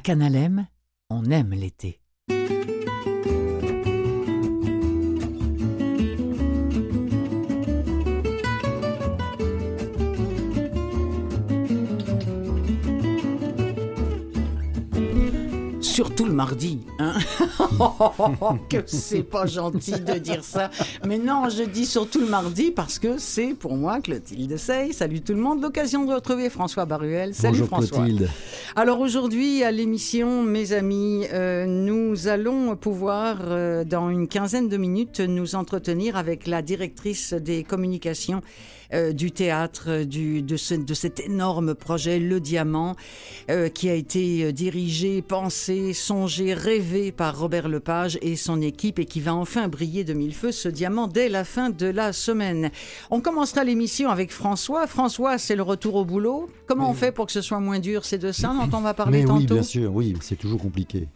[0.00, 0.66] À Canalem,
[1.10, 2.00] on aime l'été.
[16.00, 16.78] Surtout le mardi.
[16.98, 17.12] Hein
[18.70, 20.70] que c'est pas gentil de dire ça.
[21.06, 24.94] Mais non, je dis surtout le mardi parce que c'est pour moi, Clotilde Sey.
[24.94, 25.60] Salut tout le monde.
[25.60, 27.34] L'occasion de retrouver François Baruel.
[27.34, 27.98] Salut Bonjour François.
[27.98, 28.30] Clotilde.
[28.76, 34.78] Alors aujourd'hui, à l'émission, mes amis, euh, nous allons pouvoir, euh, dans une quinzaine de
[34.78, 38.40] minutes, nous entretenir avec la directrice des communications
[38.92, 42.96] euh, du théâtre, du, de, ce, de cet énorme projet Le Diamant,
[43.50, 48.98] euh, qui a été euh, dirigé, pensé, songé, rêvé par Robert Lepage et son équipe
[48.98, 52.12] et qui va enfin briller de mille feux, ce diamant, dès la fin de la
[52.12, 52.70] semaine.
[53.10, 54.86] On commencera l'émission avec François.
[54.86, 56.48] François, c'est le retour au boulot.
[56.66, 58.04] Comment on fait pour que ce soit moins dur?
[58.04, 59.40] C'est de ça dont on va parler Mais tantôt?
[59.40, 61.08] oui, bien sûr, oui, c'est toujours compliqué.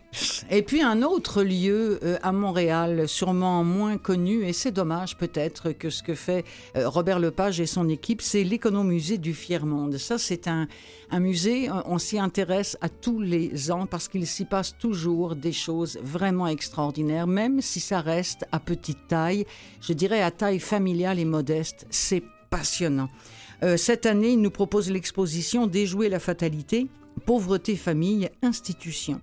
[0.50, 5.73] Et puis un autre lieu euh, à Montréal, sûrement moins connu, et c'est dommage peut-être
[5.73, 6.45] que ce que fait
[6.76, 9.96] euh, Robert Lepage et son équipe, c'est l'économusée du Fier-Monde.
[9.98, 10.68] Ça, c'est un,
[11.12, 15.52] musée, on, on s'y intéresse à tous les ans parce qu'il s'y passe toujours des
[15.52, 19.45] choses vraiment extraordinaires, même si ça reste à petite taille,
[19.80, 21.87] je dirais à taille familiale et modeste.
[21.90, 23.09] C'est passionnant.
[23.62, 26.88] Euh, cette année, il nous propose l'exposition Déjouer la fatalité,
[27.24, 29.20] pauvreté, famille, institution.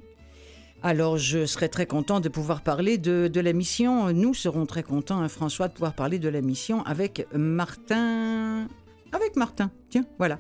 [0.84, 4.12] Alors, je serais très content de pouvoir parler de, de la mission.
[4.14, 8.68] Nous serons très contents, hein, François, de pouvoir parler de la mission avec Martin.
[9.12, 10.40] Avec Martin, tiens, voilà.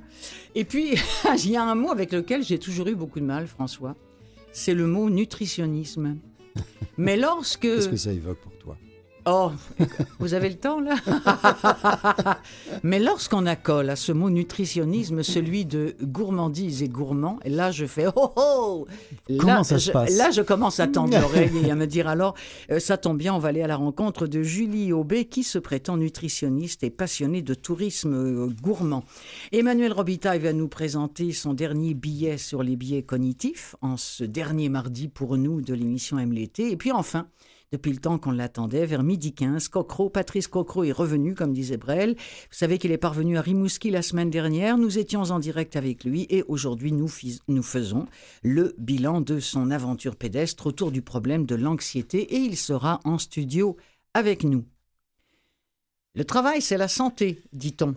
[0.55, 0.95] Et puis,
[1.43, 3.95] il y a un mot avec lequel j'ai toujours eu beaucoup de mal, François.
[4.51, 6.17] C'est le mot nutritionnisme.
[6.97, 7.61] Mais lorsque.
[7.61, 8.77] Qu'est-ce que ça évoque pour toi?
[9.25, 9.51] Oh,
[10.19, 10.95] vous avez le temps là
[12.83, 17.85] Mais lorsqu'on accole à ce mot nutritionnisme celui de gourmandise et gourmand, et là je
[17.85, 18.87] fais oh oh
[19.39, 21.85] Comment là, ça se je, passe Là je commence à tendre l'oreille et à me
[21.85, 22.33] dire alors
[22.71, 25.59] euh, ça tombe bien, on va aller à la rencontre de Julie Aubé qui se
[25.59, 29.03] prétend nutritionniste et passionnée de tourisme euh, gourmand.
[29.51, 34.69] Emmanuel Robitaille va nous présenter son dernier billet sur les billets cognitifs en ce dernier
[34.69, 36.71] mardi pour nous de l'émission Aime l'été.
[36.71, 37.27] Et puis enfin,
[37.71, 41.77] depuis le temps qu'on l'attendait, vers midi 15, Cocro, Patrice Cocro est revenu, comme disait
[41.77, 42.15] Brel.
[42.15, 42.17] Vous
[42.57, 44.77] savez qu'il est parvenu à Rimouski la semaine dernière.
[44.77, 47.09] Nous étions en direct avec lui et aujourd'hui, nous,
[47.47, 48.07] nous faisons
[48.43, 53.17] le bilan de son aventure pédestre autour du problème de l'anxiété et il sera en
[53.17, 53.77] studio
[54.13, 54.65] avec nous.
[56.13, 57.95] Le travail, c'est la santé, dit-on.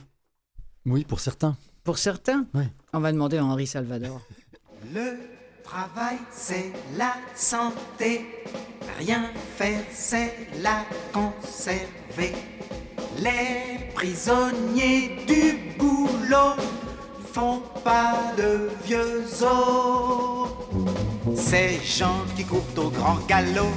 [0.87, 1.57] Oui, pour certains.
[1.83, 2.69] Pour certains, Ouais.
[2.93, 4.23] on va demander à Henri Salvador.
[4.95, 5.17] Le
[5.65, 8.45] travail, c'est la santé.
[8.99, 9.25] Rien
[9.57, 12.35] faire, c'est la conserver.
[13.19, 16.55] Les prisonniers du boulot
[17.33, 20.49] font pas de vieux os.
[21.35, 23.73] Ces gens qui courent au grand galop,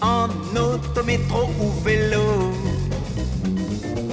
[0.00, 2.52] en autométro ou vélo,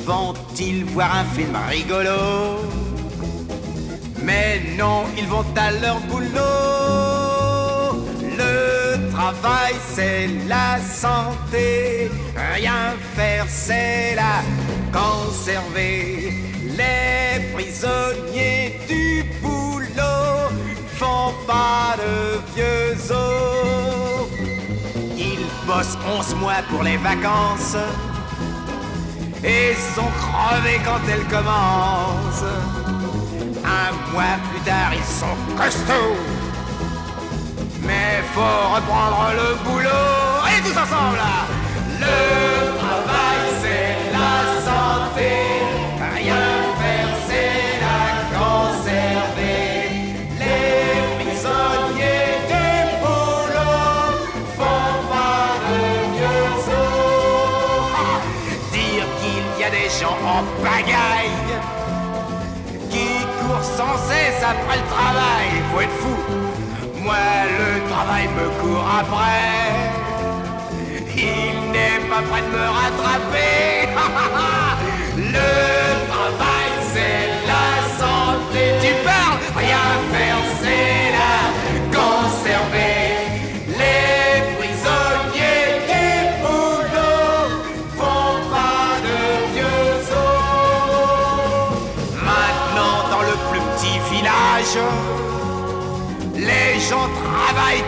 [0.06, 2.85] vont-ils voir un film rigolo?
[4.26, 6.26] Mais non, ils vont à leur boulot.
[8.42, 12.10] Le travail, c'est la santé.
[12.56, 14.42] Rien faire, c'est la
[14.92, 16.34] conserver.
[16.80, 20.50] Les prisonniers du boulot
[20.98, 24.28] font pas de vieux os.
[25.16, 27.78] Ils bossent 11 mois pour les vacances
[29.44, 32.85] et sont crevés quand elles commencent.
[34.12, 36.16] Mois plus tard, ils sont costauds.
[37.82, 38.42] Mais faut
[38.76, 39.90] reprendre le boulot.
[40.48, 41.20] Et tous ensemble
[42.00, 44.36] Le travail, c'est la
[44.68, 45.32] santé.
[46.16, 46.46] Rien
[46.80, 48.02] faire, c'est la
[48.38, 49.70] conserver.
[50.40, 52.68] Les prisonniers du
[53.02, 54.10] boulot
[54.58, 55.84] font pas de.
[57.98, 58.20] Ah,
[58.72, 61.15] Dire qu'il y a des gens en pagaille
[64.52, 65.48] après le travail.
[65.72, 66.16] Faut être fou.
[67.04, 67.16] Moi,
[67.60, 69.56] le travail me court après.
[71.18, 73.88] Il n'est pas prêt de me rattraper.
[75.36, 75.52] le
[76.12, 77.22] travail, c'est
[77.52, 77.68] la
[78.02, 78.62] santé.
[78.82, 80.95] Tu parles, rien faire, c'est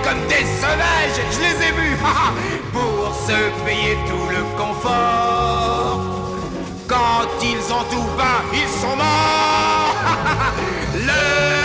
[0.04, 1.98] comme des sauvages, je les ai vus,
[2.74, 6.02] pour se payer tout le confort.
[6.88, 9.96] Quand ils ont tout faim, ils sont morts.
[11.10, 11.57] le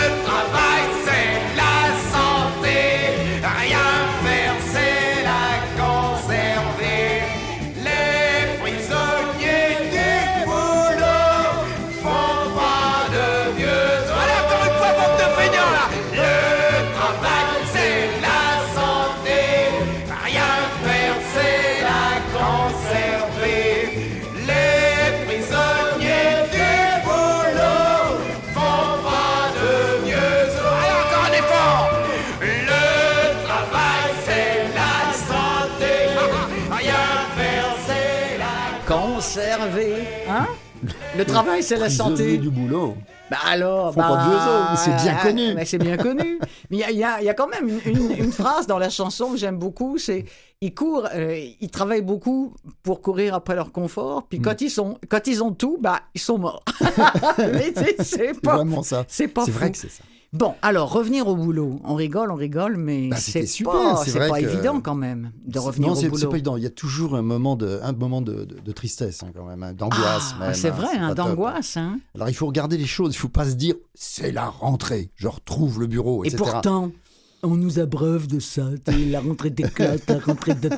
[41.23, 42.37] Le travail, c'est la santé.
[42.37, 42.95] du boulot.
[43.31, 45.53] Bah alors, Faut pas de vieux os, c'est bien ah, connu.
[45.55, 46.39] mais c'est bien connu.
[46.69, 49.31] Mais il y a, y y quand même une, une- une phrase dans la chanson
[49.31, 50.25] que j'aime beaucoup, c'est
[50.61, 52.53] ils courent, euh, ils travaillent beaucoup
[52.83, 54.25] pour courir après leur confort, Mm.
[54.29, 56.63] puis quand ils sont, quand ils ont tout, bah ils sont morts.
[58.03, 59.05] C'est- pas, vraiment ça.
[59.07, 60.03] c'est pas C'est vrai que c'est ça.
[60.33, 61.79] Bon, alors revenir au boulot.
[61.83, 64.95] On rigole, on rigole, mais Bah, c'est pas, c'est c'est vrai pas que- évident quand
[64.95, 66.29] même de C'est- revenir non, au c'est c'est boulot.
[66.29, 66.57] pas évident.
[66.57, 69.45] Il y a toujours un moment de, un moment de, de- de tristesse hein, quand
[69.45, 71.77] même, hein, d'angoisse Ah, c'est hein, vrai, hein, d'angoisse.
[71.77, 71.99] Hein.
[72.15, 73.13] Alors il faut regarder les choses.
[73.13, 75.11] Il faut pas se dire c'est la rentrée.
[75.15, 76.91] Je retrouve le bureau, Et pourtant,
[77.43, 78.69] on nous abreuve de ça.
[79.11, 80.69] La rentrée des clottes, la rentrée de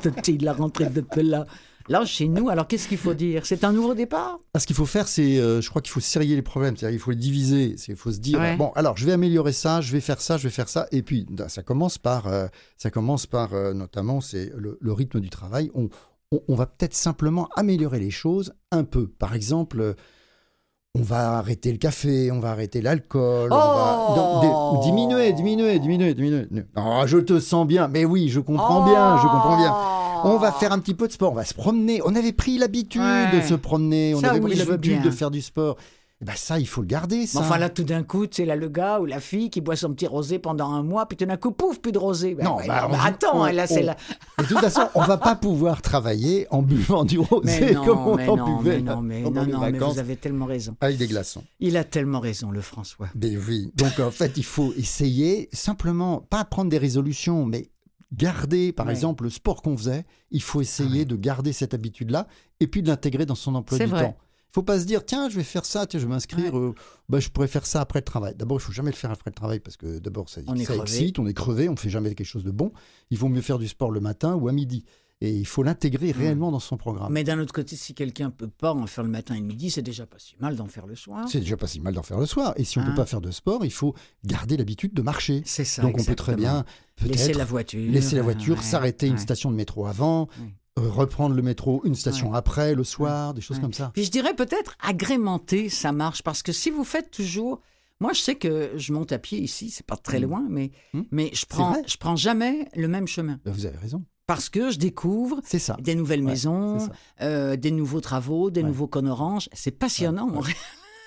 [0.43, 1.45] la rentrée de là.
[1.87, 3.45] Là, chez nous, alors qu'est-ce qu'il faut dire?
[3.45, 4.39] C'est un nouveau départ?
[4.55, 6.75] Ah, ce qu'il faut faire, c'est, euh, je crois qu'il faut serrer les problèmes.
[6.75, 7.75] C'est-à-dire, il faut les diviser.
[7.77, 8.55] C'est- Il faut se dire, Ouais.
[8.57, 10.87] bon, alors, je vais améliorer ça, je vais faire ça, je vais faire ça.
[10.91, 12.47] Et puis, ben, ça commence par, euh,
[12.77, 15.69] ça commence par, euh, notamment, c'est le, le rythme du travail.
[15.75, 15.89] On,
[16.31, 19.07] on, on va peut-être simplement améliorer les choses un peu.
[19.07, 19.93] Par exemple,
[20.97, 26.13] on va arrêter le café, on va arrêter l'alcool, on va Oh diminuer, diminuer, diminuer,
[26.13, 26.47] diminuer.
[26.77, 27.87] Oh, je te sens bien.
[27.89, 29.75] Mais oui, je comprends bien, je comprends bien.
[30.23, 32.01] On va faire un petit peu de sport, on va se promener.
[32.05, 33.29] On avait pris l'habitude Ouais.
[33.35, 35.75] de se promener, on Ça, avait oui, pris l'habitude de faire du sport.
[36.21, 37.39] Eh ben ça, il faut le garder, ça.
[37.41, 39.59] Mais enfin, là, tout d'un coup, tu sais, là, le gars ou la fille qui
[39.59, 42.35] boit son petit rosé pendant un mois, puis tout d'un coup, pouf, plus de rosé.
[42.35, 43.95] Ben, Non, bah, mais on- attends, on- hein, là, c'est on- la...
[44.39, 47.97] De toute façon, on va pas pouvoir travailler en buvant du rosé Mais non, comme
[48.07, 50.77] on mais en non, buvait mais non, mais non, mais vous avez tellement raison.
[50.79, 51.43] avec des glaçons.
[51.59, 53.09] Il a tellement raison, le François.
[53.13, 53.69] Ben oui.
[53.75, 57.69] Donc en fait, il faut essayer simplement, pas prendre des résolutions, mais
[58.13, 58.93] garder, par Ouais.
[58.93, 60.05] exemple, le sport qu'on faisait.
[60.31, 62.27] Il faut essayer de garder cette habitude-là
[62.61, 64.03] et puis de l'intégrer dans son emploi C'est du vrai.
[64.05, 64.17] temps.
[64.55, 66.73] Il faut pas se dire tiens je vais faire ça tiens je vais m'inscrire euh,
[67.09, 69.29] bah, je pourrais faire ça après le travail d'abord il faut jamais le faire après
[69.29, 72.15] le travail parce que d'abord ça, On ça excite on est crevé on fait jamais
[72.15, 72.71] quelque chose de bon
[73.09, 74.85] il vaut mieux faire du sport le matin ou à midi
[75.19, 78.47] et il faut l'intégrer réellement dans son programme Mais d'un autre côté, si quelqu'un peut
[78.49, 80.85] pas en faire le matin et le midi, c'est déjà pas si mal d'en faire
[80.87, 81.25] le soir.
[81.29, 83.05] c'est déjà pas si mal d'en faire le soir et si on Hein peut pas
[83.05, 83.93] faire de sport il faut
[84.25, 85.81] garder l'habitude de marcher C'est ça.
[85.81, 86.63] donc on peut très bien
[87.01, 87.79] laisser la voiture.
[87.91, 89.19] laisser la voiture, ouais, s'arrêter une ouais.
[89.19, 90.53] station de métro avant, Ouais.
[90.77, 92.37] Reprendre le métro une station Ouais.
[92.37, 93.63] après, le soir, des choses Ouais.
[93.63, 93.91] comme ça.
[93.93, 97.61] Puis je dirais peut-être agrémenter sa marche, parce que si vous faites toujours...
[98.01, 100.23] Moi, je sais que je monte à pied ici, c'est pas très Mm.
[100.23, 101.01] loin, mais, Mm.
[101.11, 103.39] mais je prends, je prends jamais le même chemin.
[103.45, 104.03] Ben, Vous avez raison.
[104.27, 105.77] Parce que je découvre C'est ça.
[105.79, 106.89] des nouvelles maisons,
[107.21, 109.47] euh, des nouveaux travaux, des nouveaux cônes oranges.
[109.53, 110.27] C'est passionnant,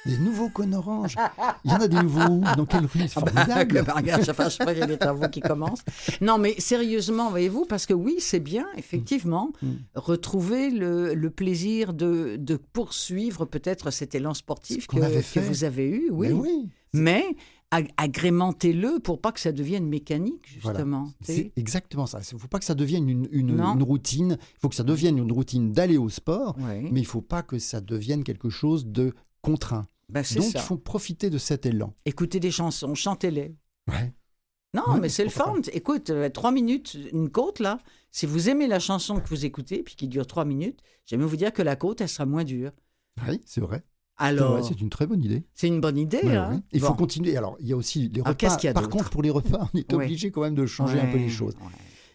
[0.06, 1.16] Des nouveaux cônes oranges.
[1.64, 3.00] Il y en a des nouveaux Dans quelle rue?
[3.08, 3.84] C'est Ah bah, formidable.
[3.86, 5.82] bah, regarde, chaque fois, qu'il y a des travaux qui commencent.
[6.20, 9.66] Non, mais sérieusement, voyez-vous, parce que oui, c'est bien, effectivement, Mm.
[9.94, 16.10] retrouver le, le plaisir de, de poursuivre peut-être cet élan sportif que, vous avez eu,
[16.10, 16.28] oui.
[16.28, 16.68] Mais oui.
[16.94, 17.24] Mais
[17.70, 21.10] ag- agrémentez-le pour pas que ça devienne mécanique, justement.
[21.22, 22.20] C'est exactement ça.
[22.30, 23.74] Il ne faut pas que ça devienne une, une- Non.
[23.74, 24.38] une routine.
[24.40, 27.20] Il faut que ça devienne une routine d'aller au sport, Oui, mais il ne faut
[27.20, 29.12] pas que ça devienne quelque chose de
[29.50, 29.86] contraint.
[30.08, 30.58] ben, c'est Donc ça.
[30.58, 31.94] il faut profiter de cet élan.
[32.04, 33.54] Écoutez des chansons, chantez-les.
[33.88, 34.12] Ouais.
[34.74, 35.54] Non, mais c'est le fun.
[35.72, 37.78] Écoute, euh, trois minutes, une côte, là.
[38.10, 41.36] Si vous aimez la chanson que vous écoutez, puis qui dure trois minutes, j'aime vous
[41.36, 42.72] dire que la côte, elle sera moins dure.
[43.26, 43.82] Oui, c'est vrai.
[44.20, 45.44] Alors, C'est une très bonne idée.
[45.54, 46.20] c'est une bonne idée.
[46.22, 46.50] Ouais, hein.
[46.54, 46.60] ouais.
[46.72, 47.36] Il faut continuer.
[47.36, 48.58] Alors, il y a aussi les repas.
[48.62, 50.04] y a Par contre, pour les repas, on est Ouais.
[50.04, 51.54] obligé quand même de changer un peu les choses.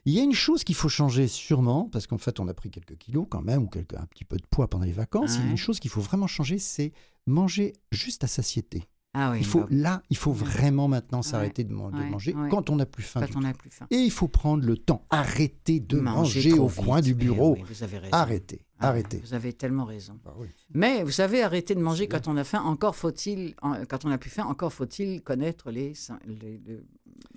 [0.05, 2.69] Il y a une chose qu'il faut changer sûrement, parce qu'en fait, on a pris
[2.69, 5.35] quelques kilos quand même, ou quelques, un petit peu de poids pendant les vacances.
[5.37, 6.91] Il y a une chose qu'il faut vraiment changer, c'est
[7.25, 8.83] manger juste à satiété.
[9.15, 12.09] Ah oui, il faut, bah, là, il faut vraiment maintenant s'arrêter de, man- de Ouais,
[12.09, 12.49] manger ouais.
[12.49, 13.69] quand on n'a plus faim n'a plus.
[13.91, 15.05] Et il faut prendre le temps.
[15.11, 17.53] Arrêter de manger, au vite, coin du mais bureau.
[17.53, 18.11] oui, vous avez raison.
[18.11, 19.19] Arrêtez, Ah, arrêtez.
[19.23, 20.19] Vous avez tellement raison.
[20.25, 20.47] Bah oui.
[20.73, 24.09] Mais vous savez, arrêter de manger quand on a faim, encore faut-il, en- quand on
[24.09, 25.93] a plus faim, encore faut-il connaître les,
[26.25, 26.81] les, les-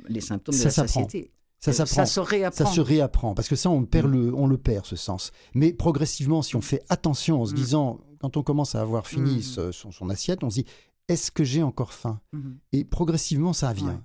[0.08, 1.30] les symptômes de la satiété.
[1.58, 2.06] Ça Ça s'apprend.
[2.06, 2.64] se réapprend.
[2.66, 5.32] Ça se réapprend parce que ça on perd le on le perd ce sens.
[5.54, 7.56] Mais progressivement si on fait attention en se Mm.
[7.56, 9.42] disant quand on commence à avoir fini Mm.
[9.42, 10.66] ce- son, son assiette on se dit
[11.08, 12.20] est-ce que j'ai encore faim?
[12.32, 12.58] Mhm.
[12.72, 13.88] Et progressivement ça vient.
[13.88, 13.98] Ouais.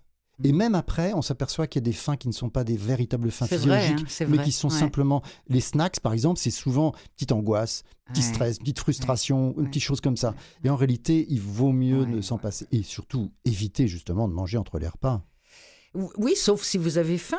[0.43, 0.55] Et Mm.
[0.55, 3.29] même après, on s'aperçoit qu'il y a des faims qui ne sont pas des véritables
[3.29, 4.79] vrai, physiologiques, hein, mais vrai, qui sont ouais.
[4.79, 8.27] simplement les snacks, par exemple, c'est souvent petite angoisse, petit Ouais.
[8.27, 10.34] stress, petite frustration, une petite chose comme ça.
[10.63, 14.58] Et en réalité, il vaut mieux ne s'en passer et surtout éviter justement de manger
[14.58, 15.22] entre les repas.
[15.93, 17.38] Oui, sauf si vous avez faim.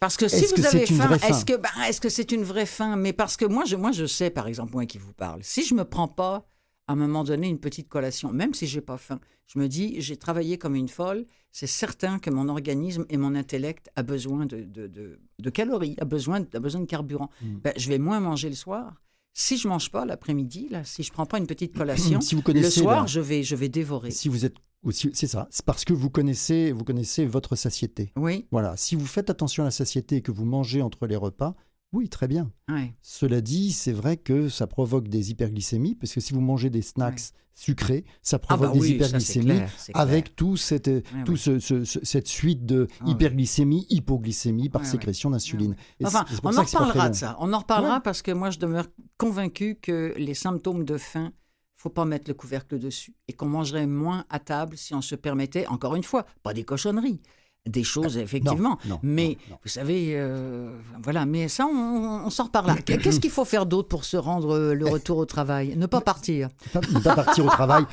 [0.00, 2.66] Parce que si vous que avez faim, est-ce que bah, est-ce que c'est une vraie
[2.66, 2.96] faim?
[2.96, 5.64] Mais parce que moi je moi je sais par exemple moi qui vous parle, si
[5.64, 6.46] je me prends pas
[6.86, 10.00] à un moment donné une petite collation, même si j'ai pas faim, je me dis
[10.02, 14.44] j'ai travaillé comme une folle, c'est certain que mon organisme et mon intellect a besoin
[14.44, 17.30] de, de, de- de calories, a besoin a besoin de carburant.
[17.40, 17.56] Mm.
[17.62, 19.00] Ben, je vais moins manger le soir.
[19.36, 22.42] Si je mange pas l'après-midi, là, si je prends pas une petite collation, si vous
[22.46, 24.10] le soir la- je vais je vais dévorer.
[24.12, 24.54] si vous êtes
[24.90, 28.12] c'est ça, c'est parce que vous connaissez vous connaissez votre satiété.
[28.16, 28.46] Oui.
[28.52, 31.54] Voilà, si vous faites attention à la satiété et que vous mangez entre les repas,
[31.94, 32.50] Oui, très bien.
[32.68, 32.92] Ouais.
[33.02, 36.82] Cela dit, c'est vrai que ça provoque des hyperglycémies, parce que si vous mangez des
[36.82, 37.20] snacks
[37.56, 39.44] sucrés, ça Ah bah provoque des ça, hyperglycémies.
[39.46, 39.70] clair.
[39.94, 41.38] Avec tout cette, Ouais, tout ouais.
[41.38, 45.76] ce- ce- ce- cette suite de Ah hyperglycémie, hypoglycémie par sécrétion d'insuline.
[46.02, 47.36] Enfin, on en reparlera de ça.
[47.38, 51.32] On en reparlera parce que moi, je demeure convaincu que les symptômes de faim,
[51.76, 55.14] faut pas mettre le couvercle dessus et qu'on mangerait moins à table si on se
[55.14, 57.20] permettait, encore une fois, pas des cochonneries,
[57.66, 58.78] des choses effectivement.
[58.86, 60.70] non, mais non, vous savez, euh,
[61.02, 61.24] voilà.
[61.24, 62.76] Mais ça, on, on s'en reparlera.
[62.76, 65.74] Qu'est-ce qu'il faut faire d'autre pour se rendre euh, le retour au travail?
[65.76, 66.50] Ne pas partir.
[66.74, 67.84] Ne pas partir au travail.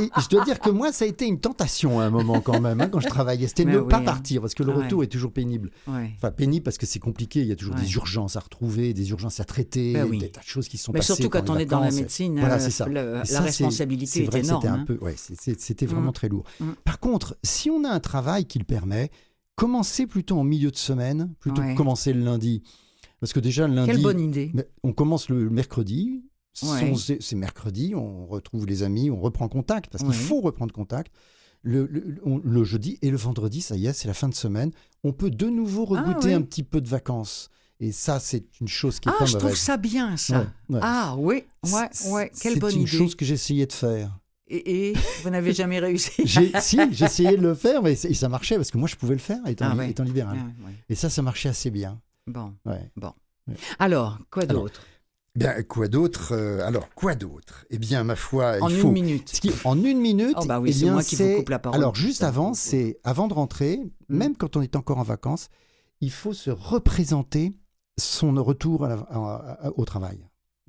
[0.00, 2.58] Et je dois dire que moi, ça a été une tentation à un moment quand
[2.60, 3.48] même, hein, quand je travaillais.
[3.48, 4.84] C'était Mais ne pas partir, parce que le Ah ouais.
[4.84, 5.70] retour est toujours pénible.
[5.86, 6.10] Ouais.
[6.16, 7.82] Enfin, pénible parce que c'est compliqué, il y a toujours Ouais.
[7.82, 10.18] des urgences à retrouver, des urgences à traiter, Ben oui.
[10.18, 12.38] des tas de choses qui sont Mais passées surtout quand on est dans la médecine,
[12.40, 12.86] Voilà, euh, ça.
[12.86, 14.86] le- la ça, responsabilité est vrai énorme.
[15.16, 15.54] C'était hein.
[15.58, 16.14] c'était vraiment Mm.
[16.14, 16.44] très lourd.
[16.60, 16.70] Mm.
[16.84, 19.01] Par contre, si on a un travail qui le permet,
[19.54, 21.72] commencez plutôt en milieu de semaine, plutôt Ouais.
[21.72, 22.62] que commencer le lundi.
[23.20, 24.52] Parce que déjà, le lundi, Quelle bonne idée.
[24.82, 26.24] on commence le mercredi.
[26.62, 26.92] Ouais.
[27.20, 31.12] C'est mercredi, on retrouve les amis, on reprend contact, parce qu'il faut reprendre contact.
[31.62, 34.34] Le, le- on- le jeudi et le vendredi, ça y est, c'est la fin de
[34.34, 34.72] semaine.
[35.04, 36.34] On peut de nouveau Ah, regoûter oui.
[36.34, 37.48] un petit peu de vacances.
[37.78, 40.40] Et ça, c'est une chose qui est Ah, pas je trouve ça bien, ça.
[40.68, 40.80] Ouais, ouais.
[40.82, 42.90] Ah oui, ouais, ouais, quelle bonne C'est une idée.
[42.98, 44.18] chose que j'essayais de faire.
[44.54, 44.92] Et, et
[45.22, 46.26] vous n'avez jamais réussi.
[46.60, 49.20] Si, j'essayais de le faire, mais et ça marchait parce que moi, je pouvais le
[49.20, 49.90] faire étant, Ah ouais.
[49.90, 50.36] étant libéral.
[50.38, 50.72] Ah, ouais.
[50.90, 52.00] Et ça, ça marchait assez bien.
[52.26, 52.90] Bon, Ouais.
[53.78, 54.82] alors, quoi Alors, d'autre?
[55.34, 57.64] Bien, quoi d'autre euh, Alors, quoi d'autre?
[57.70, 58.90] Eh bien, ma foi, En il une faut.
[58.90, 59.30] minute.
[59.34, 61.58] Ce qui- en une minute, Oh bah oui, eh c'est moi qui vous coupe la
[61.58, 61.78] parole.
[61.80, 63.78] Alors, juste avant, c'est avant de rentrer,
[64.10, 64.16] Mm.
[64.18, 65.48] même quand on est encore en vacances,
[66.02, 67.54] il faut se représenter
[67.98, 70.18] son retour à la- à- à- au travail,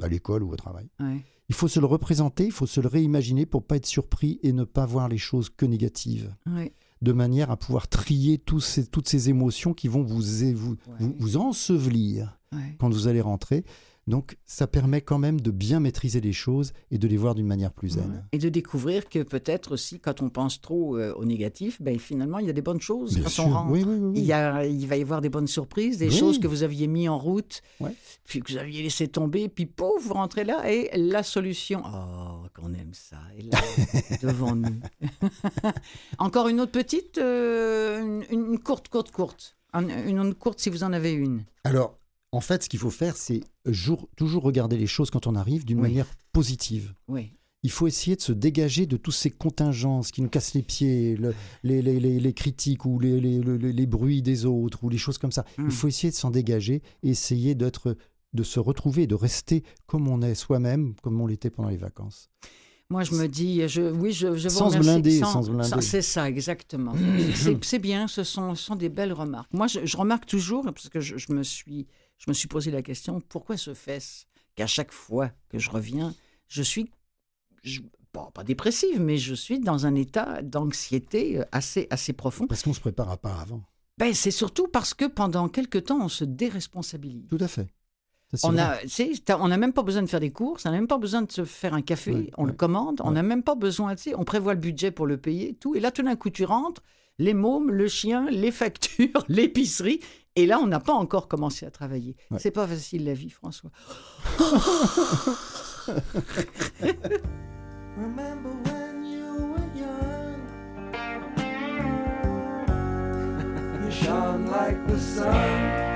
[0.01, 0.87] à l'école ou au travail.
[1.01, 1.17] Ouais.
[1.53, 4.51] Il faut se le représenter, il faut se le réimaginer pour pas être surpris et
[4.53, 6.74] ne pas voir les choses que négatives, Ouais.
[7.03, 10.77] de manière à pouvoir trier tous ces- toutes ces émotions qui vont vous, vous, Ouais.
[11.00, 12.75] vous, vous ensevelir Ouais.
[12.79, 13.65] quand vous allez rentrer.
[14.05, 17.48] Donc, ça permet quand même de bien maîtriser les choses et de les voir d'une
[17.48, 18.25] manière plus zen.
[18.33, 22.39] Et de découvrir que peut-être aussi, quand on pense trop euh, au négatif, ben, finalement,
[22.39, 23.72] il y a des bonnes choses Bien quand sûr, on rentre.
[23.72, 24.13] oui, oui, oui.
[24.19, 26.88] Il, y a, il va y avoir des bonnes surprises, des choses que vous aviez
[26.88, 27.95] mis en route, Ouais.
[28.25, 31.81] puis que vous aviez laissé tomber, puis pouf, vous rentrez là et la solution.
[31.86, 33.19] Oh, qu'on aime ça.
[33.38, 33.57] Et là,
[34.22, 34.81] devant nous.
[36.19, 39.55] Encore une autre petite, euh, une, une courte, courte, courte.
[39.74, 41.45] Un- Une, une courte si vous en avez une.
[41.63, 41.98] Alors,
[42.33, 45.63] en fait, ce qu'il faut faire, c'est jour- toujours regarder les choses quand on arrive
[45.65, 45.89] d'une Oui.
[45.89, 46.93] manière positive.
[47.07, 47.31] Oui.
[47.65, 51.15] Il faut essayer de se dégager de toutes ces contingences qui nous cassent les pieds,
[51.15, 55.31] le- les, les- les- les critiques ou les, bruits des autres ou les choses comme
[55.31, 55.45] ça.
[55.57, 57.95] Il faut essayer de s'en dégager et essayer d'être,
[58.33, 61.77] de se retrouver et de rester comme on est soi-même, comme on l'était pendant les
[61.77, 62.29] vacances.
[62.89, 65.01] Moi, je me dis, je, oui, je, je vous Sans se remercie.
[65.01, 65.81] blinder, sans blinder.
[65.81, 66.93] C'est ça, exactement.
[67.63, 69.51] C'est- bien, ce sont, des belles remarques.
[69.53, 71.87] Moi, je, je remarque toujours, parce que je, je me suis,
[72.17, 76.13] je me suis posé la question, pourquoi se fait-ce qu'à chaque fois que je reviens,
[76.48, 76.89] je suis,
[77.63, 77.82] je-
[78.13, 82.48] bon, pas dépressive, mais je suis dans un état d'anxiété euh, assez, assez profond.
[82.48, 83.63] Parce qu'on ne se prépare pas avant.
[83.98, 87.27] Ben, c'est surtout parce que pendant quelque temps, on se déresponsabilise.
[87.29, 87.67] Tout à fait.
[88.36, 91.22] Ça, On n'a même pas besoin de faire des courses, on n'a même pas besoin
[91.22, 93.93] de se faire un café, Ouais, on le ouais, commande, on n'a même pas besoin,
[93.96, 95.75] tu sais, on prévoit le budget pour le payer, tout.
[95.75, 96.82] Et là, tout d'un coup, tu rentres,
[97.20, 100.00] les mômes, le chien, les factures, l'épicerie,
[100.35, 102.15] et là, on n'a pas encore commencé à travailler.
[102.31, 102.39] Ouais.
[102.39, 103.69] C'est pas facile la vie, François.
[107.95, 110.39] Remember when you were young?
[113.83, 115.92] you shone like the sun.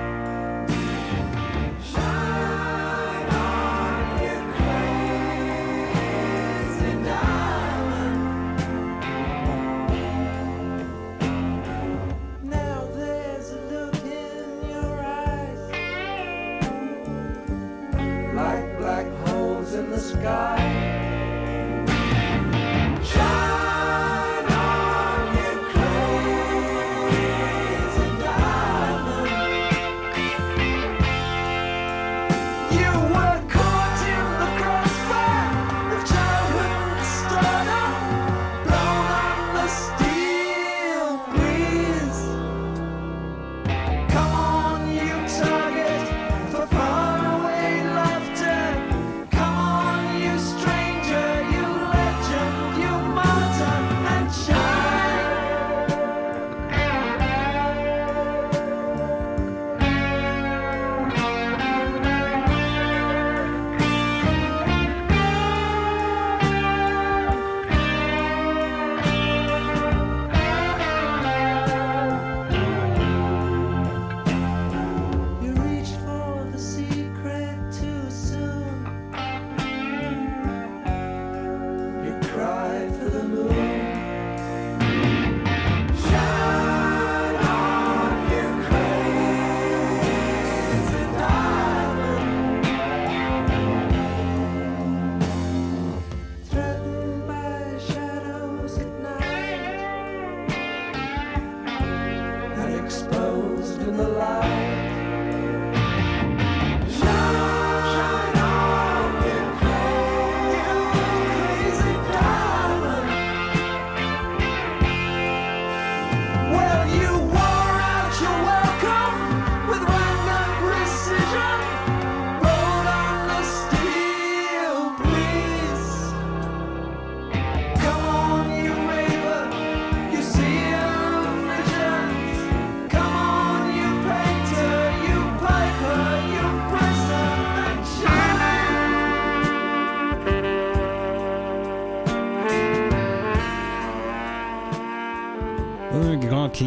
[20.27, 20.56] Sky.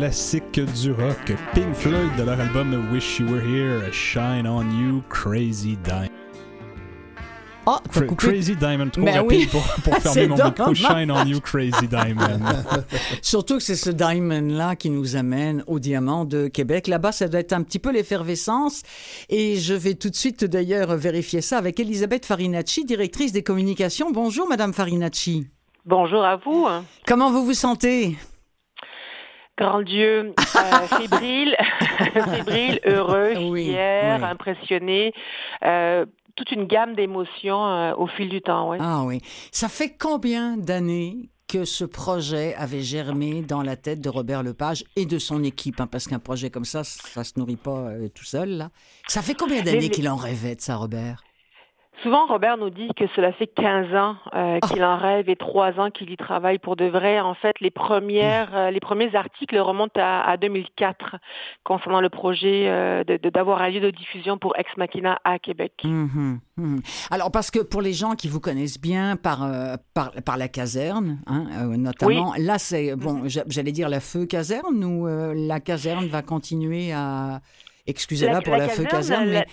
[0.01, 5.03] Classique du rock, Pink Floyd de leur album Wish You Were Here, Shine On You,
[5.11, 6.09] Crazy Diamond.
[7.67, 8.29] Ah, Cra- coupé.
[8.29, 9.61] Crazy Diamond, trop Ben rapide oui.
[9.85, 10.75] pour, fermer mon micro.
[10.75, 12.41] Shine On You, Crazy Diamond.
[13.21, 16.87] Surtout que c'est ce diamond-là qui nous amène au diamant de Québec.
[16.87, 18.81] Là-bas, ça doit être un petit peu l'effervescence.
[19.29, 24.11] Et je vais tout de suite d'ailleurs vérifier ça avec Elisabeth Farinacci, directrice des communications.
[24.11, 25.47] Bonjour, Madame Farinacci.
[25.85, 26.67] Bonjour à vous.
[27.07, 28.17] Comment vous vous sentez?
[29.61, 31.55] Grand Dieu, euh, fébrile,
[32.15, 34.25] fébrile, heureux, Oui, fier, oui.
[34.27, 35.13] impressionné,
[35.65, 38.71] euh, toute une gamme d'émotions euh, au fil du temps.
[38.71, 38.79] Ouais.
[38.81, 39.21] Ah oui.
[39.53, 44.85] Ça fait combien d'années que ce projet avait germé dans la tête de Robert Lepage
[44.97, 48.09] et de son équipe hein, Parce qu'un projet comme ça, ça se nourrit pas euh,
[48.09, 48.51] tout seul.
[48.51, 48.71] Là.
[49.09, 51.23] Ça fait combien d'années les- qu'il en rêvait de ça, Robert?
[52.03, 54.67] Souvent, Robert nous dit que cela fait 15 ans euh, Ah.
[54.67, 57.21] qu'il en rêve et 3 ans qu'il y travaille pour de vrai.
[57.21, 61.17] En fait, les premières, euh, les premiers articles remontent à, à 2004
[61.65, 65.39] concernant le projet euh, de- de- d'avoir un lieu de diffusion pour Ex Machina à
[65.39, 65.73] Québec.
[65.85, 66.81] Mhm, mhm.
[67.11, 69.47] Alors, parce que pour les gens qui vous connaissent bien par,
[69.93, 71.45] par, par la caserne, hein,
[71.77, 76.93] notamment, là, c'est, bon, j'a- j'allais dire la feu caserne ou la caserne va continuer
[76.93, 77.41] à.
[77.87, 79.39] Excusez-la pour la, feu caserne, la, mais.
[79.39, 79.45] la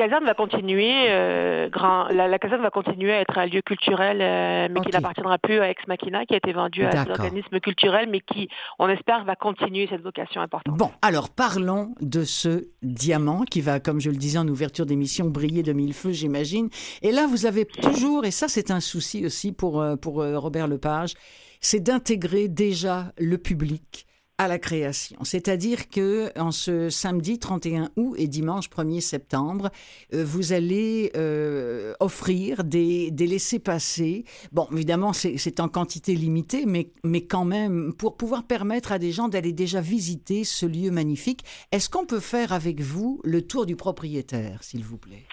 [0.00, 4.18] caserne va continuer, euh, grand, la, la caserne va continuer à être un lieu culturel,
[4.20, 7.04] euh, mais qui n'appartiendra plus à Ex Machina, qui a été vendu à D'accord.
[7.04, 10.76] des organismes culturels, mais qui, on espère, va continuer cette vocation importante.
[10.76, 15.26] Bon, alors parlons de ce diamant qui va, comme je le disais en ouverture d'émission,
[15.26, 16.68] briller de mille feux, j'imagine.
[17.02, 20.38] Et là, vous avez toujours, et ça c'est un souci aussi pour, euh, pour euh,
[20.38, 21.14] Robert Lepage,
[21.60, 24.06] c'est d'intégrer déjà le public
[24.40, 25.18] à la création.
[25.22, 29.68] C'est-à-dire que en ce samedi 31 août et dimanche 1er septembre,
[30.14, 34.24] euh, vous allez euh, offrir des, des laissés-passer.
[34.50, 39.12] Bon, évidemment, c'est en quantité limitée, mais, mais quand même, pour pouvoir permettre à des
[39.12, 43.66] gens d'aller déjà visiter ce lieu magnifique, est-ce qu'on peut faire avec vous le tour
[43.66, 45.26] du propriétaire, s'il vous plaît?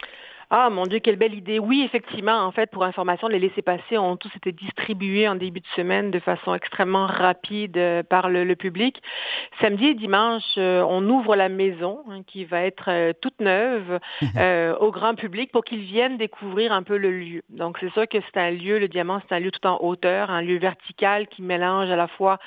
[0.49, 1.59] Ah mon Dieu, quelle belle idée.
[1.59, 5.67] Oui, effectivement, en fait, pour information, les laissés-passer ont tous été distribués en début de
[5.75, 9.01] semaine de façon extrêmement rapide euh, par le, le public.
[9.59, 13.99] Samedi et dimanche, euh, on ouvre la maison hein, qui va être euh, toute neuve
[14.37, 17.41] euh, au grand public pour qu'ils viennent découvrir un peu le lieu.
[17.49, 20.31] Donc c'est sûr que c'est un lieu, le diamant, c'est un lieu tout en hauteur,
[20.31, 22.39] un lieu vertical qui mélange à la fois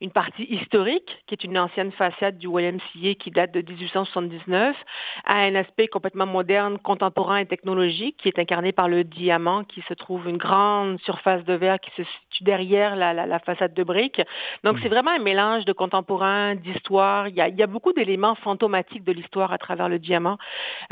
[0.00, 4.76] une partie historique, qui est une ancienne façade du YMCA qui date de 1879,
[5.24, 9.82] à un aspect complètement moderne, contemporain et technologique, qui est incarné par le diamant, qui
[9.88, 13.74] se trouve une grande surface de verre qui se situe derrière la, la- la façade
[13.74, 14.22] de briques.
[14.64, 17.26] Donc c'est vraiment un mélange de contemporain, d'histoire.
[17.28, 20.38] Il y a, il y a beaucoup d'éléments fantomatiques de l'histoire à travers le diamant.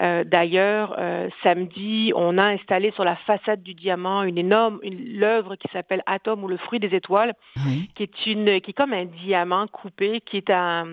[0.01, 5.19] Euh, D'ailleurs, euh, samedi, on a installé sur la façade du diamant une énorme, une
[5.19, 7.35] l'œuvre qui s'appelle Atome ou le fruit des étoiles,
[7.67, 7.91] Oui.
[7.95, 10.87] qui est une, qui est comme un diamant coupé, qui est un,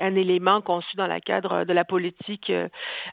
[0.00, 2.68] un élément conçu dans le cadre de la politique euh,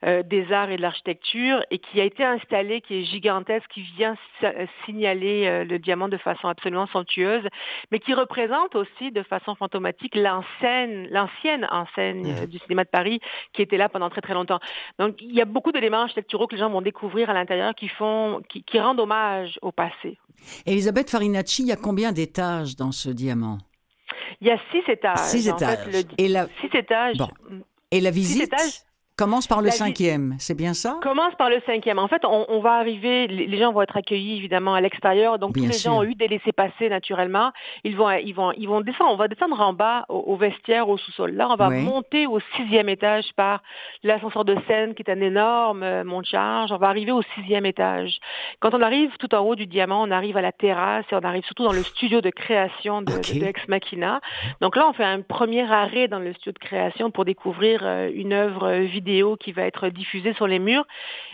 [0.06, 3.82] euh, des arts et de l'architecture et qui a été installé, qui est gigantesque, qui
[3.98, 4.54] vient sa-
[4.86, 7.46] signaler euh, le diamant de façon absolument somptueuse,
[7.92, 13.20] mais qui représente aussi de façon fantomatique l'ancienne, l'ancienne enseigne euh, du cinéma de Paris
[13.54, 14.60] qui était là pendant très très longtemps.
[15.00, 17.88] Donc il y a beaucoup d'éléments architecturaux que les gens vont découvrir à l'intérieur qui
[17.88, 20.18] font, qui, qui rendent hommage au passé.
[20.66, 23.58] Elisabeth Farinacci, il y a combien d'étages dans ce diamant?
[24.42, 25.20] Il y a six étages.
[25.20, 25.94] Six En fait, étages.
[25.94, 27.18] le- Et la, Six étages.
[27.18, 27.30] Bon.
[27.92, 28.52] et la visite?
[29.18, 30.98] Commence par le La cinquième, c'est bien ça?
[31.02, 32.00] Commence par le cinquième.
[32.00, 35.40] En fait, on, on va arriver, les gens vont être accueillis évidemment à l'extérieur.
[35.40, 35.92] Donc Bien tous les sûr.
[35.92, 37.52] gens ont eu des laissés-passer naturellement.
[37.84, 39.12] Ils vont, ils vont, ils vont descendre.
[39.12, 41.32] On va descendre en bas au, au vestiaire, au sous-sol.
[41.34, 41.82] Là, on va Oui.
[41.84, 43.62] monter au sixième étage par
[44.04, 46.72] l'ascenseur de scène qui est un énorme euh, monte charge.
[46.72, 48.18] On va arriver au sixième étage.
[48.60, 51.20] Quand on arrive tout en haut du diamant, on arrive à la terrasse et on
[51.24, 53.34] arrive surtout dans le studio de création de, Ok.
[53.36, 54.22] de- de Ex Machina.
[54.62, 58.10] Donc là, on fait un premier arrêt dans le studio de création pour découvrir euh,
[58.14, 60.86] une œuvre vidéo vidéo qui va être diffusée sur les murs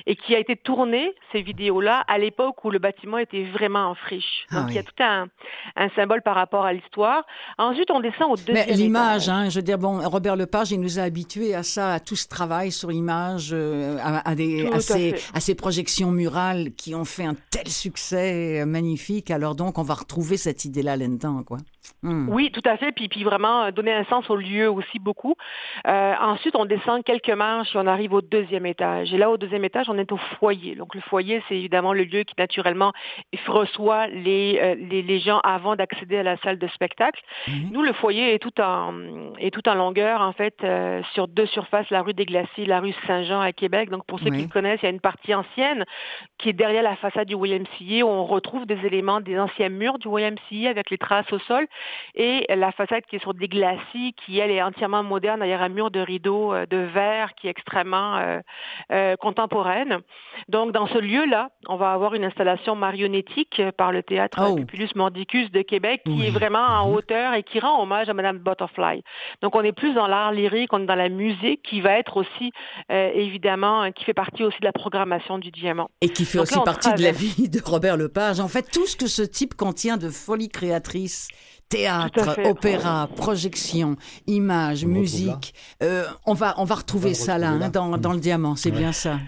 [0.08, 3.95] et qui a été tournée, ces vidéos-là, à l'époque où le bâtiment était vraiment en
[3.95, 4.45] friche.
[4.49, 5.27] Ah Donc il y a tout un,
[5.75, 7.23] un symbole par rapport à l'histoire.
[7.58, 10.79] Ensuite, on descend au deuxième Mais l'image, hein, je veux dire, bon, Robert Lepage, il
[10.82, 14.65] nous a habitués à ça, à tout ce travail sur l'image, euh, à, à des,
[14.65, 15.38] Tout à, à ces, fait.
[15.38, 19.29] à ces projections murales qui ont fait un tel succès euh, magnifique.
[19.32, 21.58] Alors donc, on va retrouver cette idée-là là-dedans, quoi.
[22.04, 22.30] Hmm.
[22.30, 22.92] Oui, tout à fait.
[22.92, 25.36] Puis, puis vraiment euh, donner un sens au lieu aussi beaucoup.
[25.88, 29.13] Euh, ensuite, on descend quelques marches et on arrive au deuxième étage.
[29.13, 30.76] Et là, au deuxième étage, on est au foyer.
[30.76, 32.94] Donc le foyer, c'est évidemment le lieu qui naturellement
[33.48, 37.22] reçoit les, euh, les, les gens avant d'accéder à la salle de spectacle.
[37.48, 37.70] Mhm.
[37.72, 38.94] Nous, le foyer est tout en
[39.39, 42.80] est tout en longueur en fait euh, sur deux surfaces, la rue des Glaciers, la
[42.80, 43.89] rue Saint-Jean à Québec.
[43.89, 44.38] Donc pour ceux Oui.
[44.38, 45.86] qui le connaissent, il y a une partie ancienne
[46.38, 49.98] qui est derrière la façade du YMCA où on retrouve des éléments des anciens murs
[50.00, 51.68] du YMCA avec les traces au sol
[52.15, 55.69] et la façade qui est sur des glacis qui elle est entièrement moderne derrière un
[55.69, 58.39] mur de rideaux euh, de verre qui est extrêmement euh,
[58.91, 59.99] euh, contemporaine.
[60.47, 64.55] Donc dans ce lieu-là, on va avoir une installation marionnettique par le théâtre Oh.
[64.55, 66.27] Populus Mordicus de Québec qui Oui.
[66.27, 69.03] est vraiment en hauteur et qui rend hommage à Madame Butterfly.
[69.41, 72.17] Donc on est plus dans l'art lyrique, on est dans la musique qui va être
[72.17, 72.51] aussi
[72.91, 75.89] euh, évidemment qui fait partie aussi de la programmation du diamant.
[76.01, 78.39] Et qui fait Donc aussi là, partie de la vie de Robert Lepage.
[78.39, 81.27] En fait, tout ce que ce type contient de folie créatrice,
[81.69, 83.95] théâtre, opéra, projection,
[84.27, 85.53] images, On musique,
[85.84, 87.69] euh, on va on va retrouver ça là, hein, là.
[87.69, 88.55] dans, dans le diamant.
[88.55, 89.19] C'est bien ça.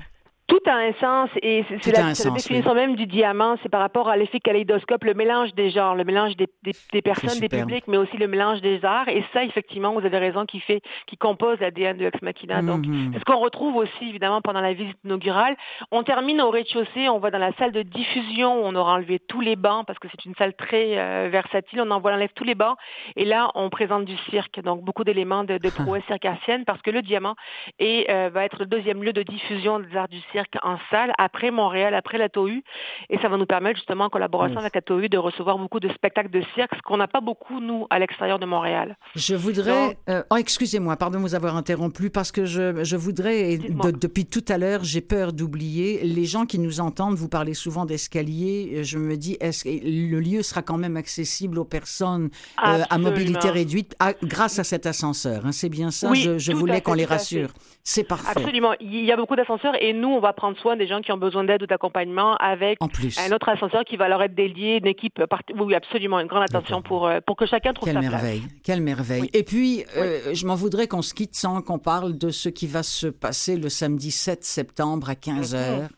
[0.47, 4.17] Tout a un sens et c'est- la, définition même du diamant, c'est par rapport à
[4.17, 7.95] l'effet kaléidoscope, le mélange des genres, le mélange des, des, des personnes, des publics, mais
[7.95, 9.07] aussi le mélange des arts.
[9.07, 12.61] Et ça, effectivement, vous avez raison, qui fait, qui compose l'ADN de Ex Machina.
[12.61, 13.11] Donc, Mhm.
[13.13, 15.55] c'est ce qu'on retrouve aussi, évidemment, pendant la visite inaugurale.
[15.89, 19.39] On termine au rez-de-chaussée, on va dans la salle de diffusion, on aura enlevé tous
[19.41, 21.79] les bancs, parce que c'est une salle très euh, versatile.
[21.81, 22.77] On envoie, enlève tous les bancs.
[23.15, 26.91] Et là, on présente du cirque, donc beaucoup d'éléments de, de prouesse circassienne, parce que
[26.91, 27.35] le Diamant
[27.79, 31.11] est, euh, va être le deuxième lieu de diffusion des arts du cirque en salle,
[31.17, 32.61] après Montréal, après la TOU.
[33.09, 35.89] Et ça va nous permettre, justement, en collaboration avec la TOU, de recevoir beaucoup de
[35.89, 38.97] spectacles de cirque, ce qu'on n'a pas beaucoup, nous, à l'extérieur de Montréal.
[39.15, 39.87] Je voudrais.
[39.89, 43.57] Donc- euh, oh, excusez-moi, pardon de vous avoir interrompu, parce que je, je voudrais, et
[43.57, 46.01] de- depuis tout à l'heure, j'ai peur d'oublier.
[46.03, 48.73] Les gens qui nous entendent, vous parlez souvent d'escalier.
[48.77, 52.29] euh, Je me dis, est-ce que le lieu sera quand même accessible aux personnes
[52.65, 56.37] euh, à mobilité réduite à- grâce à cet ascenseur hein, C'est bien ça Oui, Je,
[56.37, 57.49] je voulais qu'on les rassure.
[57.83, 58.33] C'est parfait.
[58.35, 58.73] Absolument.
[58.79, 61.43] Il y a beaucoup d'ascenseurs et nous, va prendre soin des gens qui ont besoin
[61.43, 65.23] d'aide ou d'accompagnement avec un autre ascenseur qui va leur être dédié, une équipe.
[65.25, 66.19] part- Oui, absolument.
[66.19, 68.11] Une grande attention pour, euh, pour que chacun trouve Quelle sa place.
[68.13, 69.21] merveille, quelle merveille.
[69.23, 69.29] Oui.
[69.33, 72.67] Et puis, euh, je m'en voudrais qu'on se quitte sans qu'on parle de ce qui
[72.67, 75.89] va se passer le samedi 7 septembre à 15 Mhm.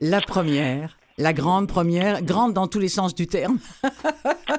[0.00, 3.58] La première, la grande première, grande dans tous les sens du terme.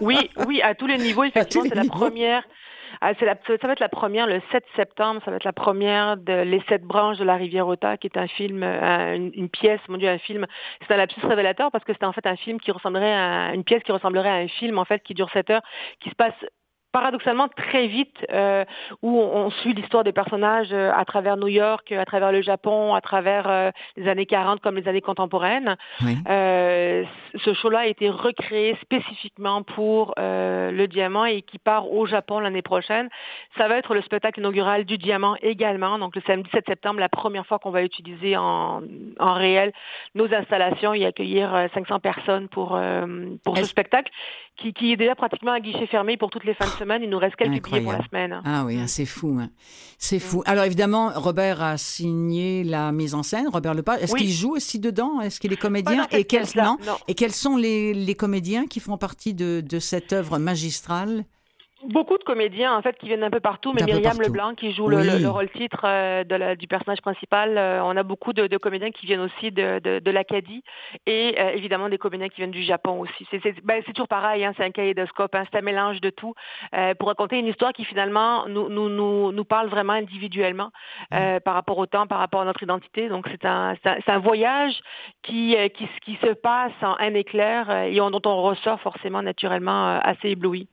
[0.01, 1.23] Oui, oui, à tous les niveaux,
[1.59, 2.43] effectivement, c'est la première.
[3.01, 6.17] Ah, la- ça va être la première le 7 septembre, ça va être la première
[6.17, 9.79] de Les Sept branches de la rivière Ota, qui est un film, euh, une, pièce,
[9.87, 10.45] mon Dieu, un film.
[10.81, 13.63] C'est un lapsus révélateur parce que c'est en fait un film qui ressemblerait à une
[13.63, 15.61] pièce qui ressemblerait à un film en fait qui dure 7 heures,
[15.99, 16.33] qui se passe
[16.97, 18.65] paradoxalement très vite, euh,
[19.03, 22.41] où on, on suit l'histoire des personnages euh, à travers New York, à travers le
[22.41, 25.75] Japon, à travers euh, les années 40 comme les années contemporaines.
[26.01, 26.17] Oui.
[26.27, 27.03] Euh,
[27.45, 32.63] ce show-là a été recréé spécifiquement pour le Diamant et qui part au Japon l'année
[32.63, 33.09] prochaine.
[33.57, 37.09] Ça va être le spectacle inaugural du Diamant également, donc le samedi 7 septembre, la
[37.09, 38.81] première fois qu'on va utiliser en,
[39.19, 39.71] en réel
[40.15, 42.79] nos installations et accueillir euh, 500 personnes pour,
[43.43, 44.11] pour ce spectacle
[44.57, 46.86] qui, qui est déjà pratiquement à guichet fermé pour toutes les fins de semaine.
[47.01, 48.07] Il nous reste quelques billets pour la Incroyable.
[48.09, 48.41] semaine.
[48.45, 49.37] Ah oui, hein, c'est fou.
[49.41, 49.49] hein.
[49.97, 50.43] C'est fou.
[50.45, 54.01] Alors évidemment, Robert a signé la mise en scène, Robert Lepage.
[54.03, 54.21] Est-ce Oui.
[54.21, 55.21] qu'il joue aussi dedans?
[55.21, 56.03] Est-ce qu'il est comédien?
[56.11, 56.97] Cette Et quels non non.
[57.07, 61.25] Et quels sont les, les comédiens qui font partie de, de cette œuvre magistrale?
[61.83, 64.21] Beaucoup de comédiens en fait qui viennent un peu partout, mais D'un Myriam partout.
[64.23, 65.07] Leblanc qui joue le, Oui.
[65.07, 67.55] le- le rôle titre euh, de la- du personnage principal.
[67.57, 70.63] Euh, on a beaucoup de, de comédiens qui viennent aussi de, de, de l'Acadie
[71.05, 73.27] et euh, évidemment des comédiens qui viennent du Japon aussi.
[73.29, 76.33] C'est ben, c'est toujours pareil, hein, c'est un kaléidoscope, hein, c'est un mélange de tout
[76.99, 80.71] pour raconter une histoire qui finalement nous, nous, nous, nous parle vraiment individuellement
[81.13, 83.07] euh, par rapport au temps, par rapport à notre identité.
[83.07, 83.75] Donc c'est un,
[84.19, 84.73] voyage
[85.21, 85.55] qui,
[86.03, 90.67] qui, se passe en un éclair et on- dont on ressort forcément naturellement assez ébloui.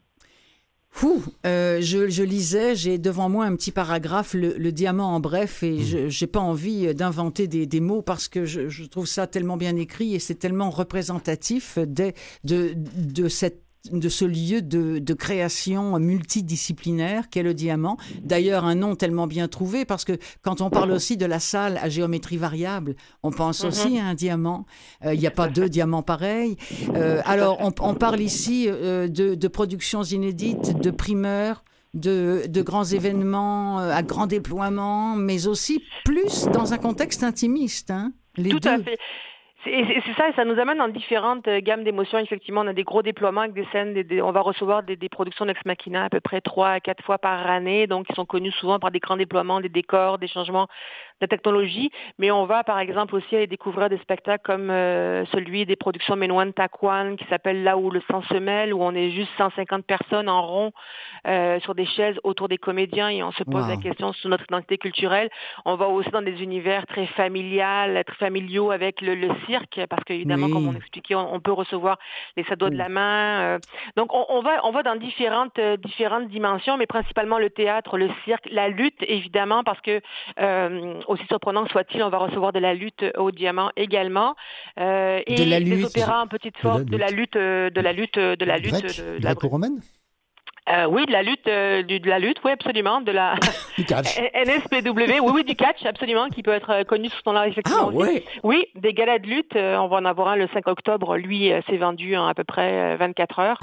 [1.02, 5.20] Ouh, euh, je, je lisais, j'ai devant moi un petit paragraphe, le, le diamant en
[5.20, 9.07] bref, et je j'ai pas envie d'inventer des, des mots parce que je, je trouve
[9.07, 12.12] ça tellement bien écrit et c'est tellement représentatif de,
[12.44, 17.97] de cette de ce lieu de, de création multidisciplinaire qu'est le diamant.
[18.23, 21.79] D'ailleurs, un nom tellement bien trouvé parce que quand on parle aussi de la salle
[21.83, 24.66] à géométrie variable, on pense aussi à un diamant.
[25.05, 26.57] Euh, Il n'y a pas deux diamants pareils.
[26.94, 32.62] Euh, alors, on, on parle ici euh, de, de productions inédites, de primeurs, de, de
[32.62, 37.90] grands événements à grand déploiement, mais aussi plus dans un contexte intimiste.
[37.90, 38.68] Hein, les Tout deux.
[38.70, 38.99] à fait.
[39.66, 42.18] Et c'est ça, ça nous amène dans différentes euh, gammes d'émotions.
[42.18, 45.46] Effectivement, on a des gros déploiements avec des scènes, on va recevoir des, des productions
[45.46, 48.53] d'Ex Machina à peu près trois à quatre fois par année, donc ils sont connus
[48.53, 50.68] souvent par des grands déploiements, des décors, des changements
[51.20, 51.90] de technologie.
[52.18, 56.16] Mais on va, par exemple, aussi aller découvrir des spectacles comme euh, celui des productions
[56.16, 59.85] Menwan Takwan qui s'appelle Là où le sang se mêle, où on est juste 150
[59.87, 60.72] personnes en rond
[61.27, 63.68] euh, sur des chaises autour des comédiens et on se pose Wow.
[63.70, 65.31] la question sur notre identité culturelle.
[65.64, 70.03] On va aussi dans des univers très familial, très familiaux avec le, le cirque, parce
[70.05, 70.53] qu'évidemment, Oui.
[70.53, 71.98] comme on expliquait, on, on peut recevoir
[72.37, 73.40] les sadots de la main.
[73.40, 73.59] euh.
[73.96, 77.96] donc, on, on va, on va dans différentes, euh, différentes dimensions, mais principalement le théâtre,
[77.98, 80.00] le cirque, la lutte, évidemment, parce que
[80.40, 84.35] euh, aussi surprenant soit-il, on va recevoir de la lutte au diamant également,
[84.79, 85.87] euh, et De la des lutte.
[85.87, 88.45] opéras en petite De forme, la de la lutte, euh, de la lutte, euh, de
[88.45, 89.81] la lutte, de, de la gréco-romaine
[90.70, 93.35] euh, oui, de la lutte, euh, du- de la lutte, oui, absolument, de la
[93.79, 94.18] Du catch.
[94.35, 97.90] NSPW, oui, oui, du catch, absolument, qui peut être euh, connu sous son nom effectivement.
[97.90, 98.24] Ah ouais.
[98.42, 101.16] Oui, des galas de lutte, euh, on va en avoir un le 5 octobre.
[101.16, 103.59] Lui, euh, s'est vendu en à peu près euh, 24 heures.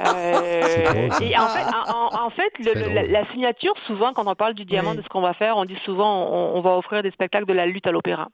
[0.00, 0.62] Euh,
[1.10, 1.24] ça.
[1.24, 4.54] et en fait, en, en- fait, le- le- la, la signature, souvent, quand on parle
[4.54, 7.10] du diamant, de ce qu'on va faire, on dit souvent, on, on va offrir des
[7.10, 8.28] spectacles de la lutte à l'opéra.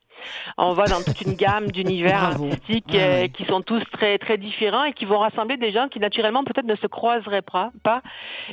[0.56, 3.28] On va dans toute une gamme d'univers artistiques Ouais, euh, ouais.
[3.28, 6.66] qui sont tous très très différents et qui vont rassembler des gens qui naturellement peut-être
[6.66, 8.02] ne se croiseraient pas, pas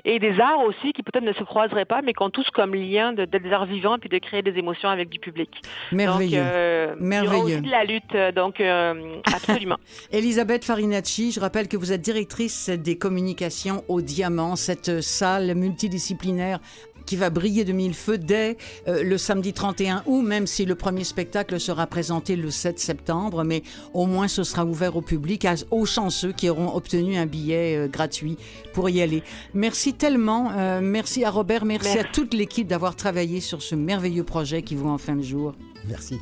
[0.04, 2.74] et des arts aussi qui peut-être ne se croiseraient pas, mais qui ont tous comme
[2.76, 5.50] lien de- d'être des arts vivants puis de créer des émotions avec du public.
[5.92, 6.42] Merveilleux.
[6.42, 7.34] Donc, euh, Il y Merveilleux.
[7.36, 9.78] aura aussi de la lutte, euh, donc euh, absolument.
[10.12, 16.60] Elisabeth Farinacci, je rappelle que vous êtes directrice des communications au Diamant, cette salle multidisciplinaire
[17.06, 20.76] qui va briller de mille feux dès euh, le samedi 31 août, même si le
[20.76, 23.64] premier spectacle sera présenté le 7 septembre, mais
[23.94, 27.78] au moins ce sera ouvert au public, à- aux chanceux qui auront obtenu un billet
[27.78, 28.38] euh, gratuit
[28.74, 29.24] pour y aller.
[29.54, 32.00] Merci tellement, euh, merci à Robert, merci, Merci.
[32.00, 35.54] à toute l'équipe d'avoir travaillé sur ce merveilleux projet qui voit enfin le jour.
[35.88, 36.20] Merci.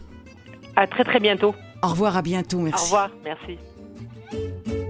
[0.75, 1.53] À très très bientôt.
[1.83, 2.81] Au revoir, à bientôt, merci.
[2.81, 4.82] Au revoir, merci.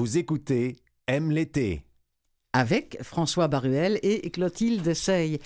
[0.00, 0.76] Vous écoutez
[1.08, 1.82] Aime l'été.
[2.54, 5.40] avec François Baruel et Clotilde Sey.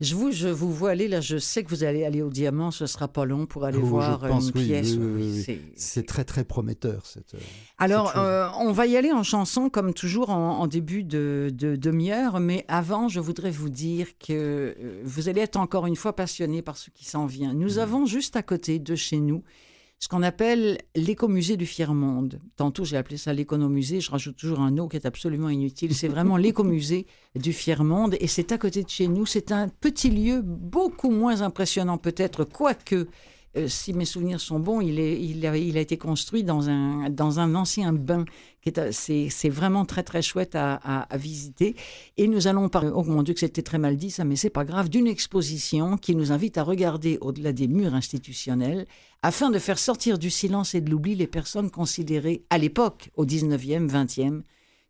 [0.00, 2.70] Je vous, je vous vois aller là, je sais que vous allez aller au Diamant,
[2.70, 4.92] ce sera pas long pour aller Oh, je voir pense, une oui, pièce.
[4.92, 5.58] oui, oui, oui, oui.
[5.74, 7.34] c'est- très très prometteur cette.
[7.34, 7.38] euh,
[7.78, 11.50] Alors, cette euh, on va y aller en chanson comme toujours en, en début de,
[11.52, 14.32] de demi-heure, mais avant, je voudrais vous dire que
[14.78, 17.54] euh, vous allez être encore une fois passionné par ce qui s'en vient.
[17.54, 17.78] Nous Mm.
[17.80, 19.42] avons juste à côté de chez nous
[20.00, 22.40] ce qu'on appelle l'écomusée du Fier-Monde.
[22.56, 25.94] Tantôt, j'ai appelé ça l'économusée, je rajoute toujours un mot qui est absolument inutile.
[25.94, 29.26] C'est vraiment l'écomusée du Fier-Monde et c'est à côté de chez nous.
[29.26, 33.08] C'est un petit lieu beaucoup moins impressionnant peut-être, quoique
[33.56, 36.68] euh, si mes souvenirs sont bons, il, est, il, a, il a été construit dans
[36.68, 38.24] un, dans un ancien bain.
[38.78, 41.74] euh, C'est vraiment très, très chouette à, à- visiter.
[42.16, 44.50] Et nous allons parler, oh mon Dieu, que c'était très mal dit ça, mais c'est
[44.50, 48.86] pas grave, d'une exposition qui nous invite à regarder au-delà des murs institutionnels
[49.22, 53.26] afin de faire sortir du silence et de l'oubli les personnes considérées à l'époque, au
[53.26, 54.42] 19e, 20e,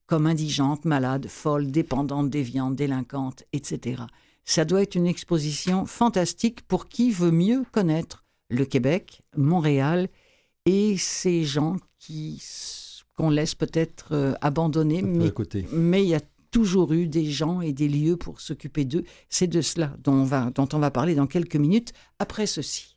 [0.06, 4.02] comme indigentes, malades, folles, dépendantes, déviantes, délinquantes, etc.
[4.44, 10.08] Ça doit être une exposition fantastique pour qui veut mieux connaître le Québec, Montréal
[10.66, 12.42] et ces gens qui
[13.16, 15.32] qu'on laisse peut-être euh, peu mais
[15.72, 19.04] mais il y a toujours eu des gens et des lieux pour s'occuper d'eux.
[19.28, 22.96] C'est de cela dont on, va, dont on va parler dans quelques minutes après ceci.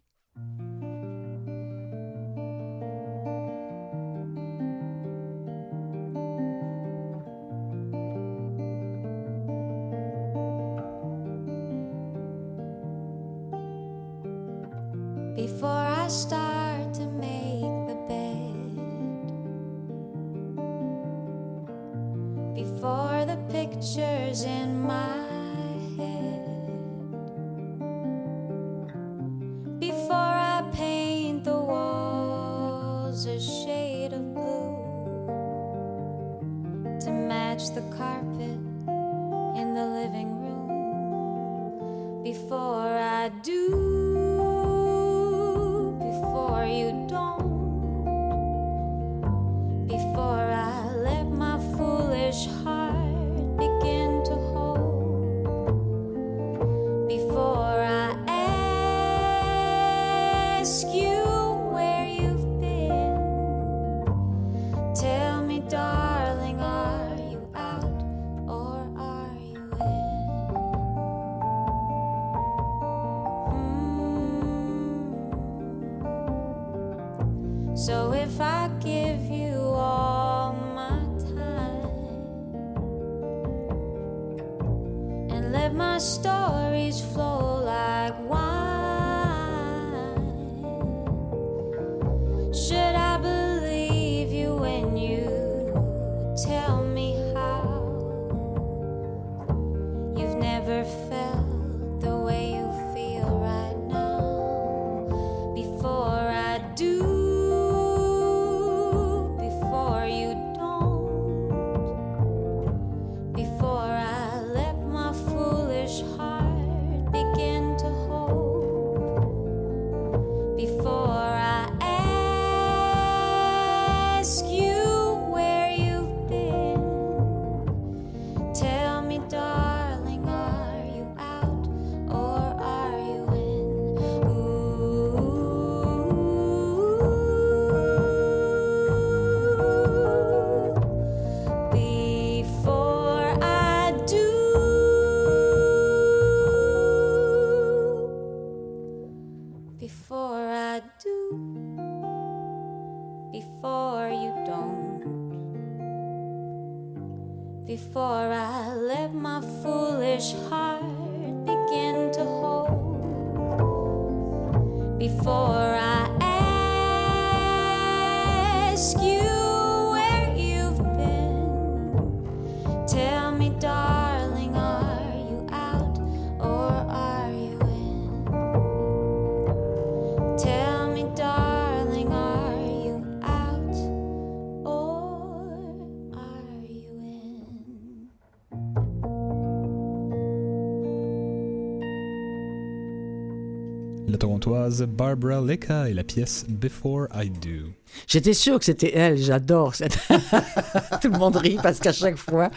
[194.70, 197.72] Barbara Lecca et la pièce Before I Do.
[198.08, 199.98] J'étais sûre que c'était elle, j'adore cette...
[201.02, 202.50] Tout le monde rit parce qu'à chaque fois,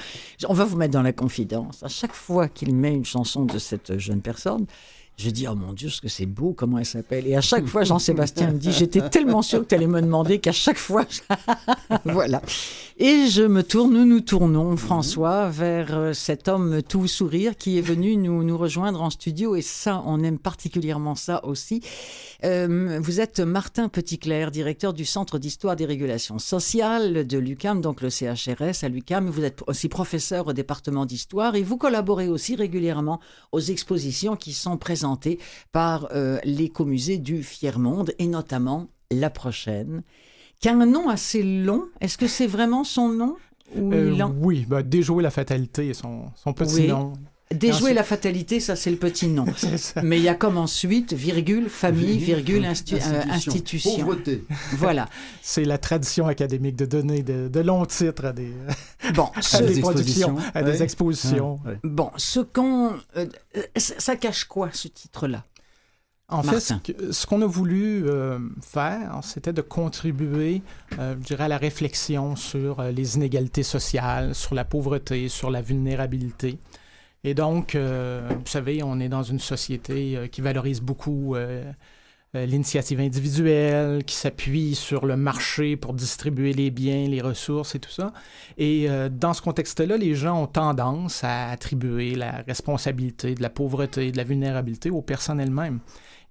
[0.49, 3.59] on va vous mettre dans la confidence, à chaque fois qu'il met une chanson de
[3.59, 4.67] cette jeune personne,
[5.17, 7.27] je dis, oh mon Dieu, ce que c'est beau, comment elle s'appelle.
[7.27, 10.41] Et à chaque fois, Jean-Sébastien me dit, j'étais tellement sûr que tu allais me demander
[10.41, 11.07] qu'à chaque fois,
[12.05, 12.43] voilà.
[12.99, 17.79] Et je me tourne, nous nous tournons, François, vers euh, cet homme tout sourire qui
[17.79, 19.55] est venu nous, nous rejoindre en studio.
[19.55, 21.83] Et ça, on aime particulièrement ça aussi.
[22.45, 28.01] Euh, vous êtes Martin Petitclerc, directeur du Centre d'histoire des régulations sociales de l'UCAM, donc
[28.01, 29.29] le CHRS à l'UCAM.
[29.29, 33.21] Vous êtes aussi professeur au département d'histoire et vous collaborez aussi régulièrement
[33.53, 35.39] aux expositions qui sont présentées
[35.73, 40.03] par euh, l'écomusée du Fier-Monde et notamment la prochaine,
[40.61, 41.85] qui a un nom assez long.
[42.01, 43.37] Est-ce que c'est vraiment son nom
[43.77, 46.89] ou Euh, en- Oui, ben, déjouer la fatalité, son, son petit Oui.
[46.89, 47.13] nom.
[47.55, 49.45] Déjouer ensuite- la fatalité, ça c'est le petit nom.
[50.03, 53.97] Mais il y a comme ensuite, virgule, famille, virgule, euh, institution.
[53.99, 54.45] Pauvreté.
[54.73, 55.09] Voilà.
[55.43, 58.51] C'est la tradition académique de donner de, de longs titres à des,
[59.15, 60.53] Bon, à ce, des Des productions, expositions.
[60.55, 61.61] à des expositions.
[61.65, 61.79] Ouais.
[61.85, 62.95] bon, ce qu'on...
[63.17, 63.27] euh,
[63.77, 65.45] ça cache quoi, ce titre-là
[66.29, 66.93] En fait, ce Martin.
[66.95, 70.63] que- ce qu'on a voulu euh, faire, c'était de contribuer,
[70.99, 75.49] euh, je dirais, à la réflexion sur euh, les inégalités sociales, sur la pauvreté, sur
[75.53, 76.59] la vulnérabilité.
[77.27, 81.73] Et donc, euh, vous savez, on est dans une société euh, qui valorise beaucoup euh,
[82.33, 87.91] l'initiative individuelle, qui s'appuie sur le marché pour distribuer les biens, les ressources et tout
[87.91, 88.13] ça.
[88.59, 94.13] Et dans ce contexte-là, les gens ont tendance à attribuer la responsabilité de la pauvreté,
[94.13, 95.81] de la vulnérabilité aux personnes elles-mêmes.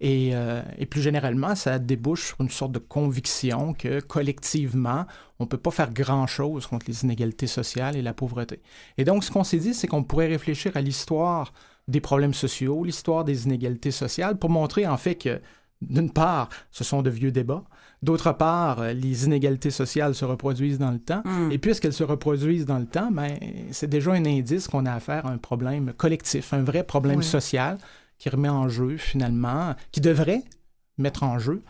[0.01, 5.05] Et, euh, et plus généralement, ça débouche sur une sorte de conviction que collectivement,
[5.39, 8.61] on ne peut pas faire grand-chose contre les inégalités sociales et la pauvreté.
[8.97, 11.53] Et donc, ce qu'on s'est dit, c'est qu'on pourrait réfléchir à l'histoire
[11.87, 15.39] des problèmes sociaux, l'histoire des inégalités sociales, pour montrer en fait que,
[15.81, 17.63] d'une part, ce sont de vieux débats,
[18.01, 21.51] d'autre part, euh, les inégalités sociales se reproduisent dans le temps, Hmm.
[21.51, 23.37] et puisqu'elles se reproduisent dans le temps, ben,
[23.71, 27.23] c'est déjà un indice qu'on a affaire à un problème collectif, un vrai problème Oui.
[27.25, 27.77] social
[28.17, 30.43] qui remet en jeu finalement, qui devrait
[30.97, 31.61] mettre en jeu,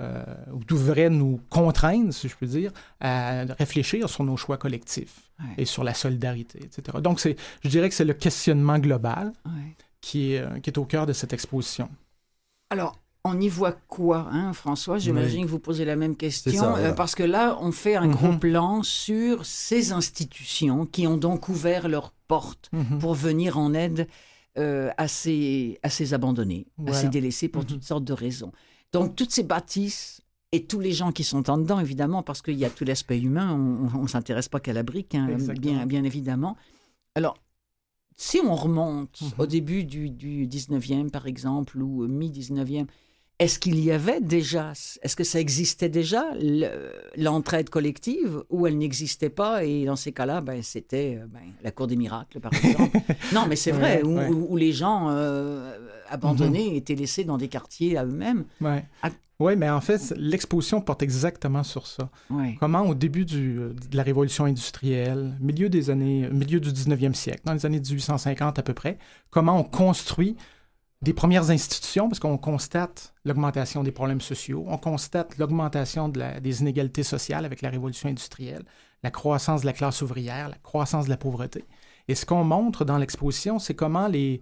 [0.00, 5.30] euh, ou devrait nous contraindre, si je peux dire, à réfléchir sur nos choix collectifs
[5.40, 5.54] Ouais.
[5.58, 6.98] et sur la solidarité, etc.
[7.00, 9.76] Donc, c'est, je dirais que c'est le questionnement global Ouais.
[10.00, 11.88] qui est, euh, qui est au cœur de cette exposition.
[12.70, 14.98] Alors, on y voit quoi, hein, François?
[14.98, 16.52] J'imagine que vous posez la même question.
[16.60, 18.12] Ça, euh, parce que là, on fait un Mhm.
[18.14, 22.98] gros plan sur ces institutions qui ont donc ouvert leurs portes Mhm.
[22.98, 24.08] pour venir en aide
[24.58, 27.00] euh, à, ces, à ces abandonnés, à Voilà.
[27.00, 27.68] ces délaissés pour Mhm.
[27.68, 28.52] toutes sortes de raisons.
[28.92, 30.20] Donc, toutes ces bâtisses
[30.52, 33.18] et tous les gens qui sont en dedans, évidemment, parce qu'il y a tout l'aspect
[33.18, 33.52] humain,
[33.94, 36.56] on ne s'interesse pas qu'à la brique, hein, bien, bien évidemment.
[37.14, 37.38] Alors,
[38.16, 39.30] si on remonte Mhm.
[39.38, 42.86] au début du, du 19e, par exemple, ou euh, mi-19e,
[43.42, 44.72] Est-ce qu'il y avait déjà,
[45.02, 50.12] est-ce que ça existait déjà, le- l'entraide collective, ou elle n'existait pas, et dans ces
[50.12, 52.96] cas-là, ben, c'était euh, ben, la cour des miracles, par exemple.
[53.34, 54.28] non, mais c'est vrai, Ouais, où, ouais.
[54.28, 55.76] où- où les gens euh,
[56.08, 58.44] abandonnés étaient laissés dans des quartiers à eux-mêmes.
[58.60, 58.84] Ouais.
[59.40, 62.10] Oui, mais en fait, l'exposition porte exactement sur ça.
[62.60, 67.14] Comment, au début du- euh, de la révolution industrielle, milieu des années, milieu du 19e
[67.14, 68.98] siècle, dans les années 1850 à peu près,
[69.30, 70.36] comment on construit
[71.02, 76.40] des premières institutions, parce qu'on constate l'augmentation des problèmes sociaux, on constate l'augmentation de la-
[76.40, 78.64] des inégalités sociales avec la révolution industrielle,
[79.02, 81.64] la croissance de la classe ouvrière, la croissance de la pauvreté.
[82.06, 84.40] Et ce qu'on montre dans l'exposition, c'est comment les,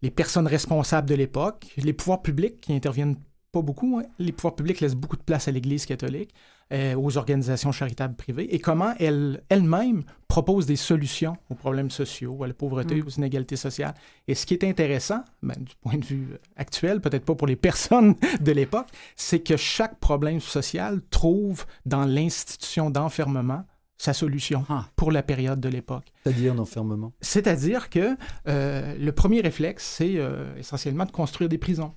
[0.00, 3.16] les personnes responsables de l'époque, les pouvoirs publics qui interviennent
[3.52, 6.32] pas beaucoup, hein, les pouvoirs publics laissent beaucoup de place à l'Église catholique,
[6.72, 12.42] euh, aux organisations charitables privées, et comment elles- elles-mêmes proposent des solutions aux problèmes sociaux,
[12.42, 13.06] à la pauvreté, Mm.
[13.06, 13.94] aux inégalités sociales.
[14.26, 17.56] Et ce qui est intéressant, ben, du point de vue actuel, peut-être pas pour les
[17.68, 23.64] personnes de l'époque, c'est que chaque problème social trouve dans l'institution d'enfermement
[23.98, 24.86] sa solution Ah.
[24.96, 26.04] pour la période de l'époque.
[26.24, 27.12] C'est-à-dire d'enfermement.
[27.20, 31.94] C'est-à-dire que euh, le premier réflexe, c'est euh, essentiellement de construire des prisons.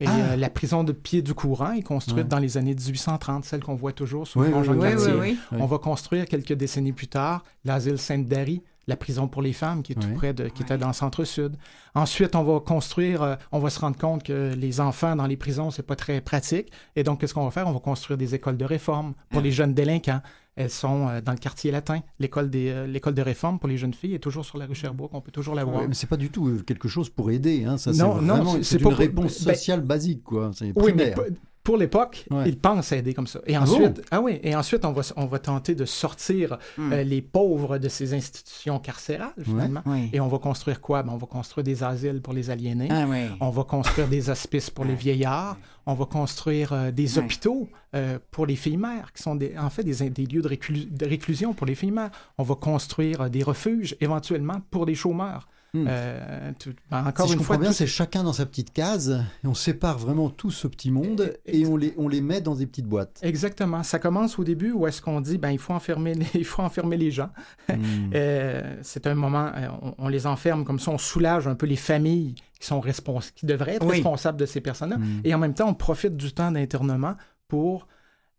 [0.00, 0.32] Et Ah.
[0.32, 2.24] euh, la prison de pied du courant est construite Ouais.
[2.24, 5.38] dans les années 1830, celle qu'on voit toujours sur Oui, le oui, Jean oui.
[5.52, 9.92] On va construire quelques décennies plus tard l'asile Sainte-Dary, la prison pour les femmes qui
[9.92, 11.56] est tout près de, qui était dans le centre-sud.
[11.94, 15.36] Ensuite, on va construire, euh, on va se rendre compte que les enfants dans les
[15.38, 16.70] prisons, c'est pas très pratique.
[16.94, 17.66] Et donc, qu'est-ce qu'on va faire?
[17.66, 20.20] On va construire des écoles de réforme pour les jeunes délinquants.
[20.56, 22.00] Elles sont euh, dans le quartier latin.
[22.18, 24.74] L'école des, euh, l'école de réforme pour les jeunes filles est toujours sur la rue
[24.74, 25.10] Sherbrooke.
[25.12, 25.82] On peut toujours la voir.
[25.82, 27.64] Ouais, mais c'est pas du tout euh, quelque chose pour aider.
[27.64, 27.76] Hein.
[27.76, 30.50] Ça, c'est Non, non, vraiment c'est- une pas pour- réponse ben- sociale basique, quoi.
[30.54, 31.18] C'est Oui, mais primaire.
[31.66, 32.48] Pour l'époque, Ouais.
[32.48, 33.40] ils pensent aider comme ça.
[33.46, 36.58] Et Ah ensuite, ah oui, et ensuite on va, s- on va tenter de sortir
[36.78, 36.92] Mm.
[36.92, 39.82] euh, les pauvres de ces institutions carcérales, finalement.
[40.12, 41.02] Et on va construire quoi?
[41.02, 42.88] Ben, on va construire des asiles pour les aliénés.
[42.90, 43.04] Ah.
[43.40, 45.56] On va construire des hospices pour les vieillards.
[45.86, 47.24] On va construire euh, des Ouais.
[47.24, 50.48] hôpitaux euh, pour les filles mères, qui sont des, en fait des, des lieux de,
[50.48, 52.10] réclu- de réclusion pour les filles mères.
[52.38, 55.48] On va construire euh, des refuges, éventuellement, pour des chômeurs.
[55.82, 55.86] Hmm.
[55.88, 58.72] Euh, tout- ben, encore si je une fois, bien, tout- c'est chacun dans sa petite
[58.72, 62.20] case, et on sépare vraiment tout ce petit monde, Et- et on les, on les
[62.20, 63.18] met dans des petites boîtes.
[63.22, 63.82] Exactement.
[63.82, 66.62] Ça commence au début où est-ce qu'on dit ben il faut enfermer les, il faut
[66.62, 67.30] enfermer les gens.
[67.68, 67.74] Hmm.
[68.14, 71.66] Euh, c'est un moment euh, on, on les enferme comme ça, on soulage un peu
[71.66, 73.96] les familles qui sont respons- qui devraient être Oui.
[73.96, 74.96] responsables de ces personnes-là.
[74.98, 75.20] Hmm.
[75.24, 77.14] Et en même temps, on profite du temps d'internement
[77.48, 77.86] pour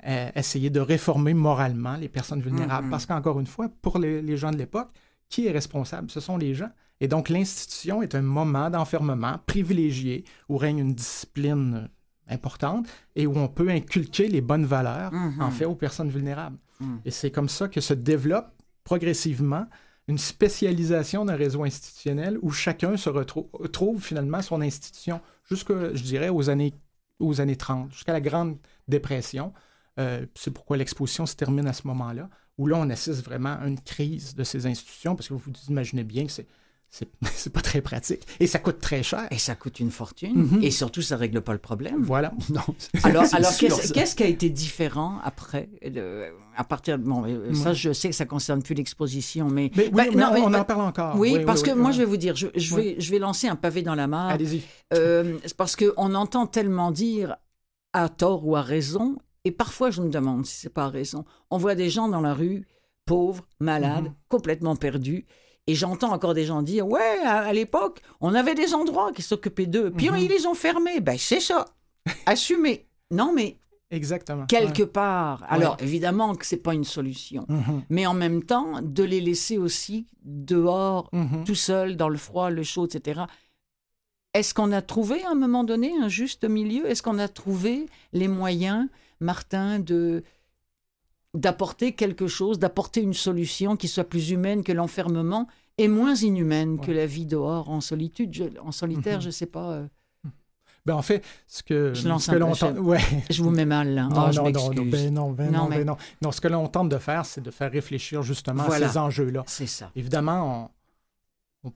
[0.08, 2.90] euh, essayer de réformer moralement les personnes vulnérables.
[2.90, 4.90] Parce qu'encore une fois, pour les, les gens de l'époque,
[5.30, 6.10] qui est responsable?
[6.12, 6.70] Ce sont les gens.
[7.00, 13.28] Et donc, l'institution est un moment d'enfermement privilégié où règne une discipline euh, importante et
[13.28, 15.42] où on peut inculquer les bonnes valeurs, Mhm.
[15.42, 16.58] en fait, aux personnes vulnérables.
[16.80, 17.02] Mhm.
[17.06, 18.50] Et c'est comme ça que se développe
[18.84, 19.66] progressivement
[20.08, 25.20] une spécialisation d'un réseau institutionnel où chacun se retrou- retrouve finalement son institution
[25.50, 26.74] jusque, je dirais, aux années,
[27.20, 29.54] aux années 30, jusqu'à la Grande Dépression.
[30.00, 33.68] Euh, c'est pourquoi l'exposition se termine à ce moment-là, où là, on assiste vraiment à
[33.68, 36.48] une crise de ces institutions, parce que vous vous imaginez bien que c'est,
[36.90, 39.28] c'est, pas très pratique et ça coûte très cher.
[39.30, 40.34] Et ça coûte une fortune.
[40.36, 40.64] Mhm.
[40.64, 42.02] Et surtout, ça règle pas le problème.
[42.02, 42.32] Voilà.
[42.50, 42.62] Non,
[43.04, 47.74] Alors, alors qu'est-ce qui a été différent après euh, À partir de bon, euh, ça,
[47.74, 50.42] je sais que ça concerne plus l'exposition, mais, Mais, oui, Ben, mais non, on, mais-
[50.42, 51.16] on en parle encore.
[51.18, 53.20] oui, Oui, parce oui, que moi, je vais vous dire, je, je vais, je vais
[53.20, 54.30] lancer un pavé dans la mare.
[54.30, 54.62] Allez-y.
[54.94, 57.36] Euh, parce qu'on entend tellement dire
[57.94, 61.26] à tort ou à raison, et parfois je me demande si c'est pas à raison.
[61.52, 62.66] On voit des gens dans la rue,
[63.06, 64.14] pauvres, malades, Mhm.
[64.30, 65.26] complètement perdus.
[65.68, 69.22] Et j'entends encore des gens dire Ouais, à, à l'époque, on avait des endroits qui
[69.22, 69.92] s'occupaient d'eux.
[69.92, 70.18] Puis Mhm.
[70.18, 71.00] ils les ont fermés.
[71.02, 71.66] Ben, c'est ça.
[72.26, 72.88] Assumez.
[73.12, 73.58] Non, mais
[73.92, 74.46] Exactement.
[74.48, 74.88] quelque Ouais.
[74.90, 75.44] part.
[75.50, 77.46] Alors, évidemment que c'est pas une solution.
[77.50, 77.84] Mhm.
[77.90, 81.44] Mais en même temps, de les laisser aussi dehors, Mhm.
[81.46, 83.22] tout seuls, dans le froid, le chaud, etc.
[84.34, 86.86] Est-ce qu'on a trouvé à un moment donné un juste milieu?
[86.90, 88.88] Est-ce qu'on a trouvé les moyens,
[89.20, 90.24] Martin, de
[91.34, 95.48] d'apporter quelque chose, d'apporter une solution qui soit plus humaine que l'enfermement
[95.78, 99.22] et moins inhumaine que la vie dehors en solitude, je- en solitaire, Mhm.
[99.24, 99.72] je sais pas.
[99.74, 99.88] euh,
[100.86, 103.02] Ben, en fait, ce que, Je lance ce que l'on tente- ouais.
[103.30, 104.04] je vous mets mal là.
[104.04, 105.98] Non, Oh, je non, non, non, ben non, ben Non, non, mais- ben non.
[106.22, 108.86] Non, ce que l'on tente de faire, c'est de faire réfléchir justement Voilà.
[108.86, 109.44] à ces enjeux-là.
[109.48, 109.92] C'est ça.
[109.98, 110.72] Évidemment,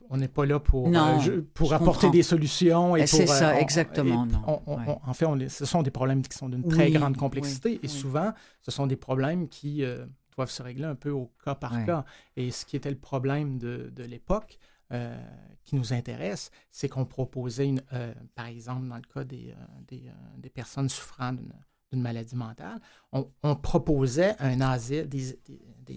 [0.10, 2.10] on- n'est pas là pour, Non, euh, pour apporter comprends.
[2.12, 2.96] des solutions.
[2.96, 4.42] et c'est euh, ça, on- exactement, et non.
[4.48, 4.84] on- on- Ouais.
[5.06, 7.74] on- en fait, on ce sont des problèmes qui sont d'une très grande oui, complexité.
[7.76, 7.90] et oui.
[7.90, 11.74] souvent, ce sont des problèmes qui euh, doivent se régler un peu au cas par
[11.74, 11.86] Ouais.
[11.86, 12.06] cas.
[12.38, 14.58] Et ce qui était le problème de, de l'époque,
[14.94, 15.16] euh,
[15.64, 17.82] qui nous intéresse, c'est qu'on proposait, une,
[18.36, 19.54] par exemple, dans le cas des,
[19.88, 20.04] des,
[20.38, 21.54] des personnes souffrant d'une
[21.94, 22.80] d'une maladie mentale,
[23.12, 25.38] on, on proposait un asile, des,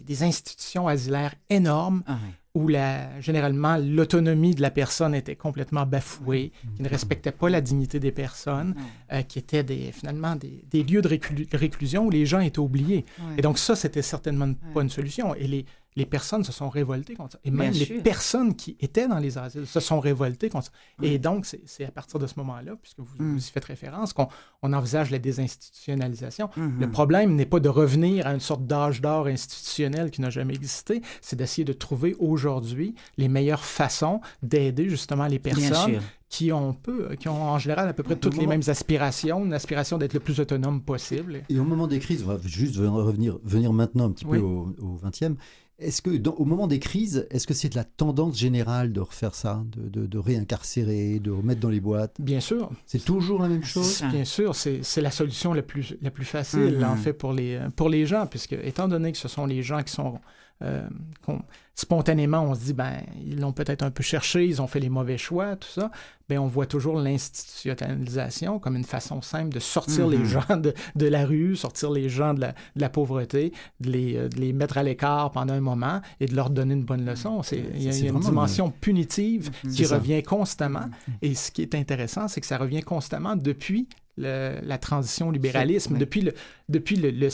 [0.02, 2.18] des- institutions asilaires énormes Ah.
[2.54, 7.60] Où la, généralement l'autonomie de la personne était complètement bafouée, qui ne respectait pas la
[7.60, 8.76] dignité des personnes,
[9.12, 12.60] euh, qui étaient des, finalement des, des lieux de réclu- réclusion où les gens étaient
[12.60, 13.04] oubliés.
[13.18, 13.34] Ouais.
[13.38, 15.34] Et donc ça, c'était certainement pas une solution.
[15.34, 15.66] Et les,
[15.96, 17.38] les personnes se sont révoltées contre ça.
[17.44, 18.02] Et même Bien les sûr.
[18.02, 20.72] personnes qui étaient dans les asiles se sont révoltées contre ça.
[21.02, 23.32] Et donc, c'est à partir de ce moment-là, puisque vous, Mm.
[23.34, 24.28] vous y faites référence, qu'on
[24.62, 26.50] on envisage la désinstitutionnalisation.
[26.56, 26.80] Mhm.
[26.80, 30.54] Le problème n'est pas de revenir à une sorte d'âge d'or institutionnel qui n'a jamais
[30.54, 36.72] existé, c'est d'essayer de trouver aujourd'hui les meilleures façons d'aider justement les personnes qui ont,
[36.74, 40.14] peu, qui ont en général à peu près toutes les mêmes aspirations, une aspiration d'être
[40.14, 41.42] le plus autonome possible.
[41.48, 44.38] Et au moment des crises, on va juste revenir, venir maintenant un petit Oui.
[44.38, 45.36] peu au, au 20e.
[45.80, 49.00] Est-ce que, dans- au moment des crises, est-ce que c'est de la tendance générale de
[49.00, 52.14] refaire ça, de, de- de réincarcérer, de remettre dans les boîtes?
[52.20, 54.02] Bien sûr, C'est toujours la même chose?
[54.10, 56.84] Bien sûr, c'est c'est la solution la plus, la plus facile, Mhm.
[56.84, 59.82] en fait, pour les, pour les gens, puisque étant donné que ce sont les gens
[59.82, 60.20] qui sont...
[60.62, 60.88] euh,
[61.24, 61.42] qu'on-
[61.74, 64.88] spontanément, on se dit, ben, ils l'ont peut-être un peu cherché, ils ont fait les
[64.88, 65.90] mauvais choix, tout ça.
[66.28, 70.24] Ben, on voit toujours l'institutionnalisation comme une façon simple de sortir les Mhm.
[70.24, 74.16] gens de, de la rue, sortir les gens de la, de la pauvreté, de les,
[74.16, 77.04] euh, de les mettre à l'écart pendant un moment et de leur donner une bonne
[77.04, 77.42] leçon.
[77.42, 79.70] C'est- Il y a, y une dimension punitive Mhm.
[79.72, 80.86] qui revient constamment.
[81.22, 85.32] Et ce qui est intéressant, c'est que ça revient constamment depuis le- la transition au
[85.32, 85.98] libéralisme, Oui.
[85.98, 86.34] depuis, le,
[86.68, 87.28] depuis le, le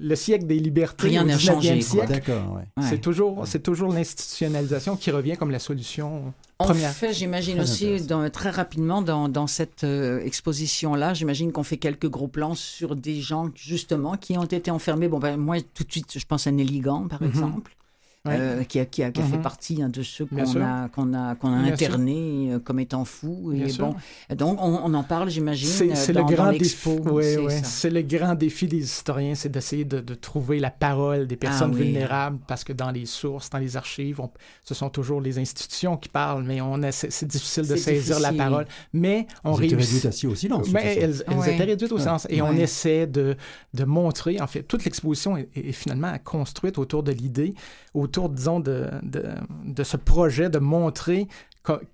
[0.00, 2.06] le siècle des libertés Rien n'a 19e changé.
[2.08, 2.62] D'accord, ouais.
[2.76, 2.88] Ouais.
[2.88, 6.90] C'est toujours, c'est toujours l'institutionnalisation qui revient comme la solution En première.
[6.92, 12.08] fait, j'imagine aussi, dans- très rapidement, dans, dans cette euh, exposition-là, j'imagine qu'on fait quelques
[12.08, 15.08] gros plans sur des gens, justement, qui ont été enfermés.
[15.08, 17.28] Bon, ben, moi, tout de suite, je pense à Nelly Gant, par Mhm.
[17.28, 17.76] exemple.
[18.24, 18.36] Ouais.
[18.38, 19.42] euh, qui a, qui a, qui a fait Mhm.
[19.42, 21.72] partie hein, de ceux qu'on a, qu'on a, qu'on a sûr.
[21.72, 23.50] internés euh, comme étant fous.
[23.52, 23.88] Bien Et sûr.
[23.88, 23.96] bon,
[24.36, 26.88] donc, on, on en parle, j'imagine, C'est euh, le grand défi.
[26.88, 27.50] ouais, c'est ouais.
[27.50, 27.64] ça.
[27.64, 31.72] C'est le grand défi des historiens, c'est d'essayer de, de trouver la parole des personnes
[31.74, 31.82] Ah oui.
[31.86, 34.30] vulnérables, parce que dans les sources, dans les archives, on-
[34.62, 38.66] ce sont toujours les institutions qui parlent, mais on c'est difficile de saisir la parole.
[38.92, 39.78] Mais on réussit.
[39.80, 40.68] réduite assis au silence.
[40.72, 41.54] Mais elles, elles Ouais.
[41.54, 42.02] étaient réduites au Ouais.
[42.04, 42.28] sens.
[42.30, 43.34] Et on essaie de,
[43.74, 47.52] de montrer, en fait, toute l'exposition est, est finalement construite autour de l'idée,
[48.12, 49.24] autour, disons, de, de,
[49.64, 51.26] de ce projet de montrer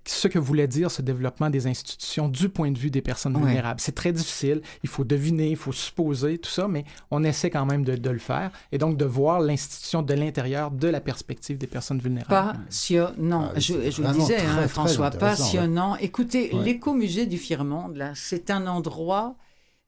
[0.03, 3.43] ce que voulait dire ce développement des institutions du point de vue des personnes Ouais.
[3.45, 3.79] vulnérables.
[3.79, 7.67] C'est très difficile, il faut deviner, il faut supposer, tout ça, mais on essaie quand
[7.67, 11.59] même de, de le faire et donc de voir l'institution de l'intérieur de la perspective
[11.59, 12.59] des personnes vulnérables.
[12.65, 13.51] Passionnant.
[13.55, 15.95] Ah, je, je le disais, très, hein, François, passionnant.
[15.97, 16.63] Écoutez, Ouais.
[16.65, 19.35] l'écomusée du Firmonde, là, c'est un endroit.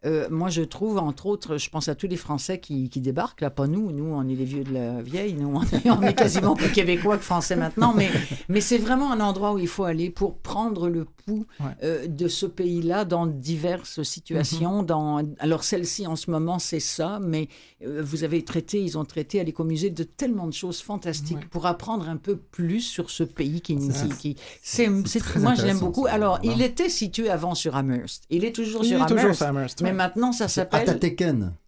[0.06, 3.42] Euh, moi, je trouve, entre autres, je pense à tous les Français qui, qui débarquent,
[3.42, 6.02] là, pas nous, nous, on est les vieux de la vieille, nous, on est, on
[6.02, 8.10] est quasiment plus québécois que français maintenant, mais,
[8.50, 11.68] mais c'est vraiment un endroit où il faut aller pour prendre le pouls Ouais.
[11.84, 14.82] euh, de ce pays-là dans diverses situations.
[14.82, 17.48] dans, alors, celle-ci, en ce moment, c'est ça, mais
[17.86, 21.46] euh, vous avez traité, ils ont traité à l'écomusée de tellement de choses fantastiques Ouais.
[21.52, 25.80] pour apprendre un peu plus sur ce pays qui, C'est- qui, c'est, moi je l'aime
[25.80, 26.08] beaucoup.
[26.08, 28.24] Alors, il était situé avant sur Amherst.
[28.32, 29.16] Il est toujours Il sur est Amherst.
[29.18, 30.82] toujours sur Amherst, Mais maintenant, ça s'appelle.
[30.90, 31.54] Atateken.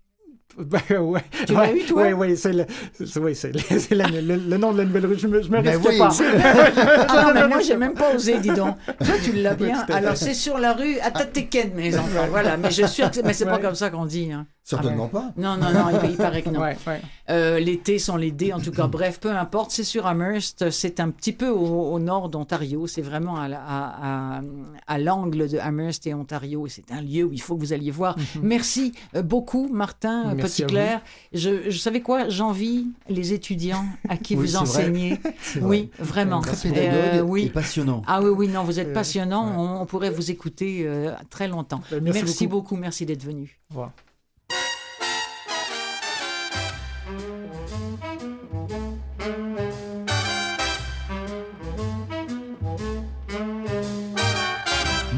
[0.56, 1.22] Ben, ouais.
[1.48, 2.04] Tu l'as Ouais, eu, toi?
[2.04, 4.86] Oui, oui, c'est le, c'est- oui, c'est le, c'est la- le- le nom de la
[4.86, 5.18] nouvelle rue.
[5.18, 6.10] Je me, je me Ben risque oui, pas.
[7.10, 8.78] Ah non, mais moi, j'ai même pas osé, dis donc.
[8.86, 9.84] Toi, tu l'as bien.
[9.92, 12.28] Alors, c'est sur la rue Atateken, mes enfants.
[12.30, 13.62] Voilà, mais je suis mais c'est pas Ouais.
[13.62, 14.32] comme ça qu'on dit.
[14.32, 14.46] hein.
[14.64, 15.34] Certainement pas.
[15.36, 16.60] Non, non, non, il, il paraît que non.
[16.64, 17.02] Ouais, ouais.
[17.30, 18.88] Euh, les T sont les D, en tout cas.
[18.88, 20.70] Bref, peu importe, c'est sur Amherst.
[20.70, 22.88] C'est un petit peu au, au nord d'Ontario.
[22.88, 24.42] C'est vraiment à, la- à, à-
[24.88, 26.66] à l'angle de Amherst et Ontario.
[26.66, 28.16] Et C'est un lieu où il faut que vous alliez voir.
[28.42, 31.02] Merci euh, beaucoup, Martin euh, Merci à Petit-Clair.
[31.34, 32.30] Je, je savais quoi?
[32.30, 34.62] J'envie les étudiants à qui Oui, vous vrai.
[34.62, 35.20] enseignez.
[35.42, 35.70] C'est vrai.
[35.70, 36.40] Oui, vraiment.
[36.42, 38.02] Très Euh, et passionnant.
[38.08, 39.48] Ah oui, oui, non, vous êtes Euh, passionnant.
[39.50, 39.56] ouais.
[39.58, 41.82] On, on pourrait vous écouter euh, très longtemps.
[41.92, 42.76] Ben, merci merci beaucoup.
[42.76, 42.82] beaucoup.
[42.82, 43.60] merci d'être venu.
[43.72, 43.92] Au revoir.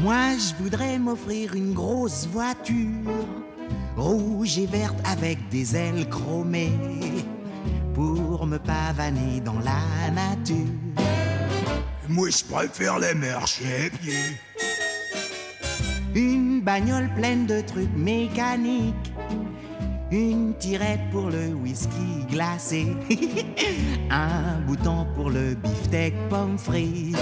[0.06, 3.26] Moi, je voudrais m'offrir une grosse voiture,
[3.96, 6.78] rouge et verte avec des ailes chromées,
[7.92, 10.54] pour me pavaner dans la nature.
[12.08, 14.38] Moi, je préfère les marchés pieds.
[16.14, 19.12] Une bagnole pleine de trucs mécaniques,
[20.12, 22.86] une tirette pour le whisky glacé,
[24.10, 27.16] un bouton pour le beefsteak pomme frites.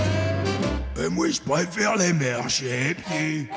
[0.97, 3.49] Et moi, je préfère les marchés pieds.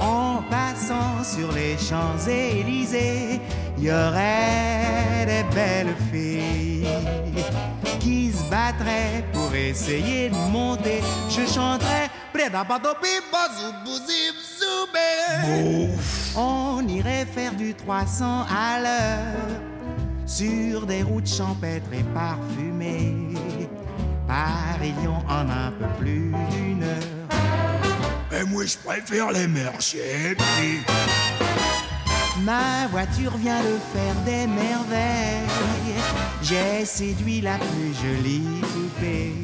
[0.00, 3.40] En passant sur les Champs-Élysées,
[3.78, 6.88] y aurait des belles filles
[8.00, 11.00] qui se battraient pour essayer de monter.
[11.28, 12.10] Je chanterais
[16.36, 19.60] On irait faire du 300 à l'heure
[20.26, 23.34] sur des routes champêtres et parfumées.
[24.28, 27.28] Marignon en un peu plus d'une heure.
[28.30, 30.84] Mais moi, je préfère les marchés pieds.
[32.44, 35.98] Ma voiture vient de faire des merveilles.
[36.42, 39.34] J'ai séduit la plus jolie poupée.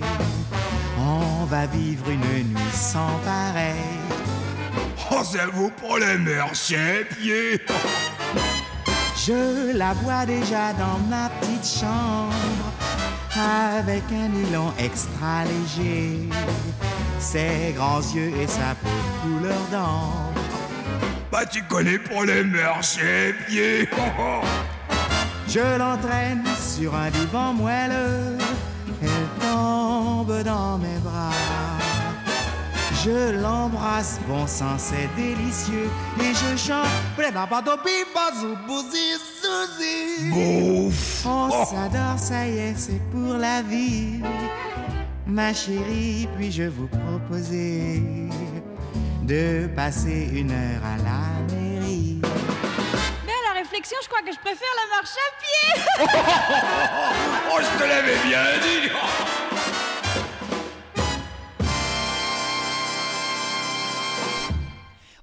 [0.98, 3.74] On va vivre une nuit sans pareil.
[5.10, 7.60] Oh, c'est vous pour les marchés pieds.
[9.26, 12.34] Je la vois déjà dans ma petite chambre
[13.36, 16.28] avec un nylon extra léger,
[17.18, 18.88] ses grands yeux et sa peau
[19.22, 20.40] couleur d'ambre.
[21.32, 23.88] Bah, tu connais pour les marchés pieds.
[25.48, 28.38] Je l'entraîne sur un divan moelleux,
[29.02, 31.53] elle tombe dans mes bras.
[33.04, 35.90] Je l'embrasse, bon sang, c'est délicieux,
[36.20, 36.86] et je chante.
[40.32, 41.26] Bouf.
[41.26, 41.64] On Oh.
[41.66, 44.20] s'adore, ça y est, c'est pour la vie.
[45.26, 48.02] Ma chérie, puis-je vous proposer
[49.22, 52.20] de passer une heure à la mairie?
[53.26, 55.82] Mais à la réflexion, je crois que je préfère la marche à pied.
[57.52, 58.90] Oh, je te l'avais bien dit.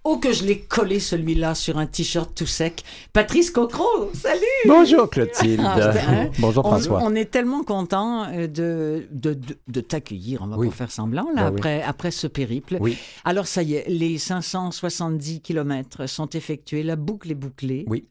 [0.04, 2.84] Oh, que je l'ai collé celui-là sur un t-shirt tout sec.
[3.14, 5.62] Patrice Cocro, salut Bonjour Clotilde.
[5.64, 6.30] Ah, hein?
[6.40, 7.02] Bonjour On- François.
[7.04, 10.70] On, est tellement content euh, de, de, de, de t'accueillir, on va Oui.
[10.70, 11.56] pas faire semblant, là, Ben oui.
[11.56, 12.78] après, après ce périple.
[12.80, 12.98] Oui.
[13.26, 17.86] Alors, ça y est, les 570 kilomètres sont effectués, la boucle est bouclée.
[17.88, 18.08] Oui.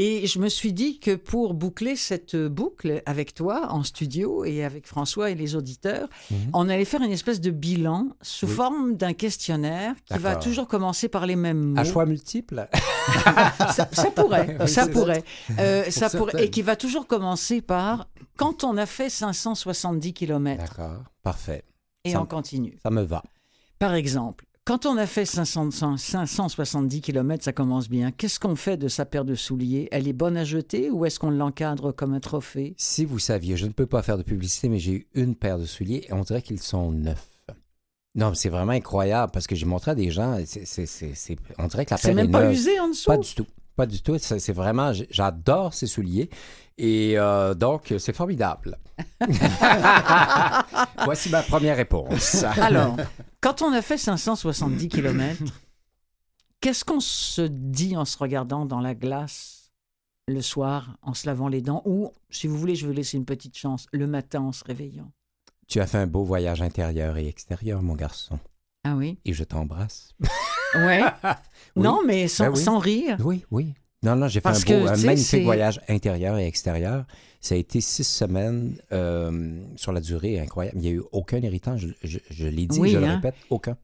[0.00, 4.62] Et je me suis dit que pour boucler cette boucle avec toi en studio et
[4.62, 6.08] avec François et les auditeurs,
[6.52, 8.50] on allait faire une espèce de bilan sous Mhm.
[8.52, 8.56] Oui.
[8.56, 11.80] forme d'un questionnaire qui va toujours commencer par les mêmes mots.
[11.80, 12.68] À choix multiples
[13.74, 15.24] ça, ça pourrait, Oui, ça pourrait,
[15.58, 20.62] Euh, ça pourrait, et qui va toujours commencer par quand on a fait 570 km
[20.62, 21.64] D'accord, parfait.
[22.04, 22.78] et Ça on me- continue.
[22.82, 23.22] Ça me va.
[23.80, 28.10] Par exemple, quand on a fait 500 570 km, ça commence bien.
[28.10, 29.88] Qu'est-ce qu'on fait de sa paire de souliers?
[29.92, 32.74] Elle est bonne à jeter ou est-ce qu'on l'encadre comme un trophée?
[32.76, 35.58] Si vous saviez, je ne peux pas faire de publicité, mais j'ai eu une paire
[35.58, 37.26] de souliers et on dirait qu'ils sont neufs.
[38.14, 41.14] Non, mais c'est vraiment incroyable parce que j'ai montré à des gens, c'est, c'est, c'est,
[41.14, 42.52] c'est- on dirait que la C'est paire même est pas neuve.
[42.52, 43.06] usé en dessous?
[43.06, 43.46] Pas du tout.
[43.74, 44.18] Pas du tout.
[44.18, 46.28] C'est, vraiment, j'adore ces souliers.
[46.76, 48.76] Et euh, donc, c'est formidable.
[51.06, 52.44] Voici ma première réponse.
[52.60, 52.96] Alors,
[53.40, 55.42] quand on a fait 570 km,
[56.60, 59.72] qu'est-ce qu'on se dit en se regardant dans la glace
[60.26, 63.24] le soir, en se lavant les dents, ou, si vous voulez, je veux laisser une
[63.24, 65.10] petite chance, le matin en se réveillant
[65.68, 68.38] Tu as fait un beau voyage intérieur et extérieur, mon garçon.
[68.84, 69.18] Ah oui?
[69.24, 70.14] Et je t'embrasse.
[70.74, 71.02] Ouais.
[71.76, 71.82] Oui.
[71.82, 72.62] Non, mais sans, Ben oui.
[72.62, 73.16] sans rire.
[73.24, 73.72] Oui, oui.
[74.02, 77.04] Non, non, j'ai fait Parce un, beau, que, un magnifique voyage intérieur et extérieur.
[77.40, 80.76] Ça a été six semaines euh, sur la durée incroyable.
[80.78, 83.16] Il n'y a eu aucun irritant, je, je- je l'ai dit, Oui, je le hein.
[83.16, 83.76] répète, aucun.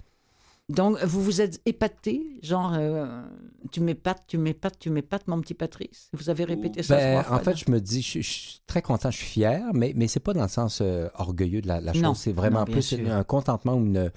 [0.71, 3.23] Donc, vous vous êtes épaté, genre, euh,
[3.71, 6.09] tu m'épates, tu m'épates, tu m'épates, mon petit Patrice?
[6.15, 7.37] Vous avez répété ça Ben, fois.
[7.37, 10.09] en fait, je me dis, je, je suis très content, je suis fier, mais, mais
[10.09, 12.17] c'est pas dans le sens euh, orgueilleux de la, la chose.
[12.17, 13.13] C'est vraiment non, plus sûr.
[13.13, 14.11] un contentement ou une,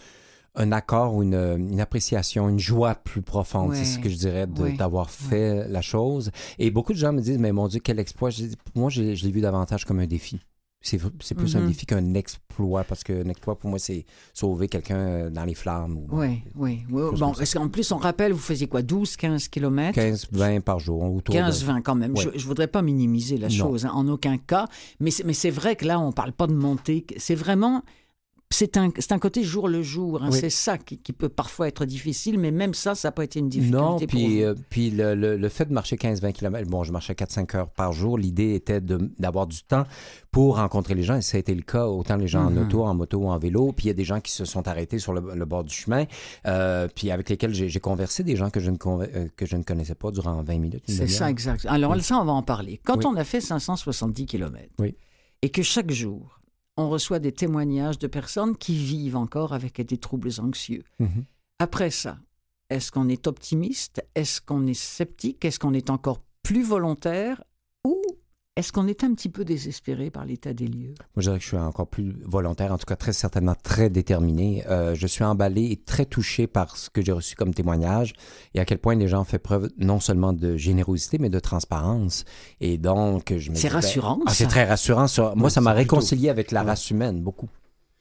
[0.57, 3.69] un accord ou une, une appréciation, une joie plus profonde.
[3.69, 3.75] Ouais.
[3.77, 4.73] C'est ce que je dirais Ouais.
[4.73, 6.31] d'avoir fait la chose.
[6.59, 8.29] Et beaucoup de gens me disent, mais mon Dieu, quel exploit.
[8.31, 10.39] Je dis, pour moi, je, l'ai- je l'ai vu davantage comme un défi.
[10.79, 10.97] C'est
[11.35, 11.67] plus un Mhm.
[11.67, 15.97] défi qu'un exploit, parce qu'un exploit, pour moi, c'est sauver quelqu'un euh, dans les flammes.
[15.97, 16.83] Ou, Oui, oui.
[16.89, 17.01] oui.
[17.19, 19.95] Bon, parce qu'en plus, on rappelle, vous faisiez quoi, 12, 15 kilomètres?
[19.95, 21.01] 15, 20 par jour.
[21.03, 22.13] Autour de- 15, 20 quand même.
[22.13, 22.21] Ouais.
[22.21, 23.53] Je ne voudrais pas minimiser la Non.
[23.55, 24.67] chose, hein, en aucun cas.
[24.99, 27.05] Mais c'est vrai que là, on ne parle pas de montée.
[27.17, 27.83] C'est vraiment.
[28.49, 30.23] C'est un, un côté jour le jour.
[30.23, 30.29] hein.
[30.31, 30.39] Oui.
[30.39, 33.39] C'est ça qui, qui peut parfois être difficile, mais même ça, ça n'a pas été
[33.39, 34.43] une difficulté Non, pour puis, vous.
[34.45, 37.69] euh, puis le, le- le fait de marcher 15-20 km, bon, je marchais 4-5 heures
[37.69, 38.17] par jour.
[38.17, 39.83] L'idée était d'avoir du temps
[40.31, 41.17] pour rencontrer les gens.
[41.17, 43.37] Et ça a été le cas, autant les gens en auto, en moto ou en
[43.37, 43.73] vélo.
[43.73, 45.73] Puis il y a des gens qui se sont arrêtés sur le, le bord du
[45.75, 46.05] chemin,
[46.47, 49.63] euh, puis avec lesquels j'ai conversé, des gens que je, ne euh, que je ne
[49.63, 50.83] connaissais pas durant 20 minutes.
[50.87, 51.65] C'est ça, exact.
[51.67, 52.01] Alors, Oui.
[52.01, 52.79] ça, on va en parler.
[52.85, 53.05] Quand Oui.
[53.07, 54.95] on a fait 570 km Oui.
[55.41, 56.39] et que chaque jour,
[56.77, 60.83] on reçoit des témoignages de personnes qui vivent encore avec des troubles anxieux.
[60.99, 61.25] Mhm.
[61.59, 62.19] Après ça,
[62.69, 64.03] est-ce qu'on est optimiste?
[64.15, 65.43] Est-ce qu'on est sceptique?
[65.43, 67.43] Est-ce qu'on est encore plus volontaire?
[68.57, 70.95] Est-ce qu'on est un petit peu désespéré par l'état des lieux?
[70.97, 73.91] Moi, je dirais que je suis encore plus volontaire, en tout cas très certainement très
[73.91, 74.63] déterminé.
[74.67, 78.13] Euh, je suis emballé et très touché par ce que j'ai reçu comme témoignage
[78.55, 81.39] et à quel point les gens ont fait preuve non seulement de générosité, mais de
[81.39, 82.25] transparence.
[82.59, 85.05] Et donc, je me C'est ben, rassurant, ah, c'est très rassurant.
[85.35, 86.69] Moi, ça m'a plutôt- réconcilié avec la Ouais.
[86.71, 87.49] race humaine, beaucoup.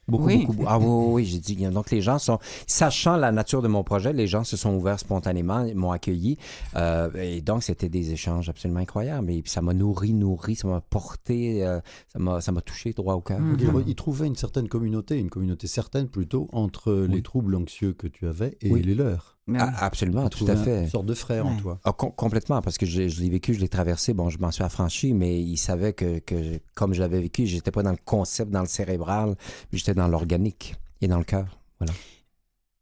[0.07, 0.45] Beaucoup, Oui.
[0.45, 0.63] beaucoup.
[0.67, 1.55] Ah oui, oui, j'ai dit.
[1.67, 4.99] Donc, les gens sont, sachant la nature de mon projet, les gens se sont ouverts
[4.99, 6.37] spontanément, m'ont accueilli.
[6.75, 9.29] Euh, et donc, c'était des échanges absolument incroyables.
[9.31, 11.79] Et puis, ça m'a nourri, nourri, ça m'a porté, euh,
[12.11, 13.39] ça m'a ça m'a touché droit au cœur.
[13.59, 17.93] Il, re- il trouvait une certaine communauté, une communauté certaine plutôt, entre les troubles anxieux
[17.93, 18.81] que tu avais et Oui.
[18.83, 19.36] les leurs.
[19.57, 20.83] Ah, absolument, tout à fait.
[20.83, 21.79] Une sorte de frère en toi.
[21.85, 24.13] Ah, com- complètement, parce que je, je l'ai vécu, je l'ai traversé.
[24.13, 27.71] Bon, je m'en suis affranchi, mais il savait que, que comme je l'avais vécu, j'étais
[27.71, 29.35] pas dans le concept, dans le cérébral,
[29.71, 31.59] mais j'étais dans l'organique et dans le cœur.
[31.79, 31.93] Voilà.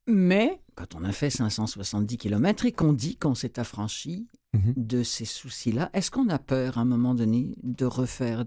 [0.08, 4.74] Mais quand on a fait 570 km et qu'on dit qu'on s'est affranchi Mhm.
[4.78, 8.46] de ces soucis-là, est-ce qu'on a peur à un moment donné de refaire,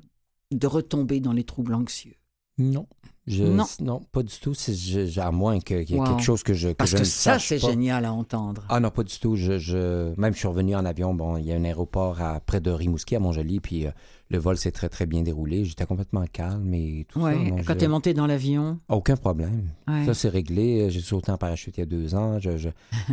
[0.51, 2.15] de retomber dans les troubles anxieux?
[2.59, 2.87] Non.
[3.27, 3.67] Je, Non.
[3.81, 4.01] non.
[4.11, 4.55] pas du tout.
[4.55, 6.05] Je- à moins qu'il y ait Wow.
[6.07, 8.65] quelque chose que je que Parce je que ne ça, c'est génial à entendre.
[8.71, 9.37] Ah non, pas du tout.
[9.37, 11.13] Je, je- Même je suis revenu en avion.
[11.13, 13.91] Bon, il y a un aéroport à, près de Rimouski, à Montjoli, puis euh,
[14.31, 15.67] le vol s'est très, très bien déroulé.
[15.67, 17.39] J'étais complètement calme et tout Ouais, ça.
[17.39, 18.79] non, quand tu es monté dans l'avion?
[18.89, 19.69] Aucun problème.
[19.87, 20.07] Ouais.
[20.07, 20.89] Ça, c'est réglé.
[20.91, 22.39] J'ai sauté en parachute il y a deux ans.
[22.39, 22.57] Je,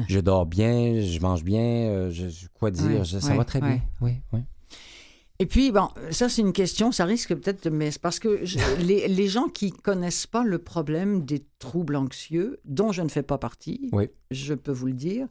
[0.07, 1.59] je, dors bien, je mange bien.
[1.59, 2.85] euh, Je, quoi dire?
[3.01, 3.81] Ouais, ça va très bien.
[3.99, 4.39] Oui, oui.
[5.39, 7.69] Et puis, bon, ça, c'est une question, ça risque peut-être de.
[7.69, 12.59] Mais parce que je- les, les gens qui connaissent pas le problème des troubles anxieux,
[12.63, 14.09] dont je ne fais pas partie, Oui.
[14.31, 15.27] je peux vous le dire,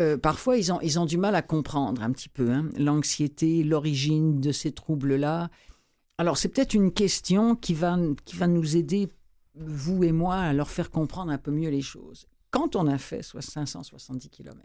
[0.00, 3.62] euh, parfois, ils ont, ils ont du mal à comprendre un petit peu hein, l'anxiété,
[3.62, 5.50] l'origine de ces troubles-là.
[6.18, 9.08] Alors, c'est peut-être une question qui va, qui va nous aider,
[9.54, 12.26] vous et moi, à leur faire comprendre un peu mieux les choses.
[12.50, 14.58] Quand on a fait soit 570 km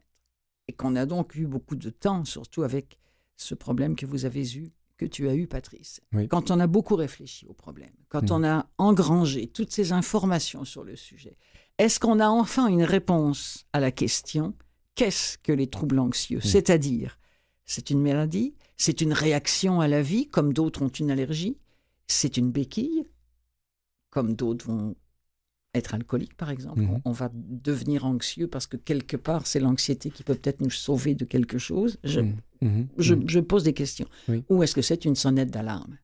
[0.70, 2.98] et qu'on a donc eu beaucoup de temps, surtout avec
[3.42, 6.28] ce problème que vous avez eu, que tu as eu, Patrice, Oui.
[6.28, 8.34] quand on a beaucoup réfléchi au problème, quand Mm.
[8.34, 11.38] on a engrangé toutes ces informations sur le sujet,
[11.80, 14.54] est-ce qu'on a enfin une réponse à la question
[14.96, 16.40] qu'est-ce que les troubles anxieux?
[16.42, 17.18] C'est-à-dire,
[17.66, 21.58] c'est une maladie, c'est une réaction à la vie, comme d'autres ont une allergie,
[22.08, 23.06] c'est une béquille,
[24.12, 24.96] comme d'autres vont
[25.74, 26.82] être alcooliques, par exemple.
[26.82, 27.02] Mhm.
[27.06, 31.16] On- va devenir anxieux parce que quelque part, c'est l'anxiété qui peut peut-être nous sauver
[31.16, 31.98] de quelque chose.
[32.04, 32.36] Je, Mhm.
[32.62, 32.88] Mhm.
[32.98, 33.24] je, Mhm.
[33.30, 34.08] je pose des questions.
[34.28, 34.44] Oui.
[34.50, 35.98] Ou est-ce que c'est une sonnette d'alarme?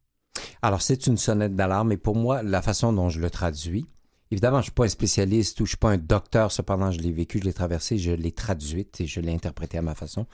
[0.61, 3.85] Alors, c'est une sonnette d'alarme, et pour moi, la façon dont je le traduis,
[4.31, 6.91] évidemment, je ne suis pas un spécialiste ou je ne suis pas un docteur, cependant,
[6.91, 9.95] je l'ai vécu, je l'ai traversé, je l'ai traduite et je l'ai interprété à ma
[9.95, 10.25] façon,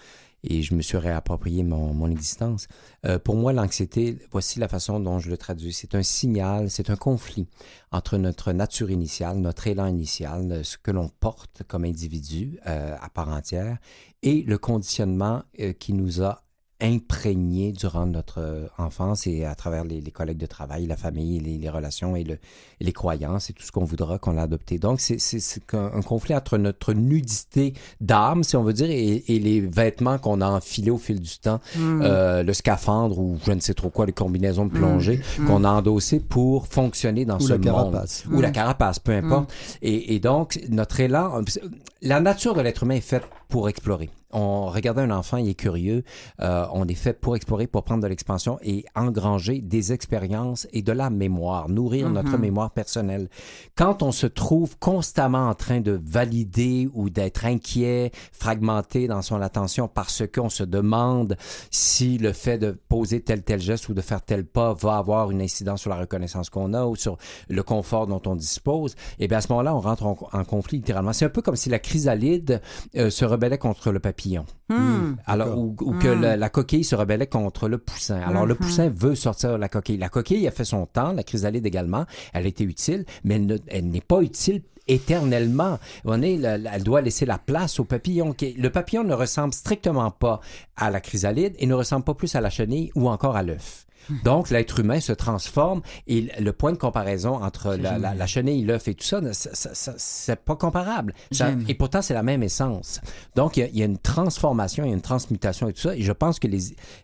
[0.43, 2.67] et je me suis réapproprié mon, mon existence.
[3.05, 5.73] Euh, pour moi, l'anxiété, voici la façon dont je le traduis.
[5.73, 7.47] C'est un signal, c'est un conflit
[7.91, 13.09] entre notre nature initiale, notre élan initial, ce que l'on porte comme individu euh, à
[13.09, 13.77] part entière,
[14.21, 16.43] et le conditionnement euh, qui nous a
[16.81, 21.39] imprégné durant notre euh, enfance et à travers les, les collègues de travail, la famille,
[21.39, 24.43] les, les relations et, le, et les croyances et tout ce qu'on voudra qu'on l'a
[24.43, 24.79] adopté.
[24.79, 28.89] Donc, c'est- c'est c'est qu'un- un conflit entre notre nudité d'âme, si on veut dire,
[28.89, 32.01] et, et les vêtements qu'on a enfilés au fil du temps, Mm.
[32.03, 35.45] euh, le scaphandre ou je ne sais trop quoi, les combinaisons de plongée Mm.
[35.45, 37.65] qu'on a endossées pour fonctionner dans Ou ce la monde.
[37.65, 38.23] carapace.
[38.31, 39.53] Ou la carapace, peu importe.
[39.81, 41.41] Et, et donc, notre élan,
[42.01, 44.09] la nature de l'être humain est faite pour explorer.
[44.35, 46.03] On regarde un enfant, il est curieux.
[46.39, 50.81] euh, on est fait pour explorer, pour prendre de l'expansion et engranger des expériences et
[50.81, 52.13] de la mémoire, nourrir Mhm.
[52.15, 53.29] notre mémoire personnelle.
[53.75, 59.39] Quand on se trouve constamment en train de valider ou d'être inquiet, fragmenté dans son
[59.39, 61.37] attention parce qu'on se demande
[61.69, 65.29] si le fait de poser tel tel geste ou de faire tel pas va avoir
[65.29, 67.17] une incidence sur la reconnaissance qu'on a ou sur
[67.49, 70.77] le confort dont on dispose, et bien à ce moment-là, on rentre en, en conflit
[70.79, 71.13] littéralement.
[71.13, 72.61] C'est un peu comme si la chrysalide
[72.97, 74.45] euh, se rebellait contre le papillon.
[74.69, 75.15] Hmm.
[75.25, 76.21] Alors, ou, ou que Hmm.
[76.21, 78.21] la, la coquille se rebellait contre le poussin.
[78.21, 78.59] Alors, le Mhm.
[78.59, 79.97] poussin veut sortir de la coquille.
[79.97, 82.05] La coquille a fait son temps, la chrysalide également.
[82.33, 85.79] Elle a été utile, mais elle ne- elle n'est pas utile éternellement.
[86.05, 88.33] On est, la- la- elle doit laisser la place au papillon.
[88.41, 90.39] Le papillon ne ressemble strictement pas
[90.75, 93.85] à la chrysalide et ne ressemble pas plus à la chenille ou encore à l'œuf.
[94.23, 98.63] Donc, l'être humain se transforme et le point de comparaison entre la, la- la chenille,
[98.63, 99.21] l'œuf et tout ça,
[99.97, 101.13] c'est pas comparable.
[101.31, 103.01] Ça- et pourtant, c'est la même essence.
[103.35, 105.73] Donc, il y a- il y, a une transformation, il y a une transmutation et
[105.73, 105.95] tout ça.
[105.95, 106.59] Et je pense que les,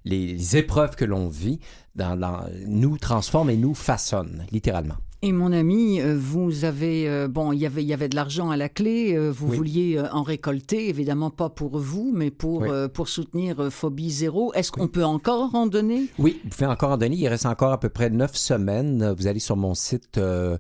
[0.06, 1.60] les épreuves que l'on vit
[1.96, 4.96] dans, dans- nous transforment et nous façonnent, littéralement.
[5.22, 8.16] Et mon ami, euh, vous avez euh, bon, il y avait il y avait de
[8.16, 9.14] l'argent à la clé.
[9.18, 9.58] euh, vous Oui.
[9.58, 12.70] vouliez en récolter, évidemment pas pour vous, mais pour Oui.
[12.94, 14.54] pour soutenir Phobie Zéro.
[14.54, 16.06] Est-ce qu'on peut encore en donner?
[16.20, 17.18] Oui, vous pouvez encore en donner.
[17.18, 19.14] Il reste encore à peu près neuf semaines.
[19.18, 20.58] Vous allez sur mon site euh,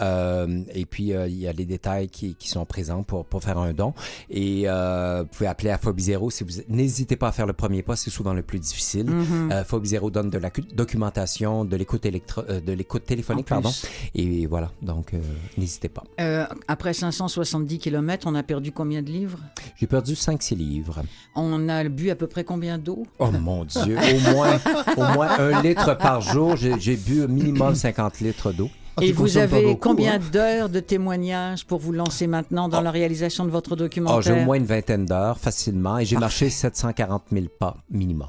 [0.00, 3.40] euh, et puis euh, il y a les détails qui, qui sont présents pour, pour
[3.42, 3.94] faire un don.
[4.30, 6.30] Et euh, vous pouvez appeler à Phobie Zéro.
[6.30, 9.06] Si vous n'hésitez pas à faire le premier pas, c'est souvent le plus difficile.
[9.06, 9.52] Mhm.
[9.52, 13.60] Euh, Phobie Zéro donne de la cu- documentation, de l'écoute électro- de l'écoute téléphonique, En
[13.60, 13.62] plus.
[13.62, 13.70] pardon.
[14.14, 15.18] Et voilà, donc euh,
[15.58, 16.02] n'hésitez pas.
[16.20, 19.38] Euh, Après 570 km, on a perdu combien de livres?
[19.78, 21.02] J'ai perdu 5-6 livres.
[21.36, 23.06] On a bu à peu près combien d'eau?
[23.18, 24.58] Oh mon Dieu, au moins,
[24.96, 26.56] au moins un litre par jour.
[26.56, 28.70] J'ai bu au minimum 50 litres d'eau.
[28.96, 30.20] Ah, Et vous avez beaucoup, combien hein.
[30.32, 34.32] d'heures de témoignages pour vous lancer maintenant dans la réalisation de votre documentaire Oh, j'ai
[34.32, 38.28] au moins une vingtaine d'heures facilement et j'ai marché 740 000 pas minimum.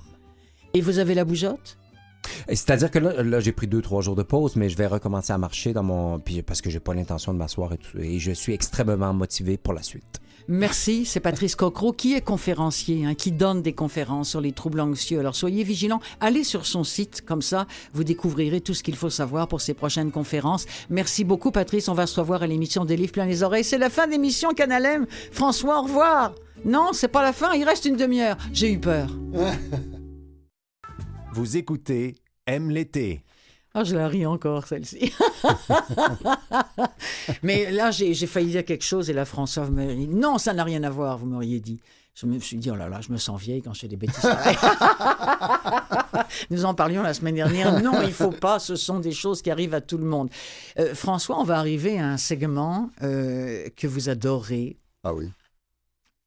[0.74, 1.78] Et vous avez la bougeotte?
[2.48, 5.34] C'est-à-dire que là, là, j'ai pris deux, trois jours de pause, mais je vais recommencer
[5.34, 6.20] à marcher dans mon.
[6.20, 7.98] Puis parce que j'ai pas l'intention de m'asseoir et tout.
[7.98, 10.22] Et je suis extrêmement motivé pour la suite.
[10.48, 14.80] Merci, c'est Patrice Cocro qui est conférencier, hein, qui donne des conférences sur les troubles
[14.80, 15.20] anxieux.
[15.20, 19.10] Alors soyez vigilants, allez sur son site, comme ça vous découvrirez tout ce qu'il faut
[19.10, 20.66] savoir pour ses prochaines conférences.
[20.90, 23.64] Merci beaucoup Patrice, on va se revoir à l'émission des livres plein les oreilles.
[23.64, 25.06] C'est la fin de l'émission Canal M.
[25.32, 26.34] François, au revoir.
[26.66, 28.38] Non, c'est pas la fin, il reste une demi-heure.
[28.52, 29.10] J'ai eu peur.
[31.34, 32.16] Vous écoutez
[32.46, 33.24] Aime l'été.
[33.74, 35.14] Ah, je la ris encore, celle-ci.
[37.44, 40.54] Mais là, j'ai failli dire quelque chose et là, François vous m'avez dit non, ça
[40.54, 41.80] n'a rien à voir, vous m'auriez dit.
[42.14, 43.96] Je me suis dit, oh là là, je me sens vieille quand je fais des
[43.96, 44.20] bêtises.
[46.50, 47.82] Nous en parlions la semaine dernière.
[47.82, 50.30] Non, il faut pas, ce sont des choses qui arrivent à tout le monde.
[50.78, 54.78] Euh, François, on va arriver à un segment euh, que vous adorez.
[55.06, 55.30] Ah oui.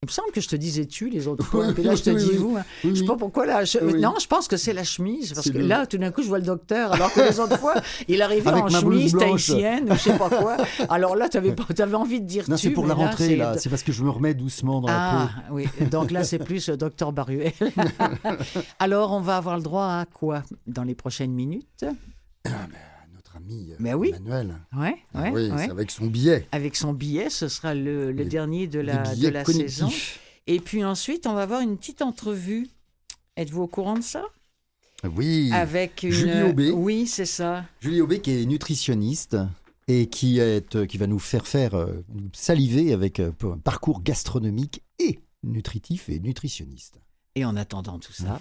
[0.04, 2.10] Il me semble que je te disais tu les autres fois, puis là je te
[2.10, 2.36] Oui, dis oui.
[2.36, 2.56] vous.
[2.58, 2.64] hein.
[2.84, 3.64] Oui, Je sais pas pourquoi là.
[3.64, 3.78] je-.
[3.96, 6.28] Non, je pense que c'est la chemise parce que le- là tout d'un coup je
[6.28, 7.72] vois le docteur alors que les autres fois
[8.08, 10.58] il arrivait Avec en chemise tahitienne ou je sais pas quoi.
[10.90, 11.54] Alors là tu avais,
[11.94, 12.68] envie de dire Non, tu.
[12.68, 13.54] c'est pour la rentrée, là.
[13.54, 15.54] le- C'est parce que je me remets doucement dans Ah la peau.
[15.54, 17.52] oui, donc là c'est plus euh, docteur Baruel.
[18.78, 21.84] alors on va avoir le droit à quoi dans les prochaines minutes?
[22.44, 22.54] Ami
[23.50, 24.12] euh, Mais oui.
[24.26, 25.70] Ouais, Ah ouais, oui, ouais.
[25.70, 26.46] avec son billet.
[26.52, 29.70] Avec son billet, ce sera le, le Les- dernier de la, de la cognitifs.
[29.74, 29.90] saison.
[30.46, 32.68] Et puis ensuite, on va avoir une petite entrevue.
[33.36, 34.24] Êtes-vous au courant de ça?
[35.16, 35.50] Oui.
[35.52, 36.10] Avec une.
[36.10, 36.70] Julie Aubé.
[36.70, 37.64] Oui, c'est ça.
[37.80, 39.36] Julie Aubé qui est nutritionniste
[39.88, 44.02] et qui, est, euh, qui va nous faire faire euh, saliver avec euh, un parcours
[44.02, 47.00] gastronomique et nutritif et nutritionniste.
[47.34, 48.40] Et en attendant tout ça.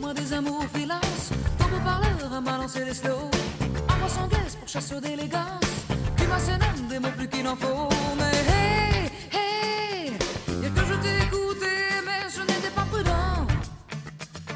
[0.00, 1.30] Moi des amours freelance.
[1.58, 3.30] Beau parleur à balancer les slows.
[3.90, 5.70] En moi sans guesse pour chasser d'élégance.
[6.16, 7.88] Tu m'as des mots plus qu'il n'en faut.
[8.18, 10.12] Mais hey, hey,
[10.64, 11.72] et que je t'ai écouté,
[12.06, 13.46] mais je n'étais pas prudent.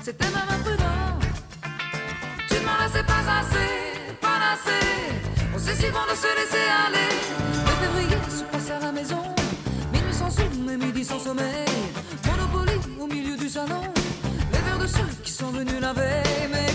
[0.03, 1.19] C'était même imprudent.
[2.49, 3.71] Tu ne m'en laissais pas assez,
[4.21, 4.87] pas assez.
[5.55, 7.11] On sait si bon de se laisser aller.
[7.67, 9.23] Le février se passe à la maison.
[9.93, 11.69] Minuit sans somme et midi sans sommeil.
[12.27, 13.83] Monopoly au milieu du salon.
[14.53, 16.70] Les verres de qui sont venus la veille.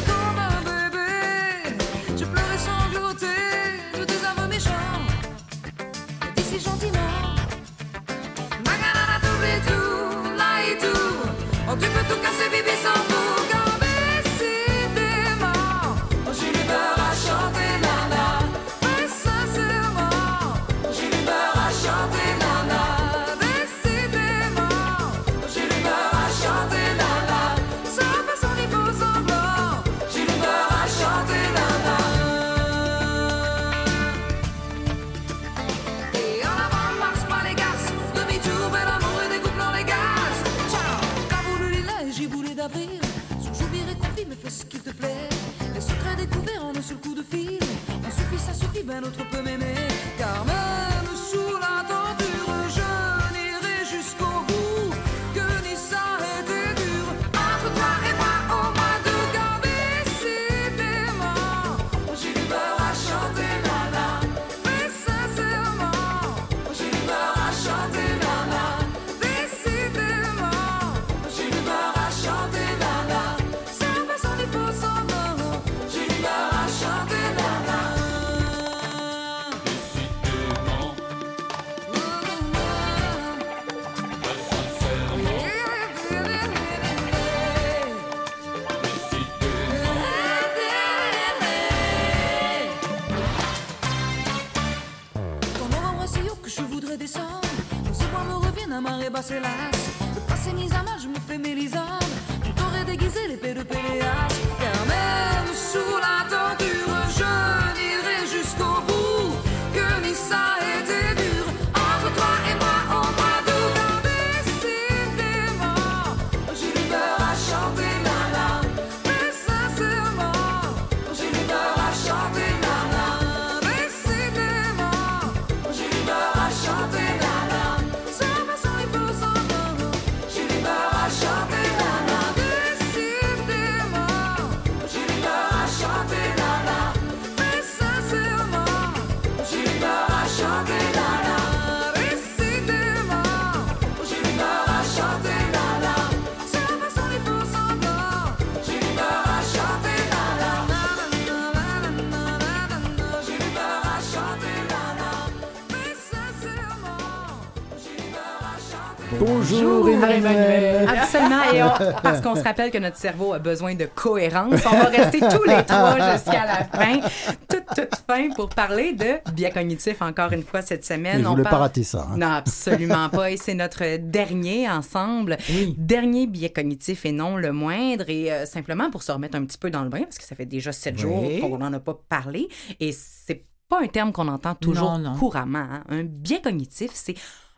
[159.19, 160.87] Bonjour, Emmanuel.
[160.89, 161.43] Absolument.
[161.53, 164.85] Et on- parce qu'on se rappelle que notre cerveau a besoin de cohérence, on va
[164.85, 166.99] rester tous les trois jusqu'à la fin,
[167.47, 171.21] toute, toute fin, pour parler de biais cognitif encore une fois cette semaine.
[171.23, 172.07] Je On pas parle- rater ça.
[172.11, 172.17] hein.
[172.17, 173.31] Non, absolument pas.
[173.31, 175.37] Et c'est notre dernier ensemble.
[175.77, 178.05] Dernier biais cognitif et non le moindre.
[178.09, 180.35] Et euh, simplement pour se remettre un petit peu dans le bain, parce que ça
[180.35, 181.01] fait déjà sept Oui.
[181.01, 182.47] jours qu'on n'en a pas parlé.
[182.79, 185.15] Et c'est pas un terme qu'on entend toujours Non, non.
[185.17, 185.59] couramment.
[185.71, 185.83] hein.
[185.89, 187.15] Un biais cognitif, c'est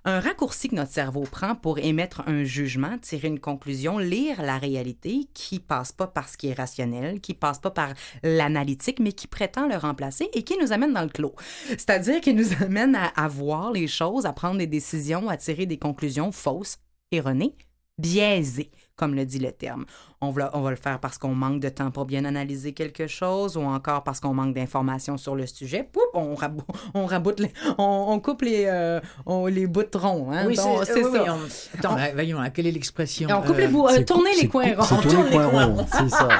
[0.08, 4.58] un raccourci que notre cerveau prend pour émettre un jugement, tirer une conclusion, lire la
[4.58, 7.90] réalité qui passe pas par ce qui est rationnel, qui passe pas par
[8.24, 11.36] l'analytique, mais qui prétend le remplacer et qui nous amène dans le clos.
[11.68, 15.66] C'est-à-dire qui nous amène à, à voir les choses, à prendre des décisions, à tirer
[15.66, 16.78] des conclusions fausses,
[17.12, 17.58] erronées,
[17.98, 19.86] biaisées, comme le dit le terme.
[20.20, 23.06] On va, on va le faire parce qu'on manque de temps pour bien analyser quelque
[23.08, 25.88] chose ou encore parce qu'on manque d'informations sur le sujet.
[25.90, 26.64] Poup, on, rabou-
[26.96, 30.32] on raboute les, on, on coupe les, euh, on- les bouts de rond.
[30.32, 30.46] Hein?
[30.48, 31.10] Oui, c'est oui, ça.
[31.12, 33.30] oui, on- Attends, On- voyons, quelle est l'expression?
[33.32, 34.84] On coupe les bouts, euh, tourner les coins ronds.
[34.84, 36.28] c'est tourner les coins ronds, c'est ça.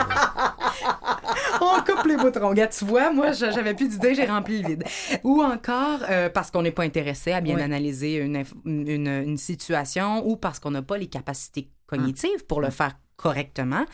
[1.62, 2.50] on coupe les boutons.
[2.50, 4.84] Regarde, tu vois, moi, j'avais plus d'idées, j'ai rempli le vide.
[5.24, 7.62] Ou encore euh, parce qu'on n'est pas intéressé à bien Oui.
[7.62, 12.62] analyser une, inf- une, une situation ou parce qu'on n'a pas les capacités cognitives pour
[12.62, 13.86] le faire correctement.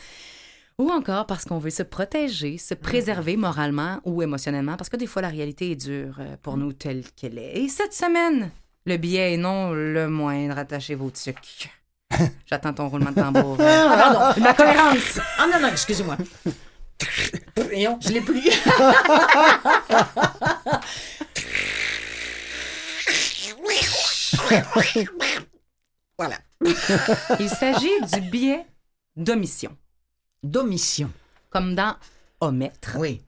[0.78, 5.06] Ou encore parce qu'on veut se protéger, se préserver moralement ou émotionnellement, parce que des
[5.06, 7.58] fois, la réalité est dure euh, pour nous telle qu'elle est.
[7.58, 8.50] Et cette semaine,
[8.84, 10.58] le billet est non le moindre.
[10.58, 11.70] Attachez vos tucs.
[12.46, 13.56] J'attends ton roulement de tambour.
[13.60, 14.40] Ah, pardon.
[14.42, 15.20] La cohérence!
[15.38, 16.16] Ah non, non, excusez-moi.
[17.56, 18.42] Voyons, je l'ai plus.
[26.18, 26.38] Voilà.
[27.40, 28.66] Il s'agit du biais
[29.16, 29.76] d'omission.
[30.42, 31.10] D'omission.
[31.50, 31.96] Comme dans
[32.40, 32.96] omettre.
[32.98, 33.22] Oui.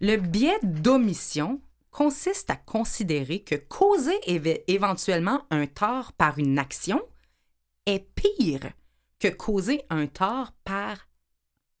[0.00, 1.60] Le biais d'omission
[1.90, 7.00] consiste à considérer que causer éve- éventuellement un tort par une action
[7.86, 8.70] est pire
[9.18, 11.07] que causer un tort par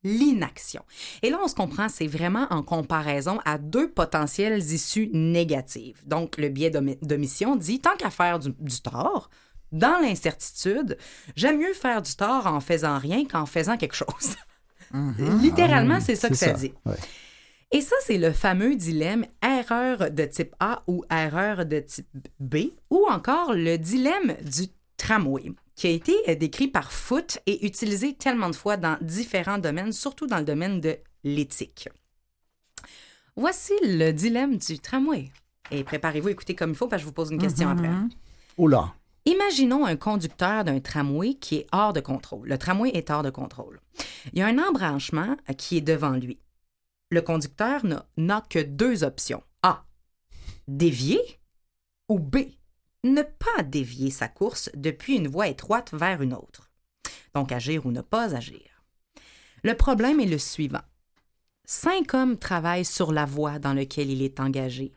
[0.04, 0.82] l'inaction.
[1.22, 6.00] Et là, on se comprend, c'est vraiment en comparaison à deux potentielles issues négatives.
[6.06, 9.28] Donc, le biais d'omi- d'omission dit, tant qu'à faire du, du tort,
[9.72, 10.96] dans l'incertitude,
[11.36, 14.36] j'aime mieux faire du tort en faisant rien qu'en faisant quelque chose.
[15.42, 16.72] Littéralement, Ah, c'est ça que ça, dit.
[16.86, 16.94] ouais.
[17.70, 22.06] Et ça, c'est le fameux dilemme erreur de type A ou erreur de type
[22.40, 22.56] B,
[22.88, 28.12] ou encore le dilemme du tramway, qui a été euh, décrit par Foote et utilisé
[28.14, 31.88] tellement de fois dans différents domaines, surtout dans le domaine de l'éthique.
[33.36, 35.30] Voici le dilemme du tramway.
[35.70, 37.88] Et préparez-vous à écouter comme il faut, parce que je vous pose une question après.
[38.56, 38.92] Oh là.
[39.24, 42.48] Imaginons un conducteur d'un tramway qui est hors de contrôle.
[42.48, 43.78] Le tramway est hors de contrôle.
[44.32, 46.40] Il y a un embranchement qui est devant lui.
[47.10, 49.44] Le conducteur n'a- n'a que deux options.
[49.62, 49.84] A.
[50.66, 51.20] Dévier
[52.08, 52.38] ou B.
[53.04, 56.70] Ne pas dévier sa course depuis une voie étroite vers une autre.
[57.34, 58.84] Donc agir ou ne pas agir.
[59.62, 60.82] Le problème est le suivant.
[61.64, 64.92] Cinq hommes travaillent sur la voie dans laquelle il est engagé.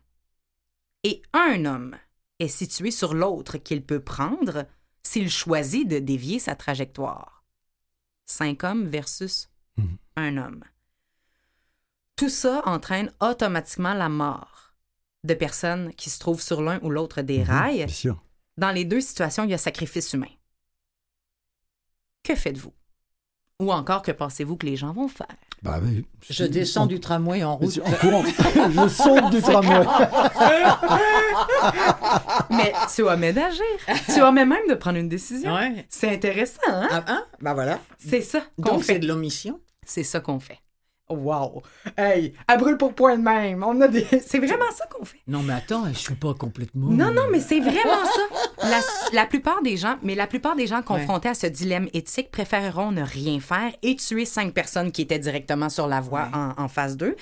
[1.04, 1.96] Et un homme
[2.40, 4.66] est situé sur l'autre qu'il peut prendre
[5.04, 7.44] s'il choisit de dévier sa trajectoire.
[8.26, 9.50] Cinq hommes versus
[10.16, 10.64] un homme.
[12.16, 14.71] Tout ça entraîne automatiquement la mort
[15.24, 17.78] de personnes qui se trouvent sur l'un ou l'autre des rails.
[17.78, 18.24] Bien sûr.
[18.58, 20.28] Dans les deux situations, il y a sacrifice humain.
[22.24, 22.74] Que faites-vous?
[23.60, 25.28] Ou encore, que pensez-vous que les gens vont faire?
[25.64, 26.04] Oui.
[26.28, 27.80] Je descends du tramway en route.
[27.86, 28.24] En courant.
[28.26, 29.86] Je saute du tramway.
[32.50, 33.64] Mais tu omets d'agir.
[34.12, 35.54] tu omets même de prendre une décision.
[35.54, 35.86] Ouais.
[35.90, 36.88] C'est intéressant, hein?
[36.92, 37.26] Ah, hein?
[37.42, 37.80] Ben voilà.
[38.00, 38.94] C'est ça qu'on Donc, fait.
[38.94, 39.60] c'est de l'omission.
[39.86, 40.60] C'est ça qu'on fait.
[41.12, 41.62] Wow!
[41.98, 43.64] Hey, à brûle pour point de même.
[43.64, 44.06] On a des...
[44.26, 45.20] C'est vraiment ça qu'on fait.
[45.28, 46.88] Non, mais attends, je suis pas complètement.
[46.90, 48.22] Non, non, mais c'est vraiment ça.
[48.70, 48.80] La,
[49.14, 52.92] la plupart des gens, mais la plupart des gens confrontés à ce dilemme éthique préféreront
[52.92, 56.68] ne rien faire et tuer cinq personnes qui étaient directement sur la voie en, en
[56.68, 57.16] phase 2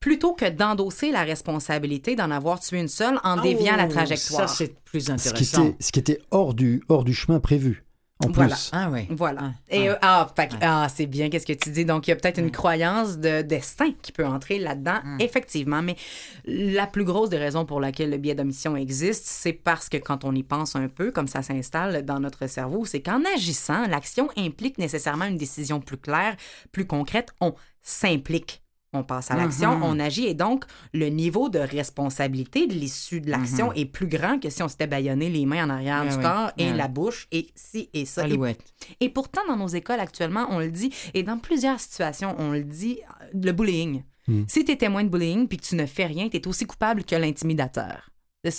[0.00, 4.48] plutôt que d'endosser la responsabilité d'en avoir tué une seule en déviant la Oh, trajectoire.
[4.48, 5.66] Ça, c'est plus Ce qui intéressant.
[5.68, 7.84] était, ce qui était hors, du, hors du chemin prévu.
[8.24, 8.56] En Voilà.
[8.72, 9.06] Ah oui.
[9.10, 9.52] Voilà.
[9.68, 11.84] Et euh, ah, fait que- ah, c'est bien qu'est-ce que tu dis.
[11.84, 15.82] Donc, il y a peut-être une croyance de destin qui peut entrer là-dedans, effectivement.
[15.82, 15.96] Mais
[16.44, 20.24] la plus grosse des raisons pour laquelle le biais d'omission existe, c'est parce que quand
[20.24, 24.28] on y pense un peu, comme ça s'installe dans notre cerveau, c'est qu'en agissant, l'action
[24.36, 26.36] implique nécessairement une décision plus claire,
[26.72, 27.32] plus concrète.
[27.40, 28.61] On s'implique.
[28.94, 29.82] On passe à l'action, Mhm.
[29.84, 33.76] on agit et donc le niveau de responsabilité de l'issue de l'action Mhm.
[33.76, 36.22] est plus grand que si on s'était bâillonné les mains en arrière Ah du oui.
[36.22, 36.90] corps et Ah la oui.
[36.92, 38.28] bouche et ci et ça.
[38.28, 38.38] Et
[39.00, 42.64] et pourtant, dans nos écoles actuellement, on le dit, et dans plusieurs situations, on le
[42.64, 42.98] dit,
[43.32, 44.02] le bullying.
[44.28, 44.42] Hmm.
[44.46, 46.66] Si tu es témoin de bullying puis que tu ne fais rien, tu es aussi
[46.66, 48.10] coupable que l'intimidateur.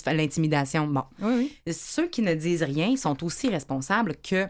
[0.06, 0.86] l'intimidation.
[0.88, 1.02] Bon.
[1.20, 4.46] Oui, Ceux qui ne disent rien sont aussi responsables que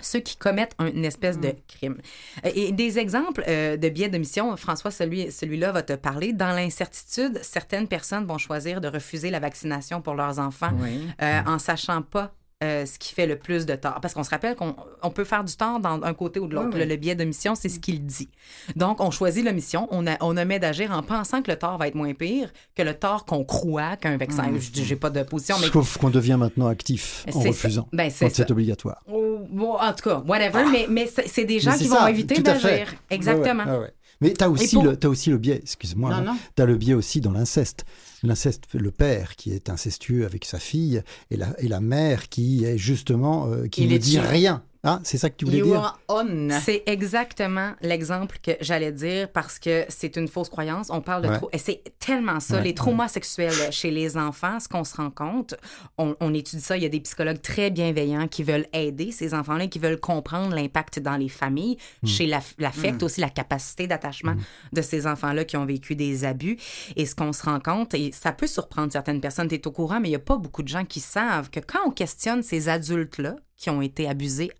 [0.00, 1.98] ceux qui commettent un- une espèce de crime.
[2.44, 6.32] Euh, Et des exemples euh, de biais de mission, François, celui, celui-là va te parler.
[6.32, 11.08] Dans l'incertitude, certaines personnes vont choisir de refuser la vaccination pour leurs enfants Oui.
[11.22, 12.34] euh, en sachant pas
[12.64, 14.00] euh, ce qui fait le plus de tort.
[14.00, 16.54] Parce qu'on se rappelle qu'on on peut faire du tort dans un côté ou de
[16.54, 16.68] l'autre.
[16.68, 16.80] Oui, oui.
[16.80, 18.28] Le, le biais de mission, c'est ce qu'il dit.
[18.76, 21.78] Donc, on choisit la mission, on, a, on omet d'agir en pensant que le tort
[21.78, 24.50] va être moins pire que le tort qu'on croit qu'un vaccin.
[24.50, 24.58] Mm.
[24.60, 27.88] Je J'ai pas de position, mais Sauf qu'on devient maintenant actif en refusant.
[27.92, 29.02] Ben, c'est obligatoire.
[29.10, 32.94] Oh, bon, en tout cas, whatever, mais, mais c'est des gens qui vont éviter d'agir.
[33.10, 33.64] Exactement.
[33.64, 33.92] Ouais.
[34.20, 36.36] Mais tu as, aussi pour- le- t'as aussi le biais, excuse-moi, hein, non.
[36.56, 37.84] tu as le biais aussi dans l'inceste.
[38.22, 42.64] L'inceste, le père qui est incestueux avec sa fille et la, et la mère qui
[42.64, 44.62] est justement, euh, qui Il ne dit rien.
[44.86, 45.80] Ah, c'est ça que tu voulais You dire?
[45.80, 46.48] are on.
[46.60, 50.88] C'est exactement l'exemple que j'allais dire parce que c'est une fausse croyance.
[50.90, 51.38] On parle de Ouais.
[51.38, 52.56] trau- et C'est tellement ça.
[52.58, 55.54] Ouais, les traumas sexuels chez les enfants, ce qu'on se rend compte,
[55.96, 56.76] on, on étudie ça.
[56.76, 60.54] Il y a des psychologues très bienveillants qui veulent aider ces enfants-là, qui veulent comprendre
[60.54, 62.06] l'impact dans les familles, Mm.
[62.06, 63.04] chez la- l'affect, Mm.
[63.06, 64.34] aussi la capacité d'attachement
[64.72, 66.58] de ces enfants-là qui ont vécu des abus.
[66.96, 69.70] Et ce qu'on se rend compte, et ça peut surprendre certaines personnes, tu es au
[69.72, 72.42] courant, mais il n'y a pas beaucoup de gens qui savent que quand on questionne
[72.42, 74.54] ces adultes-là qui ont été abusés en-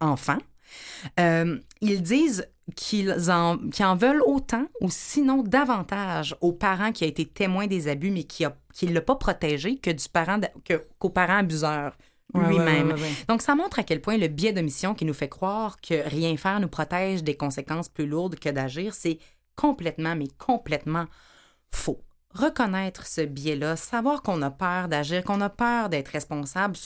[0.00, 0.38] enfants,
[1.18, 2.46] euh, ils disent
[2.76, 7.88] qu'ils en, en veulent autant ou sinon davantage aux parents qui a été témoin des
[7.88, 11.96] abus mais qui ne l'a pas protégé que du parent d'a- que- qu'au parent abuseur
[12.32, 12.86] Ouais, ouais, lui-même.
[12.88, 13.12] ouais, ouais, ouais.
[13.26, 16.08] Donc ça montre à quel point le biais de mission qui nous fait croire que
[16.08, 19.18] rien faire nous protège des conséquences plus lourdes que d'agir, c'est
[19.56, 21.06] complètement mais complètement
[21.72, 22.00] faux.
[22.32, 26.76] Reconnaître ce biais-là, savoir qu'on a peur d'agir, qu'on a peur d'être responsable,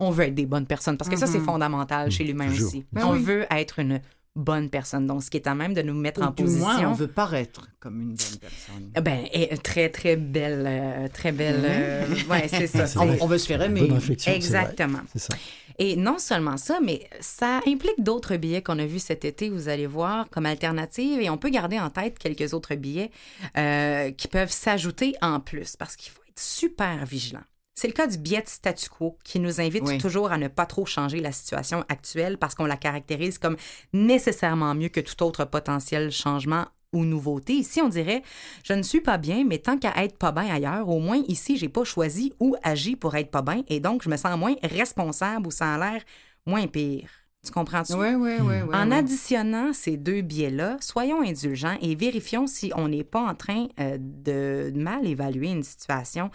[0.00, 1.44] on veut être des bonnes personnes parce que ça, c'est Mhm.
[1.44, 2.84] fondamental chez l'humain aussi.
[2.92, 3.22] Ben on oui.
[3.22, 4.00] veut être une
[4.36, 5.06] bonne personne.
[5.06, 6.64] Donc, ce qui est à même de nous mettre Ou en du position.
[6.64, 8.90] moins, on veut paraître comme une bonne personne.
[9.04, 11.58] Ben, et très, très belle, euh, très belle.
[11.58, 11.64] Mhm.
[11.68, 13.00] euh, ouais, c'est ça.
[13.20, 13.88] On veut se faire aimer.
[14.26, 15.00] Exactement.
[15.12, 15.34] C'est ça.
[15.78, 19.68] Et non seulement ça, mais ça implique d'autres billets qu'on a vus cet été, vous
[19.68, 21.20] allez voir, comme alternative.
[21.20, 23.10] Et on peut garder en tête quelques autres billets
[23.56, 27.40] euh, qui peuvent s'ajouter en plus, parce qu'il faut être super vigilant.
[27.80, 29.96] C'est le cas du biais de statu quo qui nous invite Oui.
[29.96, 33.56] toujours à ne pas trop changer la situation actuelle parce qu'on la caractérise comme
[33.94, 37.54] nécessairement mieux que tout autre potentiel changement ou nouveauté.
[37.54, 38.22] Ici, on dirait,
[38.64, 41.56] je ne suis pas bien, mais tant qu'à être pas bien ailleurs, au moins ici,
[41.56, 44.56] j'ai pas choisi ou agi pour être pas bien, et donc je me sens moins
[44.62, 46.02] responsable ou ça a l'air
[46.44, 47.08] moins pire.
[47.42, 47.94] Tu comprends-tu?
[47.94, 48.56] Oui, oui, oui.
[48.62, 48.96] oui, En oui.
[48.98, 53.96] additionnant ces deux biais-là, soyons indulgents et vérifions si on n'est pas en train euh,
[53.98, 56.30] de mal évaluer une situation.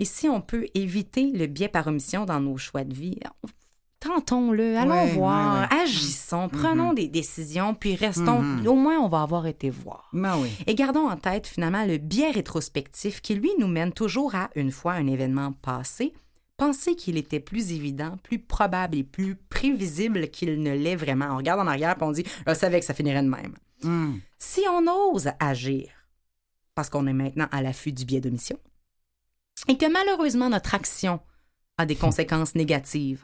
[0.00, 3.20] Et si on peut éviter le biais par omission dans nos choix de vie,
[4.00, 6.50] tentons-le, allons voir, agissons, Mhm.
[6.50, 8.66] prenons des décisions, puis restons, Mhm.
[8.66, 10.08] au moins on va avoir été voir.
[10.14, 10.38] Ben.
[10.66, 14.70] Et gardons en tête finalement le biais rétrospectif qui, lui, nous mène toujours à, une
[14.72, 16.14] fois un événement passé,
[16.56, 21.28] penser qu'il était plus évident, plus probable et plus prévisible qu'il ne l'est vraiment.
[21.32, 23.54] On regarde en arrière et on dit Je savais que ça finirait de même.
[23.82, 24.14] Hmm.
[24.38, 25.88] Si on ose agir,
[26.74, 28.56] parce qu'on est maintenant à l'affût du biais d'omission,
[29.68, 31.20] et que malheureusement notre action
[31.78, 33.22] a des conséquences négatives.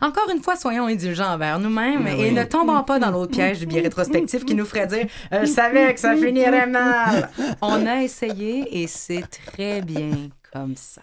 [0.00, 3.58] Encore une fois, soyons indulgents envers nous-mêmes Ben et ne tombons pas dans l'autre piège
[3.60, 7.30] du biais rétrospectif qui nous ferait dire Euh, Je savais que ça finirait mal.
[7.60, 11.02] On a essayé et c'est très bien comme ça.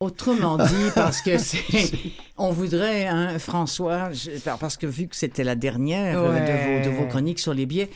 [0.00, 1.56] Autrement dit, parce que c'est.
[2.36, 4.30] On voudrait, hein, François, je-
[4.60, 6.40] parce que vu que c'était la dernière euh, Ouais.
[6.84, 7.90] de, vos, de vos chroniques sur les biais,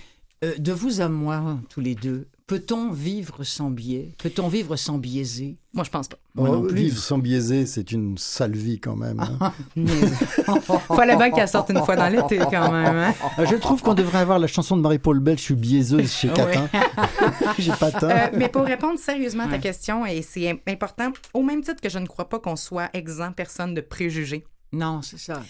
[0.45, 4.13] euh, de vous à moi, tous les deux, peut-on vivre sans biais?
[4.19, 6.19] Peut-on vivre sans biaiser Moi, je pense pas.
[6.35, 6.77] Moi Oh, non plus.
[6.77, 9.21] Vivre sans biaiser, c'est une sale vie quand même.
[9.21, 9.53] hein.
[10.95, 12.95] Fallait bien qu'elle sorte une fois dans l'été quand même.
[12.97, 13.15] hein.
[13.39, 16.29] Euh, Je trouve qu'on devrait avoir la chanson de Marie-Paul Bell, Je suis biaiseuse chez
[16.29, 16.69] Catin.
[17.59, 18.11] J'ai pas tort.
[18.11, 21.81] Euh, mais pour répondre sérieusement à ta question, et c'est im- important, au même titre
[21.81, 24.45] que je ne crois pas qu'on soit exempt personne de préjugés.
[24.73, 25.43] Non, c'est ça.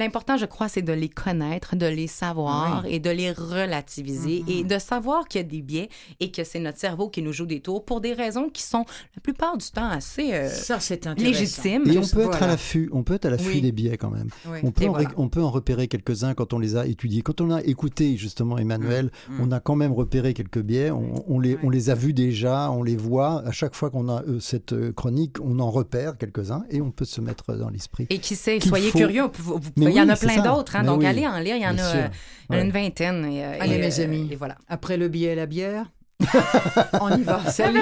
[0.00, 2.94] L'important, je crois, c'est de les connaître, de les savoir Oui.
[2.94, 4.48] et de les relativiser Mhm.
[4.48, 5.88] et de savoir qu'il y a des biais
[6.20, 8.84] et que c'est notre cerveau qui nous joue des tours pour des raisons qui sont
[9.14, 10.78] la plupart du temps assez euh, Ça,
[11.18, 11.82] légitimes.
[11.86, 12.44] Et on peut être Voilà.
[12.44, 13.60] à l'affût, on peut être à l'affût Oui.
[13.60, 14.28] des biais quand même.
[14.48, 14.58] Oui.
[14.62, 15.10] On peut, en, voilà.
[15.16, 17.22] on peut en repérer quelques-uns quand on les a étudiés.
[17.22, 19.40] Quand on a écouté justement Emmanuel, Mm.
[19.42, 20.90] on a quand même repéré quelques biais.
[20.90, 23.42] On, on les, on les a vus déjà, on les voit.
[23.46, 26.90] À chaque fois qu'on a euh, cette euh, chronique, on en repère quelques-uns et on
[26.90, 28.06] peut se mettre dans l'esprit.
[28.10, 30.80] Et qui sait, soyez faut- curieux, vous- vous- Il y en a plein d'autres, hein,
[30.82, 32.00] Mais donc oui, allez en lire, il y en bien a sûr.
[32.00, 32.70] euh, une Ouais.
[32.82, 33.24] vingtaine.
[33.26, 34.28] Et, euh, Allez, et, mes euh, amis.
[34.32, 34.56] Et voilà.
[34.68, 35.86] Après le billet et la bière
[37.00, 37.40] On y va.
[37.50, 37.80] Salut.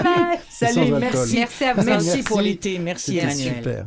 [0.48, 1.36] Salut, merci.
[1.36, 1.82] Merci à vous.
[1.82, 2.22] Merci, Merci.
[2.22, 2.78] pour l'été.
[2.78, 3.54] Merci, Emmanuel.
[3.56, 3.86] super.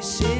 [0.00, 0.33] péché.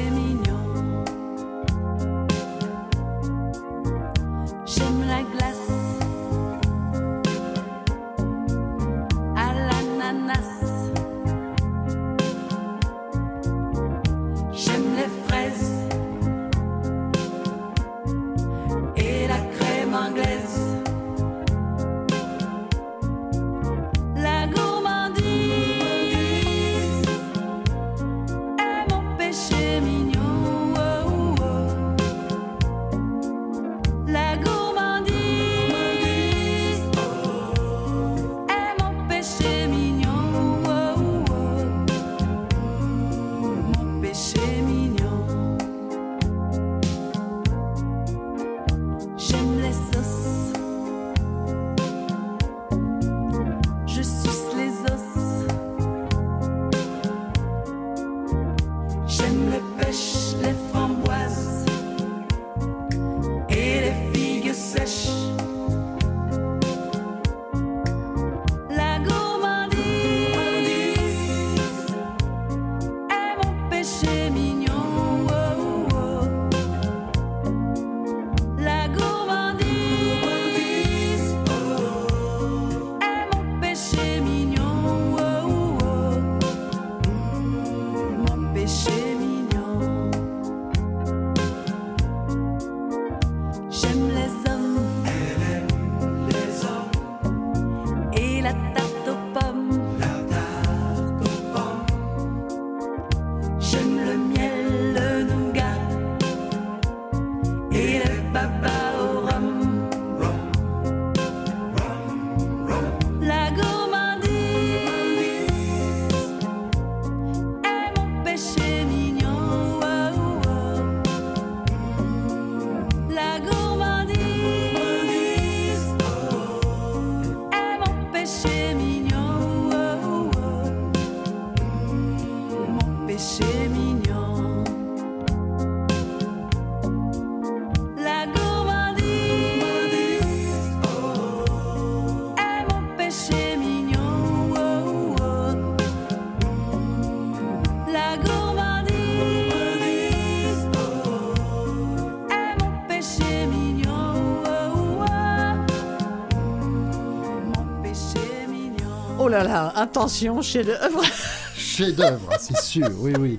[159.27, 161.01] Là là, attention, chef-d'œuvre.
[161.55, 163.37] Chef-d'œuvre, c'est sûr, oui, oui.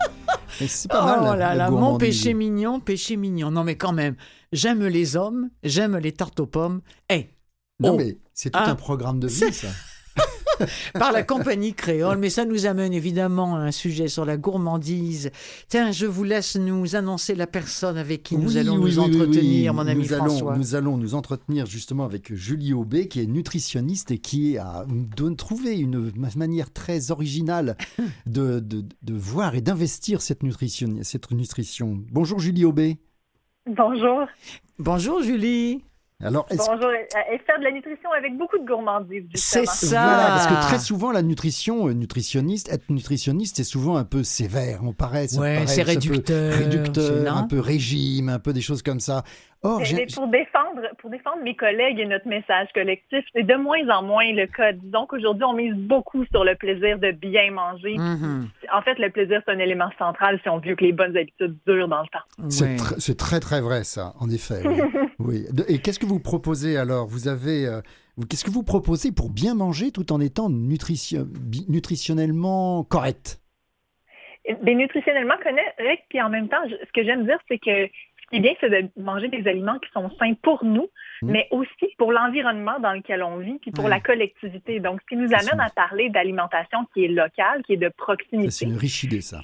[0.60, 1.38] Mais c'est pas oh mal.
[1.38, 3.50] là la là, mon péché mignon, péché mignon.
[3.50, 4.16] Non, mais quand même,
[4.52, 6.80] j'aime les hommes, j'aime les tartes aux pommes.
[7.10, 7.28] Eh,
[7.80, 9.68] Non, oh, mais c'est tout hein, un programme de vie, ça.
[10.94, 15.30] par la compagnie créole, mais ça nous amène évidemment à un sujet sur la gourmandise.
[15.68, 18.98] Tiens, je vous laisse nous annoncer la personne avec qui nous Oui, allons oui, nous
[18.98, 19.76] entretenir, oui.
[19.76, 20.52] mon ami nous François.
[20.52, 24.84] Allons, nous allons nous entretenir justement avec Julie Aubé, qui est nutritionniste et qui a
[24.88, 27.76] de trouver une ma- manière très originale
[28.26, 31.98] de, de, de voir et d'investir cette nutrition, cette nutrition.
[32.12, 32.98] Bonjour Julie Aubé.
[33.66, 34.26] Bonjour.
[34.78, 35.82] Bonjour Julie.
[36.24, 36.90] Alors, est-ce Bonjour.
[36.92, 39.64] Et et faire de la nutrition avec beaucoup de gourmandise, justement.
[39.90, 44.22] Voilà, parce que très souvent, la nutrition, euh, nutritionniste, être nutritionniste, c'est souvent un peu
[44.24, 44.80] sévère.
[44.82, 48.54] On paraît, ça Ouais, paraît- c'est ça réducteur, c'est- réducteur, un peu régime, un peu
[48.54, 49.24] des choses comme ça.
[49.62, 53.42] Or, Mais- j'ai- mais pour défendre, pour défendre mes collègues et notre message collectif, c'est
[53.42, 54.72] de moins en moins le cas.
[54.72, 57.96] Disons qu'aujourd'hui, on mise beaucoup sur le plaisir de bien manger.
[57.98, 58.48] Mhm.
[58.72, 61.56] En fait, le plaisir, c'est un élément central si on veut que les bonnes habitudes
[61.66, 62.48] durent dans le temps.
[62.50, 64.62] C'est tr- c'est très très vrai ça, en effet.
[65.18, 65.44] oui.
[65.68, 67.06] Et qu'est-ce que vous proposez alors?
[67.06, 67.80] Vous avez, euh,
[68.28, 71.26] qu'est-ce que vous proposez pour bien manger tout en étant nutrition-
[71.68, 73.40] nutritionnellement correct?
[74.62, 77.88] Des nutritionnellement correct, puis en même temps, je- ce que j'aime dire, c'est que
[78.26, 80.88] ce qui est bien, c'est de manger des aliments qui sont sains pour nous,
[81.22, 81.30] Mm.
[81.30, 83.90] mais aussi pour l'environnement dans lequel on vit, puis pour Ouais.
[83.90, 84.80] la collectivité.
[84.80, 88.50] Donc, ce qui nous amène à parler d'alimentation qui est locale, qui est de proximité.
[88.50, 89.40] C'est une riche idée ça.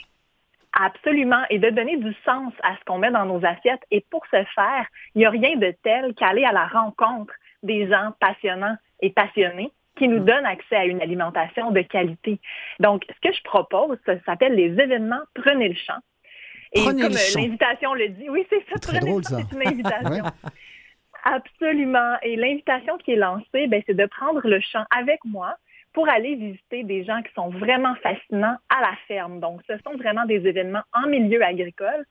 [0.75, 3.83] Absolument, et de donner du sens à ce qu'on met dans nos assiettes.
[3.91, 7.33] Et pour ce faire, il n'y a rien de tel qu'aller à la rencontre
[7.63, 12.41] des gens passionnants et passionnés qui nous donnent accès à une alimentation de qualité.
[12.81, 15.99] Donc, ce que je propose, ça s'appelle les événements Prenez le champ.
[16.73, 19.39] Et Prenez comme euh, l'invitation le dit, oui, c'est ça, Très Prenez drôle ça.
[19.39, 20.11] c'est une invitation.
[20.11, 20.21] Ouais.
[21.25, 22.17] Absolument.
[22.23, 25.55] Et l'invitation qui est lancée, ben, c'est de prendre le champ avec moi
[25.93, 29.41] pour aller visiter des gens qui sont vraiment fascinants à la ferme.
[29.41, 32.05] Donc, ce sont vraiment des événements en milieu agricole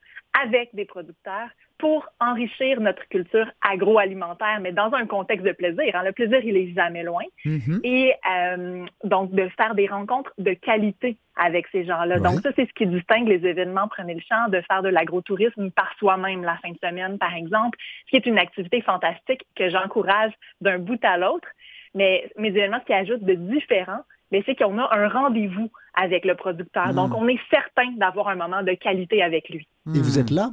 [0.44, 1.48] avec des producteurs
[1.78, 5.96] pour enrichir notre culture agroalimentaire, mais dans un contexte de plaisir.
[5.96, 6.04] hein.
[6.04, 7.24] Le plaisir, il est jamais loin.
[7.44, 7.80] Mhm.
[7.82, 12.18] Et euh, donc, de faire des rencontres de qualité avec ces gens-là.
[12.18, 12.22] Ouais.
[12.22, 15.72] Donc, ça, c'est ce qui distingue les événements Prenez le champ de faire de l'agrotourisme
[15.72, 17.76] par soi-même la fin de semaine, par exemple,
[18.06, 21.48] ce qui est une activité fantastique que j'encourage d'un bout à l'autre.
[21.94, 24.00] Mais mes événements, ce qui ajoute de différent,
[24.30, 26.88] c'est qu'on a un rendez-vous avec le producteur.
[26.88, 26.94] Mm.
[26.94, 29.68] Donc, on est certain d'avoir un moment de qualité avec lui.
[29.94, 30.50] Et vous êtes là?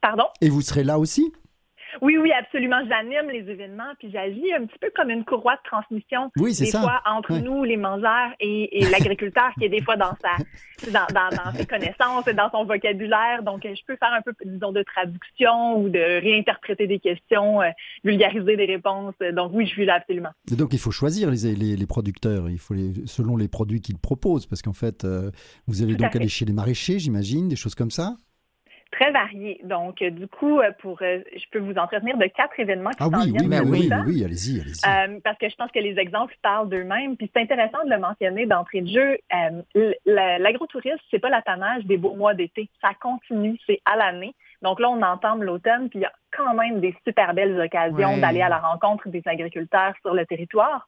[0.00, 0.24] Pardon?
[0.40, 1.32] Et vous serez là aussi?
[2.02, 2.80] Oui, oui, absolument.
[2.88, 6.30] J'anime les événements, puis j'agis un petit peu comme une courroie de transmission.
[6.36, 6.80] Oui, c'est des ça.
[6.80, 7.40] fois entre Ouais.
[7.40, 10.36] nous, les mangeurs, et, et l'agriculteur qui est des fois dans sa
[10.92, 13.42] dans, dans, dans ses connaissances et dans son vocabulaire.
[13.42, 17.60] Donc, euh, je peux faire un peu, disons, de traduction ou de réinterpréter des questions,
[17.62, 17.70] euh,
[18.04, 19.14] vulgariser des réponses.
[19.34, 20.30] Donc, oui, je suis là absolument.
[20.52, 23.80] Et donc il faut choisir les, les, les producteurs, il faut les, selon les produits
[23.80, 25.30] qu'ils proposent, parce qu'en fait, euh,
[25.66, 28.16] vous allez Tout donc aller chez les maraîchers, j'imagine, des choses comme ça?
[28.90, 29.60] Très varié.
[29.64, 32.96] Donc, euh, du coup, euh, pour, euh, je peux vous entretenir de quatre événements qui
[33.00, 34.80] Ah oui, oui, viennent oui, oui, oui, allez-y, allez-y.
[34.88, 37.16] Euh, parce que je pense que les exemples parlent d'eux-mêmes.
[37.16, 39.18] Puis c'est intéressant de le mentionner d'entrée de jeu.
[39.34, 42.70] Euh, L'agrotourisme, c'est pas l'apanage des beaux mois d'été.
[42.80, 44.34] Ça continue, c'est à l'année.
[44.62, 48.14] Donc là, on entame l'automne, puis il y a quand même des super belles occasions
[48.14, 48.20] Ouais.
[48.20, 50.86] d'aller à la rencontre des agriculteurs sur le territoire.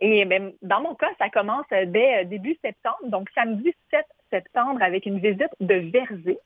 [0.00, 5.06] Et ben, dans mon cas, ça commence dès début septembre, donc samedi 7 septembre, avec
[5.06, 6.38] une visite de verger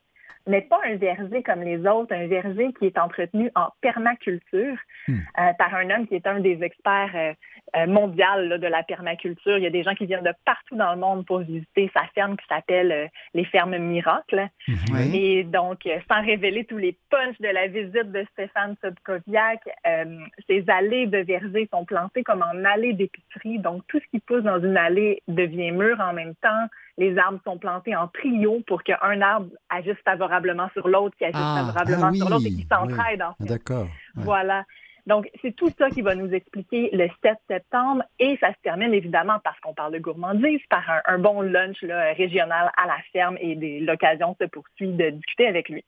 [0.47, 4.77] mais pas un verger comme les autres, un verger qui est entretenu en permaculture
[5.09, 5.19] Hmm.
[5.39, 7.33] euh, par un homme qui est un des experts euh,
[7.77, 9.57] euh, mondial là, de la permaculture.
[9.57, 12.03] Il y a des gens qui viennent de partout dans le monde pour visiter sa
[12.13, 14.49] ferme qui s'appelle euh, les fermes Miracles.
[14.67, 15.17] Oui.
[15.17, 20.19] Et donc, euh, sans révéler tous les punchs de la visite de Stéphane Sobkoviak, euh,
[20.49, 23.61] ces allées de verger sont plantées comme en allées d'épicerie.
[23.61, 26.67] Donc, tout ce qui pousse dans une allée devient mûr en même temps.
[26.99, 31.41] Les arbres sont plantés en trio pour qu'un arbre agisse favorablement sur l'autre, qui agisse
[31.41, 33.23] Ah, favorablement ah sur l'autre et qui s'entraident.
[33.23, 33.45] en fait.
[33.45, 33.85] D'accord.
[33.85, 34.23] ouais.
[34.25, 34.65] Voilà.
[35.07, 38.93] Donc, c'est tout ça qui va nous expliquer le 7 septembre et ça se termine
[38.93, 42.97] évidemment parce qu'on parle de gourmandise par un, un bon lunch là, régional à la
[43.13, 45.85] ferme et l'occasion se poursuit de discuter avec lui.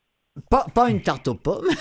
[0.51, 1.66] Pas, pas une tarte aux pommes.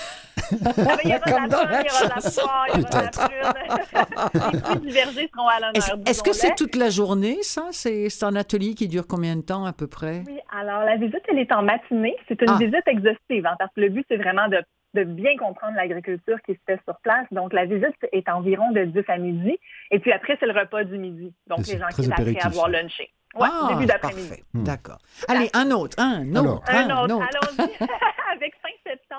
[0.49, 2.09] Ah ben, il y aura de Comme la dans pomme, la il y aura de
[2.09, 2.41] la chanson.
[2.41, 4.51] poire, il y aura de la prune.
[4.53, 6.07] Les fruits du verger seront à Est-ce l'honneur.
[6.07, 7.63] est-ce que c'est toute la journée, ça?
[7.71, 10.23] C'est c'est un atelier qui dure combien de temps à peu près?
[10.25, 12.15] Oui, alors la visite, elle est en matinée.
[12.29, 12.57] C'est une Ah.
[12.61, 14.61] visite exhaustive, hein, parce que le but, c'est vraiment de,
[14.93, 17.25] de bien comprendre l'agriculture qui se fait sur place.
[17.31, 19.57] Donc, la visite est environ de 10 à midi.
[19.91, 21.33] Et puis après, c'est le repas du midi.
[21.47, 23.11] Donc, les gens très qui après avoir lunché.
[23.35, 24.29] Ouais, ah, début d'après-midi.
[24.29, 24.43] parfait.
[24.53, 24.97] D'accord.
[25.27, 27.15] Allez, un autre, un autre, Un un autre.
[27.15, 27.27] autre.
[27.59, 27.71] Allons-y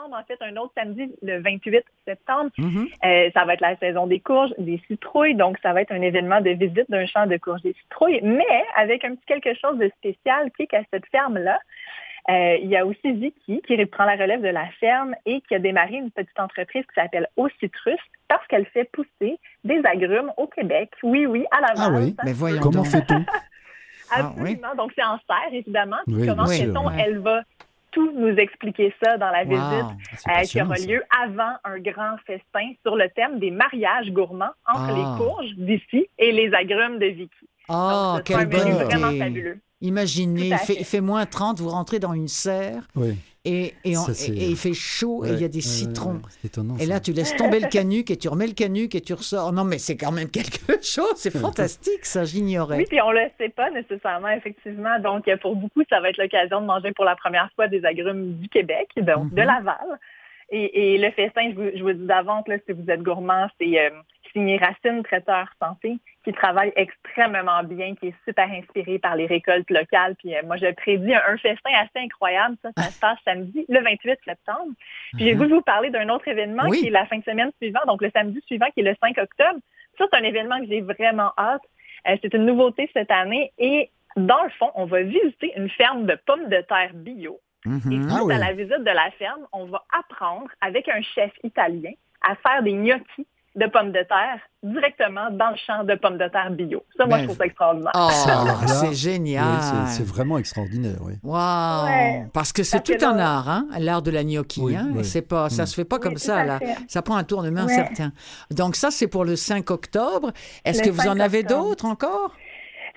[0.08, 2.50] septembre en fait, un autre samedi, le 28 septembre.
[2.58, 2.88] Mhm.
[3.04, 5.34] Euh, ça va être la saison des courges, des citrouilles.
[5.34, 8.64] Donc, ça va être un événement de visite d'un champ de courges des citrouilles, mais
[8.76, 11.58] avec un petit quelque chose de spécial qui est qu'à cette ferme-là,
[12.30, 15.54] euh, il y a aussi Vicky qui reprend la relève de la ferme et qui
[15.54, 17.98] a démarré une petite entreprise qui s'appelle Au Citrus
[18.28, 20.90] parce qu'elle fait pousser des agrumes au Québec.
[21.02, 23.24] Oui, oui, à la Ah oui, Mais voyons comment fait-on?
[24.10, 24.52] Ah, oui.
[24.52, 24.74] Absolument.
[24.74, 25.98] Donc, c'est en serre, évidemment.
[26.06, 26.86] Puis Oui, comment fait-on?
[26.86, 27.04] ouais.
[27.04, 27.42] Elle va
[27.92, 29.50] tout nous expliquer ça dans la Wow.
[29.50, 30.86] visite euh, qui aura ça.
[30.86, 34.94] lieu avant un grand festin sur le thème des mariages gourmands entre Ah.
[34.96, 37.48] les courges d'ici et les agrumes de Vicky.
[37.68, 39.18] Oh, Donc, ce sera quelle un menu bonne idée.
[39.18, 39.58] fabuleux.
[39.80, 43.16] Imaginez, il fait, fait moins 30, vous rentrez dans une serre Oui.
[43.48, 45.60] Et, et, on- Ça, c'est- et il fait chaud et il y a des ouais,
[45.62, 46.12] citrons.
[46.14, 46.76] ouais, c'est étonnant.
[46.76, 46.92] Et ça.
[46.94, 49.52] là, tu laisses tomber le canuc et tu remets le canuc et tu ressors.
[49.52, 51.14] Non, mais c'est quand même quelque chose.
[51.16, 52.76] C'est fantastique, ça, j'ignorais.
[52.76, 54.98] Oui, puis on le sait pas nécessairement, effectivement.
[55.00, 58.34] Donc, pour beaucoup, ça va être l'occasion de manger pour la première fois des agrumes
[58.34, 59.46] du Québec, donc de Mhm.
[59.46, 59.98] Laval.
[60.50, 63.48] Et, et le festin, je vous, je vous dis d'avance, là, si vous êtes gourmand,
[63.60, 63.90] c'est euh,
[64.32, 69.70] signé Racine Traiteur Santé, qui travaille extrêmement bien, qui est super inspiré par les récoltes
[69.70, 70.14] locales.
[70.16, 72.56] Puis euh, moi, je prédis un, un festin assez incroyable.
[72.62, 74.72] Ça, ça se passe samedi, le 28 septembre.
[75.16, 75.38] Puis j'ai Mhm.
[75.38, 76.80] voulu vous parler d'un autre événement Oui.
[76.80, 79.16] qui est la fin de semaine suivante, donc le samedi suivant, qui est le 5
[79.18, 79.58] octobre.
[79.96, 81.62] Ça, c'est un événement que j'ai vraiment hâte.
[82.08, 83.52] Euh, c'est une nouveauté cette année.
[83.58, 87.40] Et dans le fond, on va visiter une ferme de pommes de terre bio.
[87.66, 88.10] Et Mhm.
[88.10, 91.90] suite à la visite de la ferme, on va apprendre avec un chef italien
[92.22, 93.26] à faire des gnocchis
[93.56, 96.84] de pommes de terre directement dans le champ de pommes de terre bio.
[96.96, 97.92] Ça, moi, Ben, je trouve ça extraordinaire.
[97.94, 98.08] Oh,
[98.66, 99.44] c'est oui, génial.
[99.60, 101.14] c'est- c'est vraiment extraordinaire, oui.
[101.22, 102.24] Waouh Ouais.
[102.32, 104.60] Parce que c'est Parce que tout un art, hein, l'art de la gnocchi.
[104.60, 104.88] Oui, hein.
[104.94, 105.04] oui.
[105.04, 105.66] C'est pas, ça Mm.
[105.66, 106.44] se fait pas comme ça.
[106.44, 106.60] Là.
[106.88, 107.74] Ça prend un tournement Ouais.
[107.74, 108.12] certain.
[108.50, 110.30] Donc ça, c'est pour le 5 octobre.
[110.64, 111.64] Est-ce Le que vous 5 en avez octobre.
[111.68, 112.34] d'autres encore?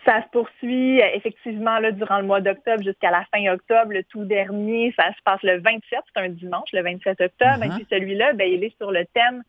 [0.04, 3.92] Ça se poursuit euh, effectivement là, durant le mois d'octobre jusqu'à la fin octobre.
[3.94, 7.64] Le tout dernier, ça se passe le 27, c'est un dimanche, le 27 octobre.
[7.64, 9.44] Et puis celui-là, ben, il est sur le thème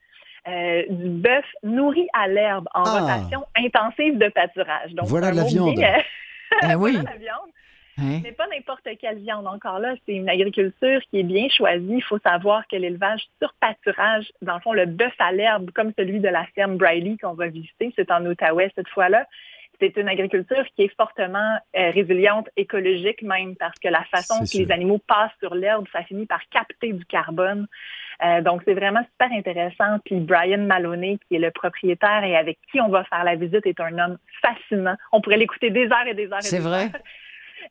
[0.49, 3.01] euh, du bœuf nourri à l'herbe en Ah.
[3.01, 4.93] rotation intensive de pâturage.
[4.93, 5.77] Donc, Voilà de la viande.
[6.71, 6.93] Eh oui.
[6.93, 7.51] voilà la viande.
[7.99, 8.21] Hein?
[8.23, 9.47] Mais pas n'importe quelle viande.
[9.47, 11.87] Encore là, c'est une agriculture qui est bien choisie.
[11.97, 15.93] Il faut savoir que l'élevage sur pâturage, dans le fond, le bœuf à l'herbe, comme
[15.99, 19.27] celui de la ferme Briley qu'on va visiter, c'est en Outaouais cette fois-là.
[19.83, 24.47] C'est une agriculture qui est fortement euh, résiliente, écologique même, parce que la façon que
[24.47, 24.61] sûr.
[24.61, 27.67] les animaux passent sur l'herbe, ça finit par capter du carbone.
[28.25, 29.99] Euh, donc, c'est vraiment super intéressant.
[30.05, 33.67] Puis Brian Maloney, qui est le propriétaire et avec qui on va faire la visite,
[33.67, 34.95] est un homme fascinant.
[35.11, 36.85] On pourrait l'écouter des heures et des heures C'est vrai?
[36.85, 37.01] heures.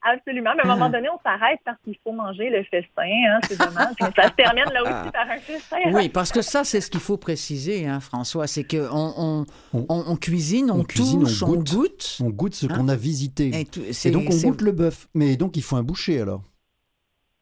[0.02, 0.52] Absolument.
[0.56, 3.04] Mais à un moment donné, on s'arrête parce qu'il faut manger le festin.
[3.04, 3.94] Hein, c'est dommage.
[4.02, 5.78] Mais ça se termine là aussi par un festin.
[5.92, 8.48] Oui, parce que ça, c'est ce qu'il faut préciser, hein, François.
[8.48, 12.18] C'est qu'on on, On- on, on cuisine, on, on cuisine, touche, on on goûte.
[12.24, 12.70] On goûte ce Hein?
[12.76, 13.52] qu'on a visité.
[13.62, 15.08] Et, tout- Et c'est- donc, on goûte le bœuf.
[15.14, 16.42] Mais donc, il faut un boucher, alors.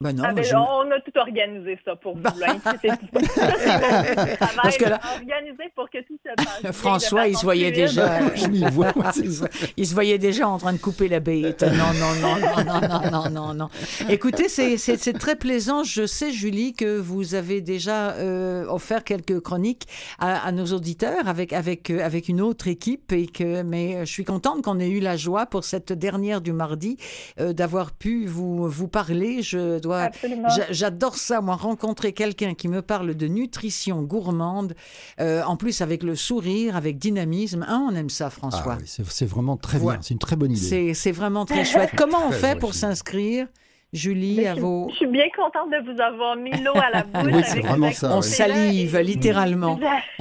[0.02, 2.24] Ben non, Ah, ben, je- On tout organiser ça pour vous.
[4.62, 5.00] Parce que là...
[6.72, 8.14] François, il se voyait déjà.
[8.14, 8.94] Euh, je m'y vois.
[9.78, 11.64] Il se voyait déjà en train de couper la bête.
[11.64, 13.70] Non, non, non, non, non, non, non.
[14.10, 15.84] Écoutez, c'est très plaisant.
[15.84, 19.88] Je sais, Julie, que vous avez déjà euh, offert quelques chroniques
[20.20, 23.64] à, nos auditeurs avec avec euh, avec une autre équipe et que.
[23.64, 26.98] Mais je suis contente qu'on ait eu la joie pour cette dernière du mardi
[27.38, 29.42] d'avoir pu vous vous parler.
[29.42, 30.04] Je dois.
[30.04, 30.50] Absolument.
[30.90, 34.74] J'adore ça, moi, rencontrer quelqu'un qui me parle de nutrition gourmande,
[35.20, 37.64] euh, en plus avec le sourire, avec dynamisme.
[37.70, 38.74] Hein, on aime ça, François.
[38.74, 39.94] Ah oui, c'est vraiment très Ouais.
[39.94, 40.02] bien.
[40.02, 40.96] C'est une très bonne idée.
[40.96, 41.92] C'est vraiment très chouette.
[41.96, 43.46] Comment on fait pour s'inscrire,
[43.94, 44.88] Julie, Mais à je, vos...
[44.90, 47.34] je suis bien contente de vous avoir mis l'eau à la bouche.
[47.36, 48.24] Oui, c'est vraiment ça, On oui.
[48.24, 49.80] salive, littéralement.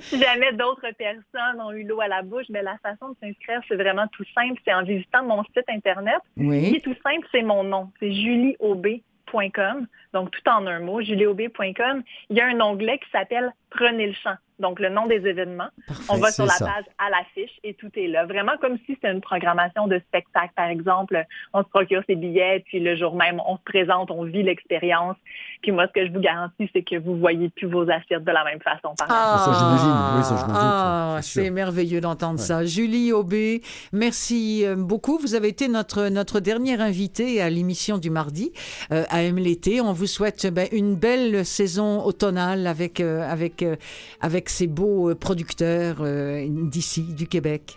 [0.00, 3.60] si jamais d'autres personnes ont eu l'eau à la bouche, ben, la façon de s'inscrire,
[3.68, 4.60] c'est vraiment tout simple.
[4.64, 6.18] C'est en visitant mon site Internet.
[6.36, 6.72] Ce qui Oui.
[6.76, 7.90] est tout simple, c'est mon nom.
[7.98, 9.86] C'est julieaub.com.
[10.14, 12.02] Donc, tout en un mot, julieaub.com.
[12.30, 14.36] Il y a un onglet qui s'appelle Prenez le champ.
[14.60, 15.66] Donc, le nom des événements.
[15.88, 16.04] Parfait.
[16.08, 16.66] On va sur la ça.
[16.66, 18.24] page à l'affiche et tout est là.
[18.24, 21.20] Vraiment comme si c'était une programmation de spectacle, par exemple.
[21.52, 25.16] On se procure ses billets, puis le jour même, on se présente, on vit l'expérience.
[25.60, 28.30] Puis moi, ce que je vous garantis, c'est que vous voyez plus vos assiettes de
[28.30, 28.94] la même façon.
[28.96, 30.18] Par la Ça, j'imagine.
[30.18, 32.64] Oui, ça, je m'en doute, Ah, c'est c'est merveilleux d'entendre ça.
[32.64, 33.60] Julie Aubé,
[33.92, 35.18] merci euh, beaucoup.
[35.18, 38.52] Vous avez été notre, notre dernière invitée à l'émission du mardi
[38.92, 39.80] euh, à M l'été.
[39.80, 43.76] On vous souhaite ben, une belle saison automnale avec, euh, avec, euh,
[44.20, 47.76] avec ces beaux euh, producteurs euh, d'ici, du Québec.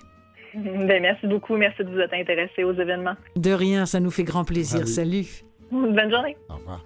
[0.54, 1.56] Ben, merci beaucoup.
[1.56, 3.16] Merci de vous être intéressé aux événements.
[3.36, 4.82] De rien, ça nous fait grand plaisir.
[4.82, 4.88] Oui.
[4.88, 5.26] Salut.
[5.72, 6.38] Bonne journée.
[6.50, 6.86] Au revoir.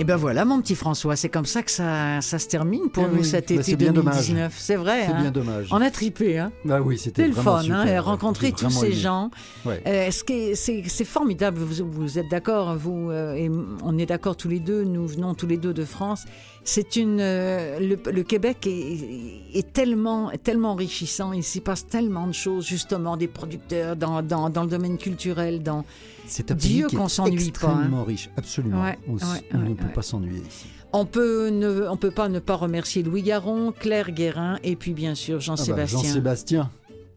[0.00, 3.04] Et ben voilà, mon petit François, c'est comme ça que ça, ça se termine pour
[3.06, 4.26] Eh nous oui, cet bah, été c'est bien dommage.
[4.26, 4.54] 2019.
[4.58, 5.04] C'est vrai.
[5.06, 5.20] C'est hein.
[5.20, 5.68] bien dommage.
[5.70, 6.50] On a tripé, hein.
[6.64, 7.98] Bah oui, c'était le fun, super, hein, ouais.
[8.00, 8.94] rencontrer tous ces aimé.
[8.96, 9.30] gens.
[9.64, 9.80] Ouais.
[9.86, 13.48] Euh, c'est c'est formidable, vous, vous êtes d'accord, vous, euh, et
[13.84, 16.24] on est d'accord tous les deux, nous venons tous les deux de France.
[16.66, 17.18] C'est une.
[17.20, 22.66] euh, le, le Québec est, est tellement, tellement enrichissant, il s'y passe tellement de choses,
[22.66, 25.84] justement, des producteurs dans, dans, dans le domaine culturel, dans.
[26.26, 27.66] C'est un Dieu qu'on s'ennuie pas.
[27.66, 27.70] hein.
[27.74, 28.82] extrêmement riche, absolument.
[28.82, 30.66] Ouais, on s- ouais, on ouais, ne peut pas s'ennuyer ici.
[30.94, 34.92] On peut ne, on peut pas ne pas remercier Louis Garon, Claire Guérin et puis
[34.94, 36.02] bien sûr Ah bah, Jean-Sébastien.
[36.02, 36.70] Jean-Sébastien.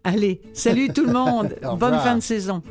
[0.04, 2.62] Allez, salut tout le monde, bonne fin de saison.